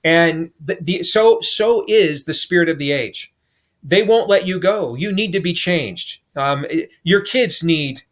And 0.04 0.52
the, 0.64 0.78
the, 0.80 1.02
so, 1.02 1.40
so 1.40 1.84
is 1.88 2.24
the 2.24 2.34
spirit 2.34 2.68
of 2.68 2.78
the 2.78 2.92
age. 2.92 3.34
They 3.82 4.04
won't 4.04 4.28
let 4.28 4.46
you 4.46 4.60
go. 4.60 4.94
You 4.94 5.10
need 5.10 5.32
to 5.32 5.40
be 5.40 5.52
changed. 5.52 6.20
Um, 6.36 6.64
your 7.02 7.22
kids 7.22 7.64
need 7.64 8.02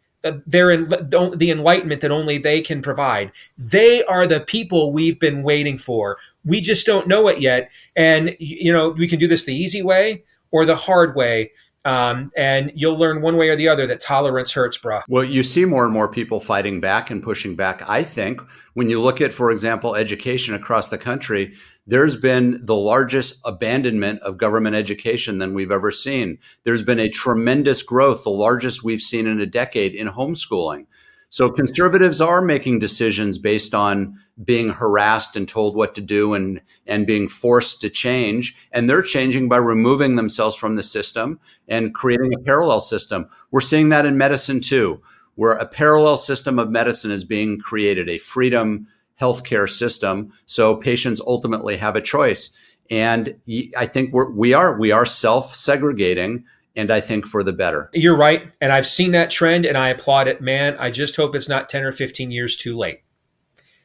they're 0.46 0.70
in 0.70 0.88
the 0.88 1.50
enlightenment 1.50 2.00
that 2.00 2.10
only 2.10 2.38
they 2.38 2.60
can 2.60 2.82
provide. 2.82 3.32
They 3.56 4.04
are 4.04 4.26
the 4.26 4.40
people 4.40 4.92
we've 4.92 5.18
been 5.18 5.42
waiting 5.42 5.78
for. 5.78 6.18
We 6.44 6.60
just 6.60 6.86
don't 6.86 7.08
know 7.08 7.28
it 7.28 7.40
yet. 7.40 7.70
And, 7.94 8.36
you 8.38 8.72
know, 8.72 8.90
we 8.90 9.08
can 9.08 9.18
do 9.18 9.28
this 9.28 9.44
the 9.44 9.54
easy 9.54 9.82
way 9.82 10.24
or 10.50 10.64
the 10.64 10.76
hard 10.76 11.16
way. 11.16 11.52
Um, 11.84 12.32
and 12.36 12.72
you'll 12.74 12.98
learn 12.98 13.22
one 13.22 13.36
way 13.36 13.48
or 13.48 13.54
the 13.54 13.68
other 13.68 13.86
that 13.86 14.00
tolerance 14.00 14.52
hurts, 14.52 14.76
bruh. 14.76 15.02
Well, 15.08 15.22
you 15.22 15.44
see 15.44 15.64
more 15.64 15.84
and 15.84 15.92
more 15.92 16.08
people 16.08 16.40
fighting 16.40 16.80
back 16.80 17.12
and 17.12 17.22
pushing 17.22 17.54
back. 17.54 17.80
I 17.88 18.02
think 18.02 18.40
when 18.74 18.90
you 18.90 19.00
look 19.00 19.20
at, 19.20 19.32
for 19.32 19.52
example, 19.52 19.94
education 19.94 20.52
across 20.52 20.88
the 20.88 20.98
country, 20.98 21.54
there's 21.87 22.16
been 22.16 22.64
the 22.64 22.75
largest 22.75 23.40
abandonment 23.44 24.20
of 24.20 24.38
government 24.38 24.75
education 24.75 25.38
than 25.38 25.55
we've 25.55 25.70
ever 25.70 25.92
seen. 25.92 26.38
There's 26.64 26.83
been 26.83 26.99
a 26.99 27.09
tremendous 27.09 27.83
growth, 27.83 28.25
the 28.25 28.31
largest 28.31 28.83
we've 28.83 29.01
seen 29.01 29.27
in 29.27 29.40
a 29.40 29.46
decade 29.46 29.94
in 29.94 30.09
homeschooling. 30.09 30.87
So 31.29 31.51
conservatives 31.51 32.20
are 32.20 32.40
making 32.40 32.79
decisions 32.79 33.38
based 33.38 33.75
on 33.75 34.18
being 34.42 34.70
harassed 34.70 35.37
and 35.37 35.49
told 35.49 35.77
what 35.77 35.94
to 35.94 36.01
do 36.01 36.35
and, 36.35 36.61
and 36.87 37.07
being 37.07 37.29
forced 37.29 37.81
to 37.81 37.90
change. 37.90 38.57
And 38.72 38.88
they're 38.88 39.03
changing 39.03 39.49
by 39.49 39.59
removing 39.59 40.16
themselves 40.16 40.57
from 40.57 40.77
the 40.77 40.83
system 40.83 41.40
and 41.68 41.94
creating 41.94 42.33
a 42.35 42.42
parallel 42.42 42.81
system. 42.81 43.29
We're 43.50 43.60
seeing 43.60 43.88
that 43.90 44.06
in 44.06 44.19
medicine 44.19 44.60
too, 44.60 45.02
where 45.35 45.52
a 45.52 45.67
parallel 45.67 46.17
system 46.17 46.58
of 46.58 46.71
medicine 46.71 47.10
is 47.10 47.25
being 47.25 47.58
created, 47.58 48.08
a 48.08 48.19
freedom 48.19 48.88
healthcare 49.21 49.69
system. 49.69 50.33
So 50.46 50.77
patients 50.77 51.21
ultimately 51.27 51.77
have 51.77 51.96
a 51.96 52.00
choice. 52.00 52.50
And 52.90 53.37
I 53.77 53.87
think 53.87 54.12
we're, 54.12 54.31
we 54.31 54.54
are, 54.54 54.79
we 54.79 54.92
are 54.92 55.06
self 55.06 55.54
segregating. 55.54 56.44
And 56.77 56.90
I 56.90 57.00
think 57.00 57.27
for 57.27 57.42
the 57.42 57.54
better. 57.54 57.90
You're 57.94 58.19
right. 58.19 58.52
And 58.60 58.71
I've 58.71 58.87
seen 58.87 59.12
that 59.12 59.31
trend 59.31 59.64
and 59.64 59.79
I 59.79 59.88
applaud 59.88 60.29
it. 60.29 60.42
Man, 60.42 60.77
I 60.79 60.90
just 60.90 61.17
hope 61.17 61.35
it's 61.35 61.48
not 61.48 61.71
10 61.71 61.85
or 61.85 61.92
15 61.92 62.31
years 62.31 62.54
too 62.54 62.77
late. 62.77 63.00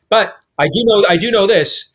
But 0.10 0.36
I 0.60 0.66
do 0.66 0.84
know, 0.86 1.06
I 1.08 1.16
do 1.16 1.32
know 1.32 1.48
this. 1.48 1.94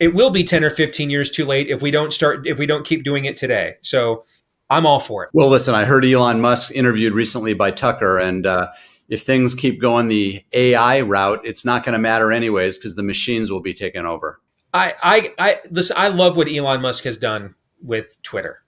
It 0.00 0.14
will 0.14 0.30
be 0.30 0.42
10 0.42 0.64
or 0.64 0.70
15 0.70 1.10
years 1.10 1.30
too 1.30 1.44
late 1.44 1.70
if 1.70 1.80
we 1.80 1.92
don't 1.92 2.12
start, 2.12 2.44
if 2.44 2.58
we 2.58 2.66
don't 2.66 2.84
keep 2.84 3.04
doing 3.04 3.24
it 3.24 3.36
today. 3.36 3.76
So 3.82 4.24
I'm 4.72 4.86
all 4.86 5.00
for 5.00 5.22
it. 5.24 5.30
Well, 5.34 5.48
listen, 5.48 5.74
I 5.74 5.84
heard 5.84 6.02
Elon 6.02 6.40
Musk 6.40 6.72
interviewed 6.72 7.12
recently 7.12 7.52
by 7.52 7.70
Tucker, 7.70 8.18
and 8.18 8.46
uh, 8.46 8.68
if 9.12 9.24
things 9.24 9.54
keep 9.54 9.78
going 9.78 10.08
the 10.08 10.42
AI 10.54 11.02
route, 11.02 11.42
it's 11.44 11.66
not 11.66 11.84
going 11.84 11.92
to 11.92 11.98
matter 11.98 12.32
anyways 12.32 12.78
because 12.78 12.94
the 12.94 13.02
machines 13.02 13.52
will 13.52 13.60
be 13.60 13.74
taken 13.74 14.06
over. 14.06 14.40
I, 14.72 14.94
I, 15.02 15.34
I 15.38 15.60
listen. 15.70 15.98
I 15.98 16.08
love 16.08 16.38
what 16.38 16.50
Elon 16.50 16.80
Musk 16.80 17.04
has 17.04 17.18
done 17.18 17.54
with 17.82 18.16
Twitter. 18.22 18.62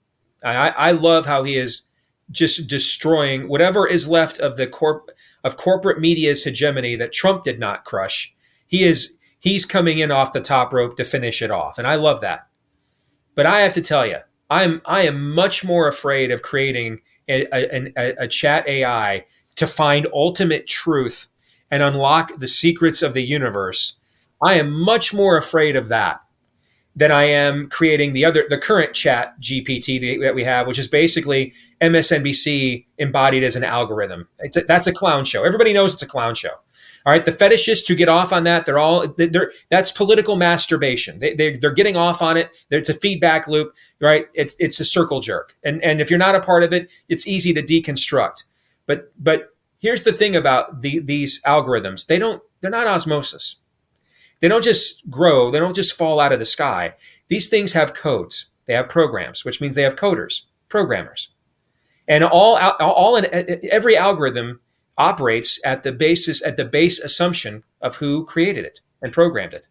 I, 0.44 0.68
I 0.68 0.92
love 0.92 1.24
how 1.24 1.44
he 1.44 1.56
is 1.56 1.84
just 2.30 2.68
destroying 2.68 3.48
whatever 3.48 3.86
is 3.86 4.06
left 4.06 4.38
of 4.38 4.58
the 4.58 4.66
corp 4.66 5.08
of 5.42 5.56
corporate 5.56 5.98
media's 5.98 6.44
hegemony 6.44 6.94
that 6.94 7.14
Trump 7.14 7.42
did 7.42 7.58
not 7.58 7.86
crush. 7.86 8.36
He 8.66 8.84
is 8.84 9.14
he's 9.40 9.64
coming 9.64 9.98
in 9.98 10.10
off 10.10 10.34
the 10.34 10.42
top 10.42 10.74
rope 10.74 10.98
to 10.98 11.04
finish 11.04 11.40
it 11.40 11.50
off, 11.50 11.78
and 11.78 11.86
I 11.86 11.94
love 11.94 12.20
that. 12.20 12.48
But 13.34 13.46
I 13.46 13.60
have 13.60 13.72
to 13.74 13.82
tell 13.82 14.06
you, 14.06 14.18
I'm 14.50 14.82
I 14.84 15.06
am 15.06 15.34
much 15.34 15.64
more 15.64 15.88
afraid 15.88 16.30
of 16.30 16.42
creating 16.42 17.00
a, 17.30 17.46
a, 17.96 18.24
a 18.24 18.28
chat 18.28 18.68
AI 18.68 19.24
to 19.56 19.66
find 19.66 20.06
ultimate 20.12 20.66
truth 20.66 21.28
and 21.70 21.82
unlock 21.82 22.38
the 22.38 22.48
secrets 22.48 23.02
of 23.02 23.14
the 23.14 23.22
universe. 23.22 23.98
I 24.42 24.54
am 24.54 24.70
much 24.72 25.14
more 25.14 25.36
afraid 25.36 25.76
of 25.76 25.88
that 25.88 26.20
than 26.96 27.10
I 27.10 27.24
am 27.24 27.68
creating 27.68 28.12
the 28.12 28.24
other 28.24 28.44
the 28.48 28.58
current 28.58 28.94
chat 28.94 29.40
GPT 29.40 30.20
that 30.20 30.34
we 30.34 30.44
have, 30.44 30.66
which 30.66 30.78
is 30.78 30.86
basically 30.86 31.52
MSNBC 31.80 32.86
embodied 32.98 33.42
as 33.42 33.56
an 33.56 33.64
algorithm. 33.64 34.28
A, 34.40 34.62
that's 34.68 34.86
a 34.86 34.92
clown 34.92 35.24
show. 35.24 35.44
Everybody 35.44 35.72
knows 35.72 35.94
it's 35.94 36.02
a 36.02 36.06
clown 36.06 36.34
show. 36.34 36.52
All 37.06 37.12
right, 37.12 37.24
the 37.24 37.32
fetishists 37.32 37.86
who 37.86 37.94
get 37.94 38.08
off 38.08 38.32
on 38.32 38.44
that, 38.44 38.64
they're 38.64 38.78
all 38.78 39.06
they're 39.08 39.52
that's 39.70 39.92
political 39.92 40.36
masturbation. 40.36 41.18
They, 41.18 41.34
they 41.34 41.56
they're 41.56 41.72
getting 41.72 41.96
off 41.96 42.22
on 42.22 42.36
it. 42.36 42.50
It's 42.70 42.88
a 42.88 42.94
feedback 42.94 43.46
loop, 43.46 43.74
right? 44.00 44.26
It's 44.32 44.56
it's 44.58 44.80
a 44.80 44.84
circle 44.84 45.20
jerk, 45.20 45.54
and 45.64 45.82
and 45.82 46.00
if 46.00 46.10
you're 46.10 46.18
not 46.18 46.34
a 46.34 46.40
part 46.40 46.62
of 46.62 46.72
it, 46.72 46.88
it's 47.08 47.26
easy 47.26 47.52
to 47.54 47.62
deconstruct. 47.62 48.44
But 48.86 49.12
but 49.18 49.50
here's 49.78 50.02
the 50.02 50.12
thing 50.12 50.36
about 50.36 50.82
the, 50.82 50.98
these 51.00 51.42
algorithms: 51.42 52.06
they 52.06 52.18
don't 52.18 52.42
they're 52.60 52.70
not 52.70 52.86
osmosis. 52.86 53.56
They 54.40 54.48
don't 54.48 54.64
just 54.64 55.08
grow. 55.08 55.50
They 55.50 55.58
don't 55.58 55.76
just 55.76 55.94
fall 55.94 56.20
out 56.20 56.32
of 56.32 56.38
the 56.38 56.44
sky. 56.44 56.94
These 57.28 57.48
things 57.48 57.72
have 57.72 57.94
codes. 57.94 58.46
They 58.66 58.74
have 58.74 58.88
programs, 58.88 59.44
which 59.44 59.60
means 59.60 59.74
they 59.74 59.82
have 59.82 59.96
coders, 59.96 60.42
programmers, 60.68 61.30
and 62.08 62.24
all 62.24 62.56
all 62.56 63.16
in 63.16 63.26
every 63.70 63.96
algorithm 63.96 64.60
operates 64.96 65.60
at 65.64 65.82
the 65.82 65.92
basis 65.92 66.42
at 66.44 66.56
the 66.56 66.64
base 66.64 66.98
assumption 66.98 67.64
of 67.80 67.96
who 67.96 68.24
created 68.24 68.64
it 68.64 68.80
and 69.02 69.12
programmed 69.12 69.54
it. 69.54 69.68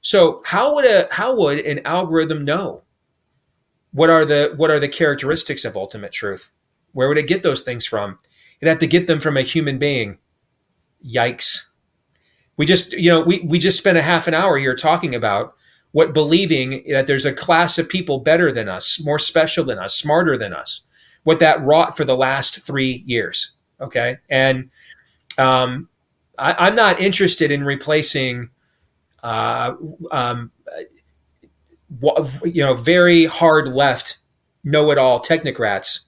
So 0.00 0.42
how 0.46 0.74
would 0.74 0.84
a 0.84 1.08
how 1.10 1.34
would 1.36 1.58
an 1.60 1.80
algorithm 1.84 2.44
know 2.44 2.82
what 3.92 4.10
are 4.10 4.24
the 4.24 4.52
what 4.56 4.70
are 4.70 4.80
the 4.80 4.88
characteristics 4.88 5.64
of 5.64 5.76
ultimate 5.76 6.12
truth? 6.12 6.50
Where 6.92 7.08
would 7.08 7.18
it 7.18 7.26
get 7.26 7.42
those 7.42 7.62
things 7.62 7.86
from? 7.86 8.18
It'd 8.60 8.70
have 8.70 8.78
to 8.78 8.86
get 8.86 9.06
them 9.06 9.20
from 9.20 9.36
a 9.36 9.42
human 9.42 9.78
being. 9.78 10.18
Yikes. 11.04 11.66
We 12.56 12.66
just 12.66 12.92
you 12.92 13.10
know 13.10 13.20
we, 13.20 13.40
we 13.40 13.58
just 13.58 13.78
spent 13.78 13.98
a 13.98 14.02
half 14.02 14.26
an 14.26 14.34
hour 14.34 14.58
here 14.58 14.74
talking 14.74 15.14
about 15.14 15.54
what 15.92 16.12
believing 16.12 16.84
that 16.90 17.06
there's 17.06 17.24
a 17.24 17.32
class 17.32 17.78
of 17.78 17.88
people 17.88 18.18
better 18.18 18.52
than 18.52 18.68
us, 18.68 19.00
more 19.02 19.18
special 19.18 19.64
than 19.64 19.78
us, 19.78 19.96
smarter 19.96 20.36
than 20.36 20.52
us, 20.52 20.82
what 21.24 21.38
that 21.38 21.62
wrought 21.62 21.96
for 21.96 22.04
the 22.04 22.16
last 22.16 22.60
three 22.60 23.02
years. 23.06 23.56
Okay. 23.80 24.18
And 24.28 24.70
um, 25.38 25.88
I, 26.38 26.68
am 26.68 26.74
not 26.74 27.00
interested 27.00 27.50
in 27.50 27.64
replacing, 27.64 28.50
uh, 29.22 29.74
um, 30.10 30.50
you 32.44 32.64
know, 32.64 32.74
very 32.74 33.24
hard 33.24 33.68
left, 33.68 34.18
know 34.64 34.90
it 34.90 34.98
all 34.98 35.20
technocrats 35.20 36.00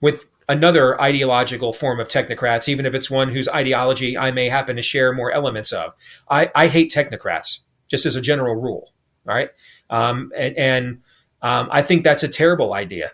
with 0.00 0.26
another 0.48 1.00
ideological 1.00 1.72
form 1.72 2.00
of 2.00 2.08
technocrats, 2.08 2.68
even 2.68 2.86
if 2.86 2.94
it's 2.94 3.10
one 3.10 3.30
whose 3.30 3.48
ideology 3.48 4.16
I 4.16 4.30
may 4.30 4.48
happen 4.48 4.76
to 4.76 4.82
share 4.82 5.12
more 5.12 5.32
elements 5.32 5.72
of. 5.72 5.92
I, 6.30 6.50
I 6.54 6.68
hate 6.68 6.92
technocrats 6.92 7.60
just 7.88 8.06
as 8.06 8.16
a 8.16 8.20
general 8.20 8.54
rule. 8.54 8.92
Right. 9.24 9.50
Um, 9.90 10.32
and, 10.36 10.56
and 10.56 11.02
um, 11.42 11.68
I 11.70 11.82
think 11.82 12.02
that's 12.02 12.22
a 12.22 12.28
terrible 12.28 12.72
idea. 12.72 13.12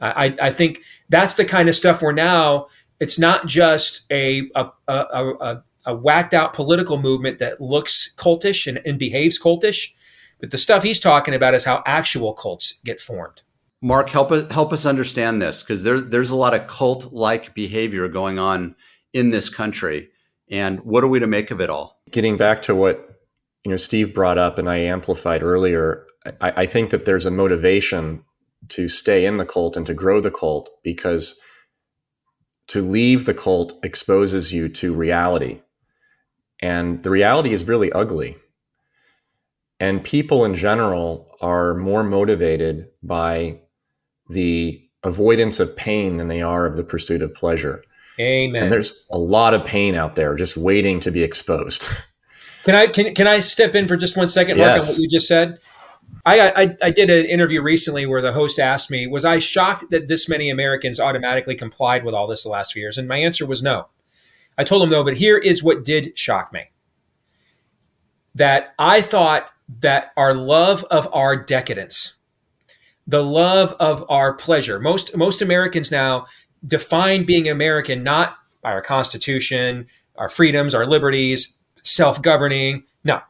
I, 0.00 0.34
I 0.40 0.50
think 0.50 0.80
that's 1.10 1.34
the 1.34 1.44
kind 1.44 1.68
of 1.68 1.76
stuff 1.76 2.00
where 2.00 2.14
now 2.14 2.68
it's 3.00 3.18
not 3.18 3.46
just 3.46 4.06
a 4.10 4.48
a, 4.54 4.68
a, 4.88 4.94
a, 4.94 5.62
a 5.84 5.94
whacked 5.94 6.32
out 6.32 6.54
political 6.54 6.98
movement 6.98 7.38
that 7.38 7.60
looks 7.60 8.14
cultish 8.16 8.66
and, 8.66 8.80
and 8.86 8.98
behaves 8.98 9.38
cultish, 9.38 9.92
but 10.40 10.50
the 10.50 10.58
stuff 10.58 10.82
he's 10.82 11.00
talking 11.00 11.34
about 11.34 11.54
is 11.54 11.64
how 11.64 11.82
actual 11.84 12.32
cults 12.32 12.78
get 12.84 13.00
formed. 13.00 13.42
Mark, 13.82 14.10
help 14.10 14.30
us 14.30 14.50
help 14.52 14.72
us 14.72 14.84
understand 14.84 15.40
this 15.40 15.62
because 15.62 15.82
there, 15.82 16.00
there's 16.00 16.30
a 16.30 16.36
lot 16.36 16.54
of 16.54 16.66
cult 16.66 17.12
like 17.12 17.54
behavior 17.54 18.08
going 18.08 18.38
on 18.38 18.76
in 19.12 19.30
this 19.30 19.48
country, 19.48 20.10
and 20.50 20.80
what 20.80 21.02
are 21.02 21.08
we 21.08 21.18
to 21.18 21.26
make 21.26 21.50
of 21.50 21.60
it 21.60 21.70
all? 21.70 22.00
Getting 22.10 22.36
back 22.36 22.62
to 22.62 22.74
what 22.74 23.20
you 23.64 23.70
know 23.70 23.76
Steve 23.76 24.14
brought 24.14 24.38
up 24.38 24.58
and 24.58 24.68
I 24.68 24.76
amplified 24.78 25.42
earlier, 25.42 26.06
I, 26.40 26.52
I 26.58 26.66
think 26.66 26.90
that 26.90 27.06
there's 27.06 27.24
a 27.24 27.30
motivation 27.30 28.22
to 28.68 28.88
stay 28.88 29.24
in 29.24 29.38
the 29.38 29.46
cult 29.46 29.76
and 29.76 29.86
to 29.86 29.94
grow 29.94 30.20
the 30.20 30.30
cult 30.30 30.68
because 30.84 31.40
to 32.68 32.82
leave 32.82 33.24
the 33.24 33.34
cult 33.34 33.78
exposes 33.82 34.52
you 34.52 34.68
to 34.68 34.94
reality. 34.94 35.62
And 36.60 37.02
the 37.02 37.10
reality 37.10 37.52
is 37.52 37.66
really 37.66 37.90
ugly. 37.92 38.36
And 39.80 40.04
people 40.04 40.44
in 40.44 40.54
general 40.54 41.30
are 41.40 41.74
more 41.74 42.04
motivated 42.04 42.90
by 43.02 43.60
the 44.30 44.82
avoidance 45.02 45.60
of 45.60 45.76
pain 45.76 46.16
than 46.16 46.28
they 46.28 46.42
are 46.42 46.66
of 46.66 46.76
the 46.76 46.84
pursuit 46.84 47.22
of 47.22 47.34
pleasure. 47.34 47.82
Amen. 48.18 48.64
And 48.64 48.72
there's 48.72 49.06
a 49.10 49.18
lot 49.18 49.54
of 49.54 49.64
pain 49.64 49.94
out 49.94 50.14
there 50.14 50.34
just 50.34 50.56
waiting 50.56 51.00
to 51.00 51.10
be 51.10 51.22
exposed. 51.22 51.86
Can 52.64 52.74
I 52.74 52.88
can, 52.88 53.14
can 53.14 53.26
I 53.26 53.40
step 53.40 53.74
in 53.74 53.88
for 53.88 53.96
just 53.96 54.18
one 54.18 54.28
second, 54.28 54.58
Mark, 54.58 54.76
yes. 54.76 54.90
on 54.90 54.94
what 54.94 55.00
you 55.00 55.18
just 55.18 55.26
said? 55.26 55.58
I, 56.26 56.50
I, 56.50 56.76
I 56.82 56.90
did 56.90 57.08
an 57.08 57.24
interview 57.24 57.62
recently 57.62 58.04
where 58.04 58.20
the 58.20 58.32
host 58.32 58.58
asked 58.58 58.90
me, 58.90 59.06
"Was 59.06 59.24
I 59.24 59.38
shocked 59.38 59.86
that 59.90 60.08
this 60.08 60.28
many 60.28 60.50
Americans 60.50 61.00
automatically 61.00 61.54
complied 61.54 62.04
with 62.04 62.14
all 62.14 62.26
this 62.26 62.42
the 62.42 62.50
last 62.50 62.74
few 62.74 62.82
years?" 62.82 62.98
And 62.98 63.08
my 63.08 63.16
answer 63.16 63.46
was 63.46 63.62
no. 63.62 63.88
I 64.58 64.64
told 64.64 64.82
him 64.82 64.90
no, 64.90 65.02
but 65.02 65.16
here 65.16 65.38
is 65.38 65.62
what 65.62 65.84
did 65.84 66.18
shock 66.18 66.52
me: 66.52 66.70
that 68.34 68.74
I 68.78 69.00
thought 69.00 69.50
that 69.80 70.12
our 70.16 70.34
love 70.34 70.84
of 70.90 71.08
our 71.14 71.36
decadence, 71.36 72.16
the 73.10 73.24
love 73.24 73.74
of 73.80 74.04
our 74.08 74.32
pleasure, 74.32 74.78
most 74.78 75.16
most 75.16 75.42
Americans 75.42 75.90
now 75.90 76.26
define 76.66 77.24
being 77.24 77.48
American 77.48 78.04
not 78.04 78.36
by 78.62 78.70
our 78.70 78.82
Constitution, 78.82 79.86
our 80.16 80.28
freedoms, 80.28 80.74
our 80.74 80.86
liberties, 80.86 81.54
self-governing. 81.82 82.84
No, 83.02 83.20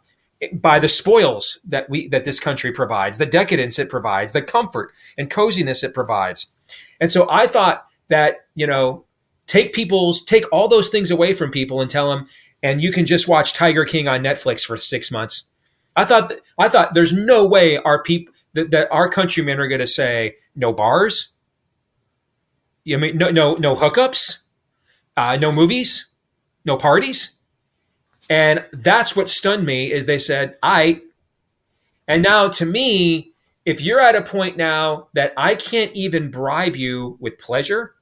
by 0.52 0.78
the 0.78 0.88
spoils 0.88 1.58
that 1.66 1.88
we 1.88 2.08
that 2.08 2.24
this 2.24 2.38
country 2.38 2.72
provides, 2.72 3.16
the 3.16 3.26
decadence 3.26 3.78
it 3.78 3.88
provides, 3.88 4.32
the 4.34 4.42
comfort 4.42 4.92
and 5.16 5.30
coziness 5.30 5.82
it 5.82 5.94
provides. 5.94 6.52
And 7.00 7.10
so 7.10 7.26
I 7.30 7.46
thought 7.46 7.86
that, 8.08 8.46
you 8.54 8.66
know, 8.66 9.06
take 9.46 9.72
people's 9.72 10.22
take 10.22 10.44
all 10.52 10.68
those 10.68 10.90
things 10.90 11.10
away 11.10 11.32
from 11.32 11.50
people 11.50 11.80
and 11.80 11.90
tell 11.90 12.10
them 12.10 12.28
and 12.62 12.82
you 12.82 12.92
can 12.92 13.06
just 13.06 13.28
watch 13.28 13.54
Tiger 13.54 13.86
King 13.86 14.08
on 14.08 14.20
Netflix 14.20 14.62
for 14.66 14.76
6 14.76 15.10
months. 15.10 15.48
I 15.96 16.04
thought 16.04 16.32
I 16.58 16.68
thought 16.68 16.92
there's 16.92 17.14
no 17.14 17.46
way 17.46 17.78
our 17.78 18.02
people 18.02 18.34
that, 18.54 18.70
that 18.70 18.88
our 18.90 19.08
countrymen 19.08 19.58
are 19.58 19.68
going 19.68 19.80
to 19.80 19.86
say 19.86 20.36
no 20.54 20.72
bars. 20.72 21.34
You 22.84 22.98
mean 22.98 23.18
no 23.18 23.30
no 23.30 23.54
no 23.54 23.76
hookups, 23.76 24.38
uh, 25.16 25.36
no 25.36 25.52
movies, 25.52 26.08
no 26.64 26.76
parties. 26.76 27.32
And 28.28 28.64
that's 28.72 29.16
what 29.16 29.28
stunned 29.28 29.66
me 29.66 29.90
is 29.92 30.06
they 30.06 30.18
said, 30.18 30.56
I 30.62 31.02
and 32.08 32.22
now 32.22 32.48
to 32.48 32.66
me, 32.66 33.32
if 33.64 33.80
you're 33.80 34.00
at 34.00 34.16
a 34.16 34.22
point 34.22 34.56
now 34.56 35.08
that 35.12 35.32
I 35.36 35.54
can't 35.54 35.92
even 35.92 36.30
bribe 36.30 36.74
you 36.74 37.16
with 37.20 37.38
pleasure, 37.38 37.94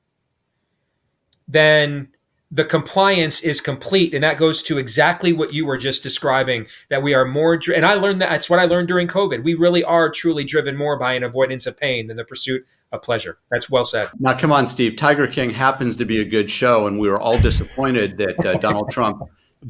then 1.46 2.08
the 2.50 2.64
compliance 2.64 3.40
is 3.40 3.60
complete 3.60 4.14
and 4.14 4.24
that 4.24 4.38
goes 4.38 4.62
to 4.62 4.78
exactly 4.78 5.32
what 5.32 5.52
you 5.52 5.66
were 5.66 5.76
just 5.76 6.02
describing 6.02 6.66
that 6.88 7.02
we 7.02 7.14
are 7.14 7.24
more 7.24 7.60
and 7.74 7.84
i 7.84 7.94
learned 7.94 8.22
that 8.22 8.30
that's 8.30 8.48
what 8.48 8.58
i 8.58 8.64
learned 8.64 8.88
during 8.88 9.06
covid 9.06 9.44
we 9.44 9.54
really 9.54 9.84
are 9.84 10.08
truly 10.08 10.44
driven 10.44 10.76
more 10.76 10.98
by 10.98 11.12
an 11.12 11.22
avoidance 11.22 11.66
of 11.66 11.76
pain 11.76 12.06
than 12.06 12.16
the 12.16 12.24
pursuit 12.24 12.64
of 12.90 13.02
pleasure 13.02 13.38
that's 13.50 13.68
well 13.68 13.84
said 13.84 14.08
now 14.18 14.36
come 14.36 14.50
on 14.50 14.66
steve 14.66 14.96
tiger 14.96 15.26
king 15.26 15.50
happens 15.50 15.94
to 15.96 16.04
be 16.04 16.20
a 16.20 16.24
good 16.24 16.50
show 16.50 16.86
and 16.86 16.98
we 16.98 17.08
were 17.08 17.20
all 17.20 17.38
disappointed 17.38 18.16
that 18.16 18.44
uh, 18.46 18.54
donald 18.58 18.90
trump 18.90 19.22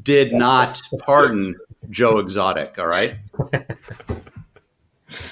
did 0.03 0.33
not 0.33 0.81
pardon 1.01 1.57
Joe 1.91 2.19
Exotic. 2.19 2.79
All 2.79 2.87
right. 2.87 3.17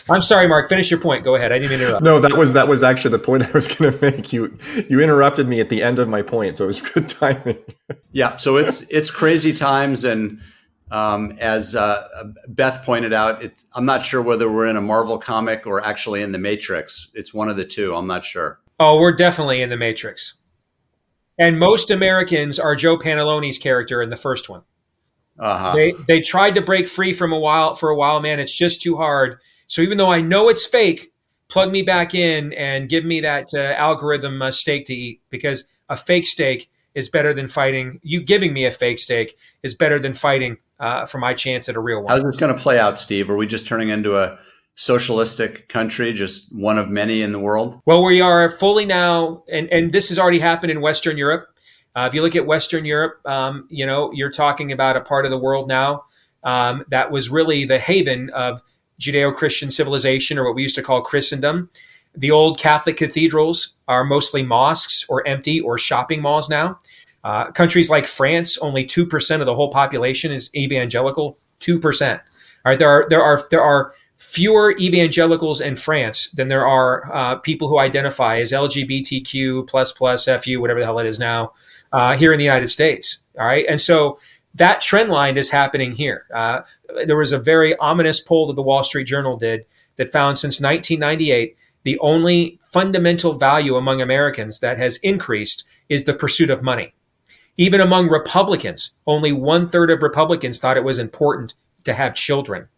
I'm 0.08 0.22
sorry, 0.22 0.48
Mark. 0.48 0.68
Finish 0.68 0.90
your 0.90 1.00
point. 1.00 1.24
Go 1.24 1.34
ahead. 1.34 1.52
I 1.52 1.58
didn't 1.58 1.80
interrupt. 1.80 2.02
No, 2.02 2.20
that 2.20 2.32
was 2.32 2.52
that 2.54 2.68
was 2.68 2.82
actually 2.82 3.12
the 3.12 3.18
point 3.18 3.42
I 3.48 3.50
was 3.52 3.68
going 3.68 3.92
to 3.92 4.00
make. 4.00 4.32
You 4.32 4.56
you 4.88 5.00
interrupted 5.00 5.48
me 5.48 5.60
at 5.60 5.68
the 5.68 5.82
end 5.82 5.98
of 5.98 6.08
my 6.08 6.22
point, 6.22 6.56
so 6.56 6.64
it 6.64 6.68
was 6.68 6.80
good 6.92 7.08
timing. 7.08 7.58
yeah. 8.12 8.36
So 8.36 8.56
it's 8.56 8.82
it's 8.90 9.10
crazy 9.10 9.52
times, 9.52 10.04
and 10.04 10.40
um, 10.90 11.36
as 11.40 11.74
uh, 11.74 12.06
Beth 12.48 12.84
pointed 12.84 13.12
out, 13.12 13.42
it's, 13.42 13.66
I'm 13.74 13.84
not 13.84 14.04
sure 14.04 14.22
whether 14.22 14.50
we're 14.50 14.66
in 14.66 14.76
a 14.76 14.80
Marvel 14.80 15.18
comic 15.18 15.66
or 15.66 15.84
actually 15.84 16.22
in 16.22 16.32
the 16.32 16.38
Matrix. 16.38 17.10
It's 17.14 17.34
one 17.34 17.48
of 17.48 17.56
the 17.56 17.64
two. 17.64 17.94
I'm 17.94 18.06
not 18.06 18.24
sure. 18.24 18.60
Oh, 18.78 19.00
we're 19.00 19.14
definitely 19.14 19.62
in 19.62 19.70
the 19.70 19.76
Matrix. 19.76 20.34
And 21.38 21.58
most 21.58 21.90
Americans 21.90 22.58
are 22.58 22.74
Joe 22.74 22.96
Pantoliano's 22.96 23.58
character 23.58 24.00
in 24.00 24.08
the 24.08 24.16
first 24.16 24.48
one. 24.48 24.62
Uh-huh. 25.38 25.74
They 25.74 25.92
they 26.08 26.20
tried 26.22 26.54
to 26.54 26.62
break 26.62 26.88
free 26.88 27.12
from 27.12 27.32
a 27.32 27.38
while 27.38 27.74
for 27.74 27.90
a 27.90 27.96
while, 27.96 28.20
man. 28.20 28.40
It's 28.40 28.56
just 28.56 28.80
too 28.80 28.96
hard. 28.96 29.38
So 29.66 29.82
even 29.82 29.98
though 29.98 30.10
I 30.10 30.20
know 30.20 30.48
it's 30.48 30.66
fake, 30.66 31.12
plug 31.48 31.70
me 31.70 31.82
back 31.82 32.14
in 32.14 32.52
and 32.52 32.88
give 32.88 33.04
me 33.04 33.20
that 33.20 33.48
uh, 33.54 33.58
algorithm 33.58 34.42
uh, 34.42 34.50
steak 34.50 34.86
to 34.86 34.94
eat 34.94 35.20
because 35.30 35.64
a 35.88 35.96
fake 35.96 36.26
steak 36.26 36.70
is 36.94 37.08
better 37.08 37.34
than 37.34 37.46
fighting. 37.48 38.00
You 38.02 38.22
giving 38.22 38.52
me 38.52 38.64
a 38.64 38.70
fake 38.70 38.98
steak 38.98 39.36
is 39.62 39.74
better 39.74 39.98
than 39.98 40.14
fighting 40.14 40.56
uh, 40.80 41.04
for 41.06 41.18
my 41.18 41.34
chance 41.34 41.68
at 41.68 41.76
a 41.76 41.80
real 41.80 42.02
one. 42.02 42.08
How's 42.08 42.22
this 42.22 42.36
going 42.36 42.54
to 42.54 42.60
play 42.60 42.78
out, 42.78 42.98
Steve? 42.98 43.30
Are 43.30 43.36
we 43.36 43.46
just 43.46 43.66
turning 43.66 43.90
into 43.90 44.16
a 44.16 44.38
socialistic 44.76 45.68
country, 45.68 46.12
just 46.12 46.54
one 46.54 46.78
of 46.78 46.88
many 46.88 47.22
in 47.22 47.32
the 47.32 47.40
world? 47.40 47.80
Well, 47.86 48.04
we 48.04 48.20
are 48.20 48.48
fully 48.50 48.84
now, 48.84 49.44
and, 49.50 49.70
and 49.72 49.92
this 49.92 50.08
has 50.10 50.18
already 50.18 50.38
happened 50.38 50.70
in 50.70 50.80
Western 50.80 51.16
Europe. 51.16 51.48
Uh, 51.94 52.06
if 52.06 52.14
you 52.14 52.22
look 52.22 52.36
at 52.36 52.46
Western 52.46 52.84
Europe, 52.84 53.20
um, 53.26 53.66
you 53.70 53.86
know, 53.86 54.10
you're 54.12 54.30
talking 54.30 54.70
about 54.70 54.96
a 54.96 55.00
part 55.00 55.24
of 55.24 55.30
the 55.30 55.38
world 55.38 55.66
now 55.66 56.04
um, 56.44 56.84
that 56.88 57.10
was 57.10 57.30
really 57.30 57.64
the 57.64 57.78
haven 57.78 58.30
of 58.30 58.62
Judeo 59.00 59.34
Christian 59.34 59.70
civilization, 59.70 60.38
or 60.38 60.44
what 60.44 60.54
we 60.54 60.62
used 60.62 60.76
to 60.76 60.82
call 60.82 61.02
Christendom. 61.02 61.70
The 62.14 62.30
old 62.30 62.58
Catholic 62.58 62.96
cathedrals 62.96 63.76
are 63.88 64.04
mostly 64.04 64.42
mosques 64.42 65.04
or 65.08 65.26
empty 65.26 65.60
or 65.60 65.76
shopping 65.76 66.22
malls 66.22 66.48
now. 66.48 66.78
Uh, 67.24 67.50
countries 67.50 67.90
like 67.90 68.06
France, 68.06 68.56
only 68.58 68.84
two 68.84 69.04
percent 69.04 69.42
of 69.42 69.46
the 69.46 69.54
whole 69.54 69.70
population 69.70 70.32
is 70.32 70.48
evangelical. 70.54 71.36
Two 71.58 71.78
percent. 71.80 72.20
All 72.64 72.70
right, 72.70 72.78
there 72.78 72.88
are 72.88 73.06
there 73.08 73.22
are 73.22 73.42
there 73.50 73.62
are 73.62 73.92
fewer 74.16 74.76
evangelicals 74.78 75.60
in 75.60 75.76
France 75.76 76.30
than 76.30 76.48
there 76.48 76.66
are 76.66 77.12
uh, 77.14 77.36
people 77.36 77.68
who 77.68 77.78
identify 77.78 78.38
as 78.38 78.52
LGBTQ 78.52 79.66
plus 79.66 79.92
plus 79.92 80.26
FU, 80.26 80.60
whatever 80.60 80.80
the 80.80 80.86
hell 80.86 80.98
it 80.98 81.06
is 81.06 81.18
now, 81.18 81.52
uh, 81.92 82.16
here 82.16 82.32
in 82.32 82.38
the 82.38 82.44
United 82.44 82.68
States. 82.68 83.18
All 83.38 83.46
right, 83.46 83.66
and 83.68 83.80
so 83.80 84.18
that 84.56 84.80
trend 84.80 85.10
line 85.10 85.36
is 85.36 85.50
happening 85.50 85.92
here. 85.92 86.26
Uh, 86.32 86.62
there 87.06 87.16
was 87.16 87.32
a 87.32 87.38
very 87.38 87.76
ominous 87.76 88.20
poll 88.20 88.46
that 88.46 88.54
the 88.54 88.62
Wall 88.62 88.82
Street 88.82 89.04
Journal 89.04 89.36
did 89.36 89.66
that 89.96 90.10
found 90.10 90.38
since 90.38 90.60
1998 90.60 91.56
the 91.82 91.98
only 92.00 92.58
fundamental 92.64 93.34
value 93.34 93.76
among 93.76 94.00
Americans 94.00 94.60
that 94.60 94.78
has 94.78 94.96
increased 94.98 95.64
is 95.88 96.04
the 96.04 96.14
pursuit 96.14 96.50
of 96.50 96.62
money. 96.62 96.94
Even 97.56 97.80
among 97.80 98.08
Republicans, 98.08 98.96
only 99.06 99.32
one 99.32 99.68
third 99.68 99.90
of 99.90 100.02
Republicans 100.02 100.58
thought 100.58 100.76
it 100.76 100.84
was 100.84 100.98
important 100.98 101.54
to 101.84 101.94
have 101.94 102.14
children. 102.14 102.68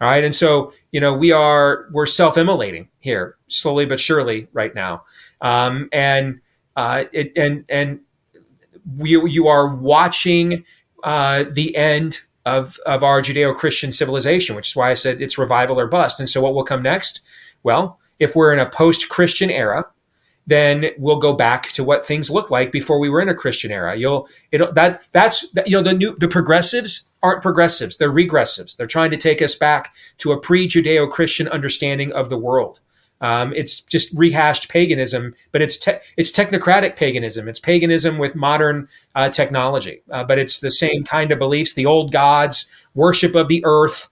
All 0.00 0.08
right, 0.08 0.24
and 0.24 0.34
so 0.34 0.72
you 0.90 1.00
know 1.00 1.14
we 1.14 1.32
are 1.32 1.86
we're 1.90 2.06
self-immolating 2.06 2.88
here 2.98 3.36
slowly 3.48 3.86
but 3.86 4.00
surely 4.00 4.48
right 4.52 4.74
now, 4.74 5.04
um, 5.40 5.88
and 5.92 6.40
uh, 6.76 7.04
it, 7.12 7.32
and 7.36 7.64
and 7.68 8.00
we, 8.96 9.10
you 9.30 9.48
are 9.48 9.74
watching 9.74 10.64
uh, 11.04 11.44
the 11.50 11.76
end 11.76 12.20
of, 12.44 12.78
of 12.86 13.02
our 13.02 13.20
Judeo 13.20 13.54
Christian 13.54 13.92
civilization, 13.92 14.54
which 14.56 14.68
is 14.68 14.76
why 14.76 14.90
I 14.90 14.94
said 14.94 15.20
it's 15.20 15.38
revival 15.38 15.78
or 15.78 15.86
bust. 15.86 16.20
And 16.20 16.28
so, 16.28 16.40
what 16.40 16.54
will 16.54 16.64
come 16.64 16.82
next? 16.82 17.20
Well, 17.62 17.98
if 18.18 18.36
we're 18.36 18.52
in 18.52 18.58
a 18.58 18.68
post 18.68 19.08
Christian 19.08 19.50
era, 19.50 19.86
then 20.46 20.86
we'll 20.96 21.18
go 21.18 21.32
back 21.32 21.70
to 21.72 21.82
what 21.82 22.06
things 22.06 22.30
looked 22.30 22.50
like 22.50 22.70
before 22.70 23.00
we 23.00 23.10
were 23.10 23.20
in 23.20 23.28
a 23.28 23.34
Christian 23.34 23.72
era. 23.72 23.96
You'll 23.96 24.28
it 24.52 24.74
that 24.74 25.02
that's 25.12 25.44
you 25.66 25.76
know 25.76 25.82
the 25.82 25.92
new 25.92 26.16
the 26.16 26.28
progressives 26.28 27.10
aren't 27.22 27.42
progressives; 27.42 27.96
they're 27.96 28.12
regressives. 28.12 28.76
They're 28.76 28.86
trying 28.86 29.10
to 29.10 29.16
take 29.16 29.42
us 29.42 29.54
back 29.54 29.94
to 30.18 30.32
a 30.32 30.40
pre 30.40 30.68
Judeo 30.68 31.10
Christian 31.10 31.48
understanding 31.48 32.12
of 32.12 32.28
the 32.28 32.38
world. 32.38 32.80
Um, 33.20 33.54
it's 33.54 33.80
just 33.80 34.12
rehashed 34.12 34.68
paganism, 34.68 35.34
but 35.50 35.62
it's 35.62 35.78
te- 35.78 35.98
it's 36.18 36.30
technocratic 36.30 36.96
paganism. 36.96 37.48
It's 37.48 37.60
paganism 37.60 38.18
with 38.18 38.34
modern 38.34 38.88
uh, 39.14 39.30
technology, 39.30 40.02
uh, 40.10 40.24
but 40.24 40.38
it's 40.38 40.60
the 40.60 40.70
same 40.70 41.02
kind 41.04 41.32
of 41.32 41.38
beliefs: 41.38 41.72
the 41.74 41.86
old 41.86 42.12
gods, 42.12 42.66
worship 42.94 43.34
of 43.34 43.48
the 43.48 43.62
earth, 43.64 44.08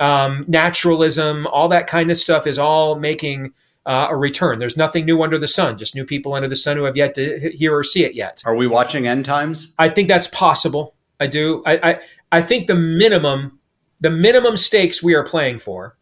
um, 0.00 0.44
naturalism, 0.48 1.46
all 1.46 1.68
that 1.68 1.86
kind 1.86 2.10
of 2.10 2.16
stuff 2.16 2.46
is 2.48 2.58
all 2.58 2.98
making 2.98 3.52
uh, 3.86 4.08
a 4.10 4.16
return. 4.16 4.58
There's 4.58 4.76
nothing 4.76 5.04
new 5.04 5.22
under 5.22 5.38
the 5.38 5.46
sun; 5.46 5.78
just 5.78 5.94
new 5.94 6.04
people 6.04 6.34
under 6.34 6.48
the 6.48 6.56
sun 6.56 6.76
who 6.76 6.82
have 6.82 6.96
yet 6.96 7.14
to 7.14 7.52
hear 7.54 7.76
or 7.76 7.84
see 7.84 8.04
it 8.04 8.14
yet. 8.14 8.42
Are 8.44 8.56
we 8.56 8.66
watching 8.66 9.06
end 9.06 9.24
times? 9.24 9.72
I 9.78 9.88
think 9.88 10.08
that's 10.08 10.26
possible. 10.26 10.96
I 11.20 11.28
do. 11.28 11.62
I 11.64 11.90
I, 11.90 12.00
I 12.32 12.42
think 12.42 12.66
the 12.66 12.74
minimum 12.74 13.60
the 14.00 14.10
minimum 14.10 14.56
stakes 14.56 15.00
we 15.00 15.14
are 15.14 15.24
playing 15.24 15.60
for, 15.60 15.96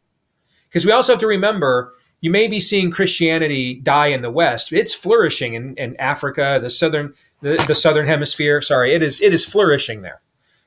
because 0.68 0.86
we 0.86 0.92
also 0.92 1.12
have 1.12 1.20
to 1.20 1.26
remember 1.26 1.92
you 2.20 2.30
may 2.30 2.48
be 2.48 2.60
seeing 2.60 2.90
Christianity 2.90 3.74
die 3.74 4.08
in 4.08 4.22
the 4.22 4.30
West. 4.30 4.72
It's 4.72 4.94
flourishing 4.94 5.54
in, 5.54 5.74
in 5.76 5.96
Africa, 5.96 6.58
the 6.60 6.70
southern 6.70 7.14
the, 7.42 7.62
the, 7.68 7.74
southern 7.74 8.06
hemisphere. 8.06 8.60
Sorry, 8.62 8.94
it 8.94 9.02
is 9.02 9.20
it 9.20 9.32
is 9.32 9.44
flourishing 9.44 10.02
there. 10.02 10.20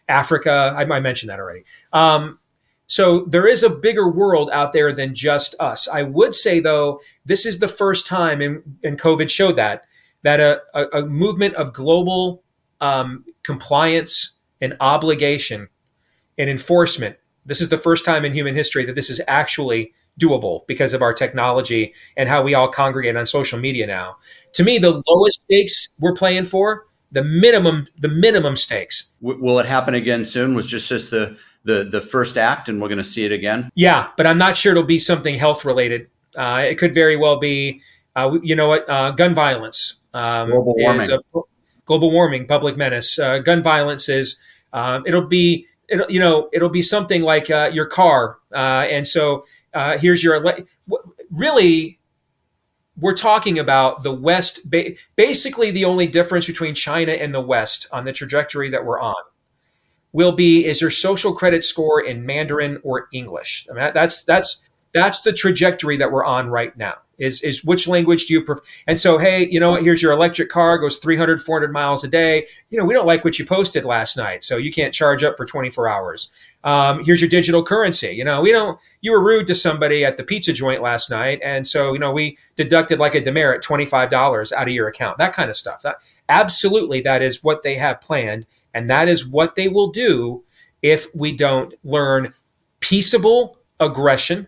Africa, 0.08 0.74
I, 0.76 0.84
I 0.84 1.00
mentioned 1.00 1.30
that 1.30 1.40
already. 1.40 1.64
Um, 1.94 2.40
so 2.88 3.22
there 3.26 3.48
is 3.48 3.62
a 3.62 3.70
bigger 3.70 4.10
world 4.10 4.50
out 4.52 4.74
there 4.74 4.92
than 4.94 5.14
just 5.14 5.56
us. 5.60 5.88
I 5.88 6.04
would 6.04 6.34
say 6.34 6.60
though, 6.60 7.02
this 7.26 7.46
is 7.46 7.60
the 7.60 7.68
first 7.68 8.08
time, 8.08 8.42
and, 8.42 9.00
COVID 9.00 9.30
showed 9.30 9.58
that 9.58 9.84
that 10.24 10.40
a, 10.40 10.62
a, 10.74 11.02
a 11.02 11.06
movement 11.06 11.56
of 11.56 11.74
global 11.74 12.44
um, 12.82 13.26
compliance 13.44 14.34
and 14.62 14.76
obligation 14.80 15.70
and 16.38 16.50
enforcement. 16.50 17.18
This 17.46 17.62
is 17.62 17.70
the 17.70 17.78
first 17.78 18.06
time 18.06 18.26
in 18.26 18.34
human 18.34 18.56
history 18.56 18.86
that 18.86 18.96
this 18.96 19.10
is 19.10 19.22
actually 19.28 19.94
doable 20.20 20.68
because 20.68 20.94
of 20.94 21.02
our 21.02 21.14
technology 21.14 21.94
and 22.18 22.30
how 22.30 22.44
we 22.44 22.54
all 22.54 22.68
congregate 22.68 23.16
on 23.16 23.26
social 23.26 23.58
media 23.58 23.88
now. 23.88 24.18
To 24.54 24.64
me, 24.64 24.78
the 24.78 25.02
lowest 25.08 25.42
stakes 25.44 25.90
we're 26.00 26.14
playing 26.14 26.46
for, 26.46 26.86
the 27.12 27.24
minimum, 27.24 27.88
the 27.98 28.10
minimum 28.10 28.56
stakes. 28.56 29.10
W- 29.22 29.42
will 29.42 29.60
it 29.60 29.66
happen 29.66 29.94
again 29.94 30.26
soon? 30.26 30.54
Was 30.54 30.70
just 30.70 30.90
just 30.90 31.12
the 31.12 31.38
the 31.64 31.84
the 31.84 32.02
first 32.02 32.38
act, 32.38 32.70
and 32.70 32.82
we're 32.82 32.88
going 32.88 33.00
to 33.00 33.04
see 33.04 33.26
it 33.26 33.32
again. 33.32 33.70
Yeah, 33.76 34.10
but 34.18 34.28
I'm 34.28 34.38
not 34.38 34.58
sure 34.58 34.72
it'll 34.72 34.84
be 34.84 35.00
something 35.00 35.38
health 35.38 35.66
related. 35.66 36.08
Uh, 36.36 36.64
it 36.70 36.78
could 36.78 36.94
very 36.94 37.18
well 37.18 37.40
be, 37.40 37.82
uh, 38.16 38.38
you 38.44 38.56
know 38.56 38.68
what, 38.68 38.90
uh, 38.90 39.12
gun 39.12 39.34
violence. 39.34 39.96
Um, 40.14 40.50
global 40.52 40.76
warming. 40.78 41.12
A, 41.12 41.20
global 41.86 42.12
warming, 42.12 42.48
public 42.48 42.78
menace. 42.78 43.18
Uh, 43.18 43.40
gun 43.40 43.64
violence 43.64 44.10
is. 44.10 44.38
Um, 44.74 45.04
it'll 45.06 45.28
be. 45.28 45.66
It'll, 45.92 46.06
you 46.10 46.20
know, 46.20 46.50
it'll 46.54 46.70
be 46.70 46.84
something 46.84 47.24
like 47.24 47.50
uh, 47.50 47.72
your 47.74 47.88
car, 47.88 48.38
uh, 48.54 48.86
and 48.88 49.08
so 49.08 49.46
uh, 49.74 49.98
here's 49.98 50.24
your 50.24 50.64
really 51.30 52.00
we're 52.98 53.16
talking 53.16 53.58
about 53.58 54.04
the 54.04 54.14
west 54.14 54.60
basically 55.16 55.72
the 55.72 55.86
only 55.86 56.08
difference 56.08 56.46
between 56.48 56.74
china 56.74 57.12
and 57.12 57.34
the 57.34 57.42
west 57.42 57.88
on 57.92 58.06
the 58.06 58.12
trajectory 58.12 58.70
that 58.70 58.86
we're 58.86 59.00
on 59.00 59.16
will 60.12 60.32
be 60.32 60.66
is 60.66 60.82
your 60.82 60.90
social 60.90 61.34
credit 61.34 61.64
score 61.64 62.02
in 62.02 62.26
mandarin 62.26 62.80
or 62.84 63.08
english? 63.14 63.68
I 63.70 63.74
mean, 63.74 63.92
that's 63.94 64.24
that's 64.24 64.62
that's 64.94 65.22
the 65.22 65.34
trajectory 65.34 65.98
that 65.98 66.12
we're 66.12 66.26
on 66.26 66.50
right 66.50 66.76
now 66.78 66.96
is 67.20 67.42
is 67.42 67.64
which 67.64 67.88
language 67.88 68.26
do 68.26 68.34
you 68.34 68.44
prefer 68.44 68.64
and 68.88 69.00
so 69.00 69.18
hey 69.18 69.48
you 69.50 69.60
know 69.60 69.72
what 69.72 69.84
here's 69.84 70.02
your 70.02 70.14
electric 70.14 70.50
car 70.50 70.78
goes 70.78 70.98
300 70.98 71.42
400 71.42 71.72
miles 71.72 72.04
a 72.04 72.08
day. 72.08 72.48
You 72.70 72.80
know 72.80 72.86
we 72.86 72.94
don't 72.94 73.06
like 73.06 73.24
what 73.24 73.38
you 73.38 73.46
posted 73.46 73.86
last 73.86 74.18
night 74.18 74.44
so 74.44 74.58
you 74.58 74.72
can't 74.72 74.94
charge 74.94 75.24
up 75.24 75.38
for 75.38 75.46
24 75.46 75.88
hours. 75.88 76.32
Um, 76.64 77.04
here's 77.04 77.22
your 77.22 77.30
digital 77.30 77.64
currency. 77.64 78.10
You 78.10 78.24
know 78.24 78.42
we 78.42 78.52
don't 78.52 78.80
you 79.02 79.12
were 79.12 79.24
rude 79.24 79.48
to 79.48 79.56
somebody 79.56 80.04
at 80.06 80.18
the 80.18 80.24
pizza 80.24 80.54
joint 80.54 80.82
last 80.82 81.10
night 81.10 81.40
and 81.44 81.68
so 81.68 81.94
you 81.94 82.00
know 82.00 82.12
we 82.12 82.38
deducted 82.56 83.00
like 83.00 83.16
a 83.16 83.22
demerit 83.22 83.62
$25 83.62 84.52
out 84.54 84.68
of 84.68 84.74
your 84.74 84.88
account 84.88 85.18
that 85.18 85.34
kind 85.34 85.50
of 85.50 85.58
stuff. 85.58 85.82
That 85.82 85.98
absolutely 86.30 87.02
that 87.02 87.22
is 87.22 87.44
what 87.44 87.64
they 87.64 87.76
have 87.76 88.02
planned 88.02 88.48
and 88.74 88.90
that 88.90 89.08
is 89.08 89.28
what 89.28 89.56
they 89.56 89.68
will 89.68 89.92
do 89.92 90.44
if 90.82 91.14
we 91.14 91.36
don't 91.36 91.74
learn 91.84 92.34
peaceable 92.80 93.58
aggression 93.82 94.48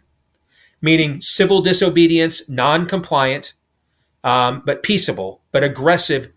meaning 0.82 1.22
civil 1.22 1.62
disobedience, 1.62 2.48
non-compliant, 2.50 3.54
um, 4.24 4.64
but 4.66 4.84
peaceable, 4.84 5.42
but 5.52 5.64
aggressive, 5.64 6.32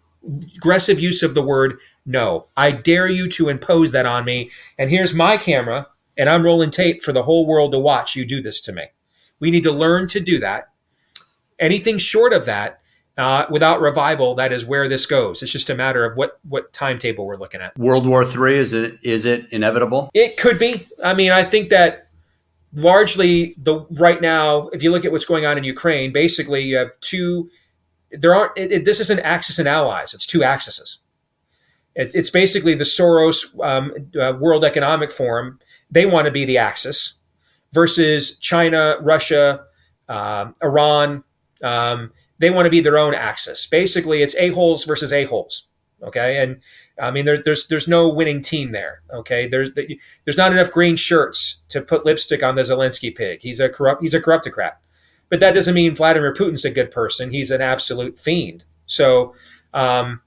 aggressive 0.57 0.99
use 0.99 1.22
of 1.22 1.34
the 1.34 1.42
word 1.42 1.78
no. 2.07 2.47
I 2.57 2.70
dare 2.70 3.09
you 3.09 3.28
to 3.30 3.49
impose 3.49 3.92
that 3.92 4.07
on 4.07 4.24
me. 4.24 4.51
And 4.78 4.90
here's 4.90 5.14
my 5.14 5.36
camera, 5.36 5.88
and 6.16 6.28
I'm 6.28 6.45
rolling 6.45 6.70
tape 6.70 7.03
for 7.03 7.12
the 7.12 7.22
whole 7.22 7.47
world 7.47 7.72
to 7.72 7.78
watch 7.78 8.14
you 8.14 8.26
do 8.26 8.42
this 8.42 8.61
to 8.62 8.72
me. 8.72 8.84
We 9.40 9.51
need 9.51 9.62
to 9.62 9.72
learn 9.72 10.07
to 10.09 10.20
do 10.20 10.38
that. 10.40 10.70
Anything 11.59 11.99
short 11.99 12.32
of 12.32 12.45
that, 12.47 12.80
uh, 13.16 13.47
without 13.49 13.80
revival, 13.80 14.34
that 14.34 14.53
is 14.53 14.64
where 14.64 14.88
this 14.88 15.07
goes. 15.07 15.42
It's 15.42 15.53
just 15.53 15.70
a 15.70 15.74
matter 15.74 16.05
of 16.05 16.16
what 16.16 16.40
what 16.49 16.72
timetable 16.72 17.26
we're 17.26 17.36
looking 17.36 17.61
at. 17.61 17.78
World 17.78 18.07
War 18.07 18.24
III 18.24 18.57
is 18.57 18.72
it 18.72 18.99
is 19.03 19.24
it 19.24 19.47
inevitable? 19.53 20.11
It 20.14 20.36
could 20.36 20.59
be. 20.59 20.88
I 21.03 21.14
mean, 21.14 21.30
I 21.30 21.45
think 21.45 21.68
that 21.68 22.03
largely 22.75 23.55
the 23.57 23.87
right 23.91 24.20
now, 24.20 24.68
if 24.68 24.83
you 24.83 24.91
look 24.91 25.05
at 25.05 25.12
what's 25.12 25.25
going 25.25 25.47
on 25.47 25.57
in 25.57 25.64
Ukraine, 25.64 26.12
basically 26.12 26.62
you 26.62 26.77
have 26.77 26.99
two. 27.01 27.51
There 28.11 28.35
aren't. 28.35 28.57
It, 28.57 28.72
it, 28.72 28.85
this 28.85 29.01
isn't 29.01 29.20
Axis 29.20 29.59
and 29.59 29.68
Allies. 29.68 30.14
It's 30.14 30.27
two 30.27 30.43
axes. 30.43 30.99
It, 31.95 32.11
it's 32.14 32.31
basically 32.31 32.75
the 32.75 32.85
Soros 32.85 33.47
um, 33.64 33.93
uh, 34.20 34.37
World 34.39 34.64
Economic 34.64 35.12
Forum. 35.12 35.61
They 35.91 36.07
want 36.07 36.27
to 36.27 36.33
be 36.33 36.45
the 36.45 36.59
axis 36.59 37.18
versus 37.72 38.37
China, 38.39 38.97
Russia, 39.01 39.64
uh, 40.09 40.51
Iran. 40.62 41.25
Um, 41.62 42.12
they 42.39 42.51
want 42.51 42.66
to 42.66 42.70
be 42.70 42.81
their 42.81 42.99
own 42.99 43.14
axis. 43.14 43.66
Basically, 43.66 44.22
it's 44.22 44.37
a 44.37 44.51
holes 44.51 44.85
versus 44.85 45.12
a 45.12 45.25
holes. 45.25 45.68
Okay, 46.03 46.43
and 46.43 46.61
I 47.01 47.11
mean, 47.11 47.24
there, 47.24 47.38
there's 47.38 47.66
there's 47.66 47.88
no 47.88 48.09
winning 48.09 48.40
team 48.40 48.70
there. 48.72 49.03
Okay, 49.12 49.49
there's 49.49 49.70
there's 50.24 50.36
not 50.36 50.53
enough 50.53 50.70
green 50.70 50.97
shirts 50.97 51.62
to 51.68 51.80
put 51.80 52.05
lipstick 52.07 52.42
on 52.42 52.55
the 52.55 52.62
Zelensky 52.62 53.14
pig. 53.14 53.40
He's 53.42 53.61
a 53.61 53.68
corrupt 53.68 54.03
he's 54.03 54.14
a 54.14 54.20
corruptocrat. 54.20 54.80
but 55.28 55.40
that 55.40 55.55
doesn't 55.55 55.74
mean 55.74 55.95
Vladimir 55.95 56.32
Putin's 56.34 56.64
a 56.64 56.70
good 56.70 56.90
person. 56.90 57.32
He's 57.32 57.51
an 57.51 57.61
absolute 57.61 58.18
fiend. 58.18 58.64
So, 58.86 59.34
um, 59.72 60.20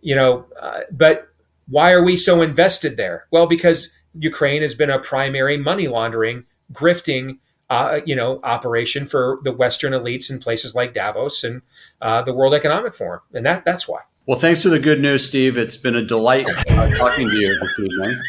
you 0.00 0.14
know, 0.14 0.46
uh, 0.60 0.80
but 0.90 1.28
why 1.68 1.92
are 1.92 2.02
we 2.04 2.16
so 2.16 2.42
invested 2.42 2.96
there? 2.96 3.26
Well, 3.30 3.46
because 3.46 3.90
Ukraine 4.18 4.62
has 4.62 4.74
been 4.74 4.90
a 4.90 4.98
primary 4.98 5.56
money 5.56 5.88
laundering, 5.88 6.44
grifting, 6.72 7.38
uh, 7.70 8.00
you 8.04 8.16
know, 8.16 8.40
operation 8.42 9.06
for 9.06 9.38
the 9.44 9.52
Western 9.52 9.92
elites 9.92 10.30
in 10.30 10.40
places 10.40 10.74
like 10.74 10.92
Davos 10.92 11.44
and 11.44 11.62
uh, 12.02 12.20
the 12.22 12.34
World 12.34 12.52
Economic 12.52 12.94
Forum, 12.94 13.20
and 13.32 13.46
that 13.46 13.64
that's 13.64 13.86
why. 13.86 14.00
Well, 14.30 14.38
thanks 14.38 14.62
for 14.62 14.68
the 14.68 14.78
good 14.78 15.00
news, 15.00 15.26
Steve. 15.26 15.58
It's 15.58 15.76
been 15.76 15.96
a 15.96 16.04
delight 16.04 16.48
uh, 16.68 16.88
talking 16.90 17.28
to 17.28 17.34
you 17.34 17.58
this 17.60 17.80
evening. 17.80 18.20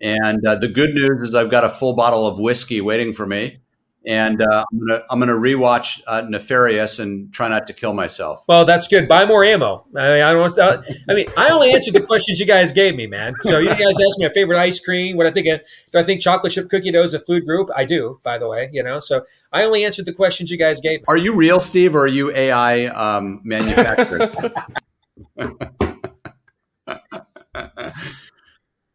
And 0.00 0.46
uh, 0.46 0.54
the 0.54 0.68
good 0.68 0.94
news 0.94 1.30
is 1.30 1.34
I've 1.34 1.50
got 1.50 1.64
a 1.64 1.68
full 1.68 1.94
bottle 1.94 2.24
of 2.24 2.38
whiskey 2.38 2.80
waiting 2.80 3.12
for 3.12 3.26
me 3.26 3.58
and 4.06 4.42
uh, 4.42 4.64
I'm 4.70 4.78
gonna 4.78 5.02
I'm 5.10 5.18
gonna 5.18 5.32
rewatch 5.32 6.00
uh, 6.06 6.22
Nefarious 6.28 6.98
and 6.98 7.32
try 7.32 7.48
not 7.48 7.66
to 7.68 7.72
kill 7.72 7.92
myself. 7.92 8.44
Well, 8.46 8.64
that's 8.64 8.86
good. 8.88 9.08
Buy 9.08 9.24
more 9.24 9.44
ammo. 9.44 9.86
I 9.96 10.08
mean, 10.08 10.22
I 10.22 10.32
don't. 10.32 10.58
Uh, 10.58 10.82
I 11.08 11.14
mean, 11.14 11.26
I 11.36 11.50
only 11.50 11.72
answered 11.72 11.94
the 11.94 12.00
questions 12.00 12.38
you 12.38 12.46
guys 12.46 12.72
gave 12.72 12.94
me, 12.94 13.06
man. 13.06 13.34
So 13.40 13.58
you 13.58 13.68
guys 13.70 13.94
asked 14.00 14.18
me 14.18 14.26
a 14.26 14.30
favorite 14.30 14.60
ice 14.60 14.78
cream. 14.78 15.16
What 15.16 15.26
I 15.26 15.30
think? 15.30 15.48
Of, 15.48 15.60
do 15.92 15.98
I 15.98 16.04
think 16.04 16.20
chocolate 16.20 16.52
chip 16.52 16.68
cookie 16.68 16.90
dough 16.90 17.02
is 17.02 17.14
a 17.14 17.20
food 17.20 17.46
group? 17.46 17.70
I 17.74 17.84
do, 17.84 18.20
by 18.22 18.38
the 18.38 18.48
way. 18.48 18.68
You 18.72 18.82
know, 18.82 19.00
so 19.00 19.24
I 19.52 19.64
only 19.64 19.84
answered 19.84 20.06
the 20.06 20.12
questions 20.12 20.50
you 20.50 20.58
guys 20.58 20.80
gave 20.80 21.00
me. 21.00 21.04
Are 21.08 21.16
you 21.16 21.34
real, 21.34 21.60
Steve, 21.60 21.94
or 21.94 22.00
are 22.00 22.06
you 22.06 22.30
AI 22.30 22.86
um, 22.86 23.40
manufactured? 23.44 24.34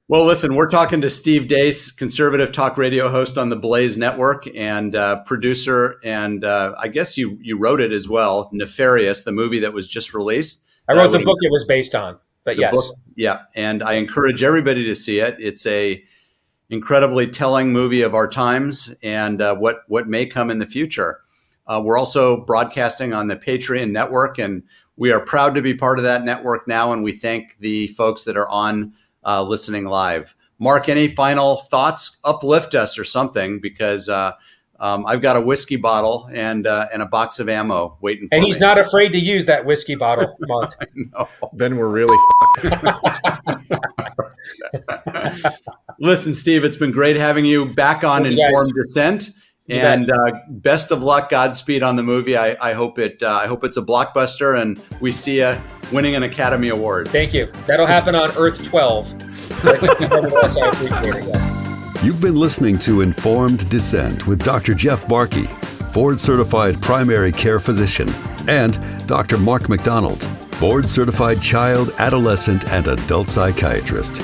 Well, 0.09 0.25
listen, 0.25 0.55
we're 0.55 0.71
talking 0.71 1.01
to 1.01 1.09
Steve 1.09 1.43
Deace, 1.43 1.95
conservative 1.95 2.51
talk 2.51 2.79
radio 2.79 3.09
host 3.09 3.37
on 3.37 3.49
the 3.49 3.55
Blaze 3.55 3.95
Network 3.95 4.47
and 4.55 4.95
uh, 4.95 5.23
producer, 5.25 5.99
and 6.03 6.43
uh, 6.43 6.73
I 6.79 6.87
guess 6.87 7.15
you 7.15 7.37
you 7.43 7.59
wrote 7.59 7.79
it 7.79 7.91
as 7.91 8.09
well, 8.09 8.49
Nefarious, 8.51 9.23
the 9.23 9.31
movie 9.31 9.59
that 9.59 9.71
was 9.71 9.87
just 9.87 10.15
released. 10.15 10.65
I 10.87 10.93
wrote 10.93 11.09
uh, 11.13 11.19
the 11.19 11.23
book 11.23 11.37
it 11.41 11.51
was 11.51 11.63
based 11.67 11.93
on, 11.93 12.17
but 12.43 12.57
yes, 12.57 12.73
book, 12.73 12.95
yeah, 13.15 13.41
and 13.53 13.83
I 13.83 13.93
encourage 13.93 14.41
everybody 14.41 14.83
to 14.85 14.95
see 14.95 15.19
it. 15.19 15.35
It's 15.37 15.67
a 15.67 16.03
incredibly 16.71 17.27
telling 17.27 17.71
movie 17.71 18.01
of 18.01 18.15
our 18.15 18.27
times 18.27 18.95
and 19.03 19.39
uh, 19.39 19.57
what 19.57 19.81
what 19.89 20.07
may 20.07 20.25
come 20.25 20.49
in 20.49 20.57
the 20.57 20.65
future. 20.65 21.19
Uh, 21.67 21.79
we're 21.85 21.99
also 21.99 22.43
broadcasting 22.45 23.13
on 23.13 23.27
the 23.27 23.35
Patreon 23.35 23.91
network, 23.91 24.39
and 24.39 24.63
we 24.99 25.11
are 25.13 25.19
proud 25.21 25.55
to 25.55 25.61
be 25.61 25.73
part 25.73 25.97
of 25.97 26.03
that 26.03 26.23
network 26.25 26.67
now. 26.67 26.91
And 26.91 27.03
we 27.03 27.13
thank 27.13 27.57
the 27.59 27.87
folks 27.87 28.25
that 28.25 28.35
are 28.37 28.49
on 28.49 28.93
uh, 29.25 29.41
listening 29.41 29.85
live. 29.85 30.35
Mark, 30.59 30.89
any 30.89 31.07
final 31.07 31.55
thoughts? 31.55 32.17
Uplift 32.25 32.75
us 32.75 32.99
or 32.99 33.05
something 33.05 33.61
because 33.61 34.09
uh, 34.09 34.33
um, 34.77 35.05
I've 35.05 35.21
got 35.21 35.37
a 35.37 35.41
whiskey 35.41 35.77
bottle 35.77 36.29
and 36.33 36.67
uh, 36.67 36.87
and 36.91 37.01
a 37.01 37.05
box 37.05 37.39
of 37.39 37.47
ammo 37.47 37.97
waiting. 38.01 38.27
For 38.27 38.35
And 38.35 38.43
he's 38.43 38.59
me. 38.59 38.67
not 38.67 38.77
afraid 38.77 39.13
to 39.13 39.19
use 39.19 39.45
that 39.45 39.65
whiskey 39.65 39.95
bottle, 39.95 40.35
Mark. 40.41 40.85
then 41.53 41.77
we're 41.77 41.87
really. 41.87 42.17
Listen, 45.99 46.33
Steve, 46.33 46.65
it's 46.65 46.77
been 46.77 46.91
great 46.91 47.15
having 47.15 47.45
you 47.45 47.73
back 47.73 48.03
on 48.03 48.25
Informed 48.25 48.73
Dissent. 48.75 49.29
And 49.69 50.11
uh, 50.11 50.31
best 50.47 50.91
of 50.91 51.03
luck, 51.03 51.29
Godspeed 51.29 51.83
on 51.83 51.95
the 51.95 52.03
movie. 52.03 52.35
I, 52.35 52.57
I 52.59 52.73
hope 52.73 52.97
it. 52.97 53.21
Uh, 53.21 53.39
I 53.43 53.47
hope 53.47 53.63
it's 53.63 53.77
a 53.77 53.81
blockbuster, 53.81 54.59
and 54.59 54.81
we 54.99 55.11
see 55.11 55.39
you 55.39 55.55
winning 55.91 56.15
an 56.15 56.23
Academy 56.23 56.69
Award. 56.69 57.09
Thank 57.09 57.33
you. 57.33 57.45
That'll 57.67 57.85
happen 57.85 58.15
on 58.15 58.31
Earth 58.31 58.63
12. 58.63 59.13
You've 62.03 62.21
been 62.21 62.35
listening 62.35 62.79
to 62.79 63.01
Informed 63.01 63.69
Dissent 63.69 64.25
with 64.25 64.43
Dr. 64.43 64.73
Jeff 64.73 65.07
Barke, 65.07 65.47
board 65.91 66.19
certified 66.19 66.81
primary 66.81 67.31
care 67.31 67.59
physician, 67.59 68.09
and 68.47 68.79
Dr. 69.05 69.37
Mark 69.37 69.69
McDonald, 69.69 70.27
board 70.59 70.87
certified 70.87 71.41
child, 71.41 71.93
adolescent, 71.97 72.71
and 72.71 72.87
adult 72.87 73.27
psychiatrist. 73.27 74.21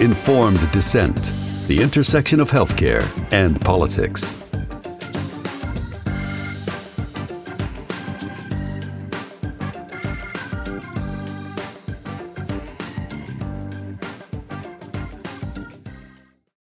Informed 0.00 0.72
Dissent, 0.72 1.32
the 1.68 1.82
intersection 1.82 2.40
of 2.40 2.50
healthcare 2.50 3.06
and 3.32 3.60
politics. 3.60 4.41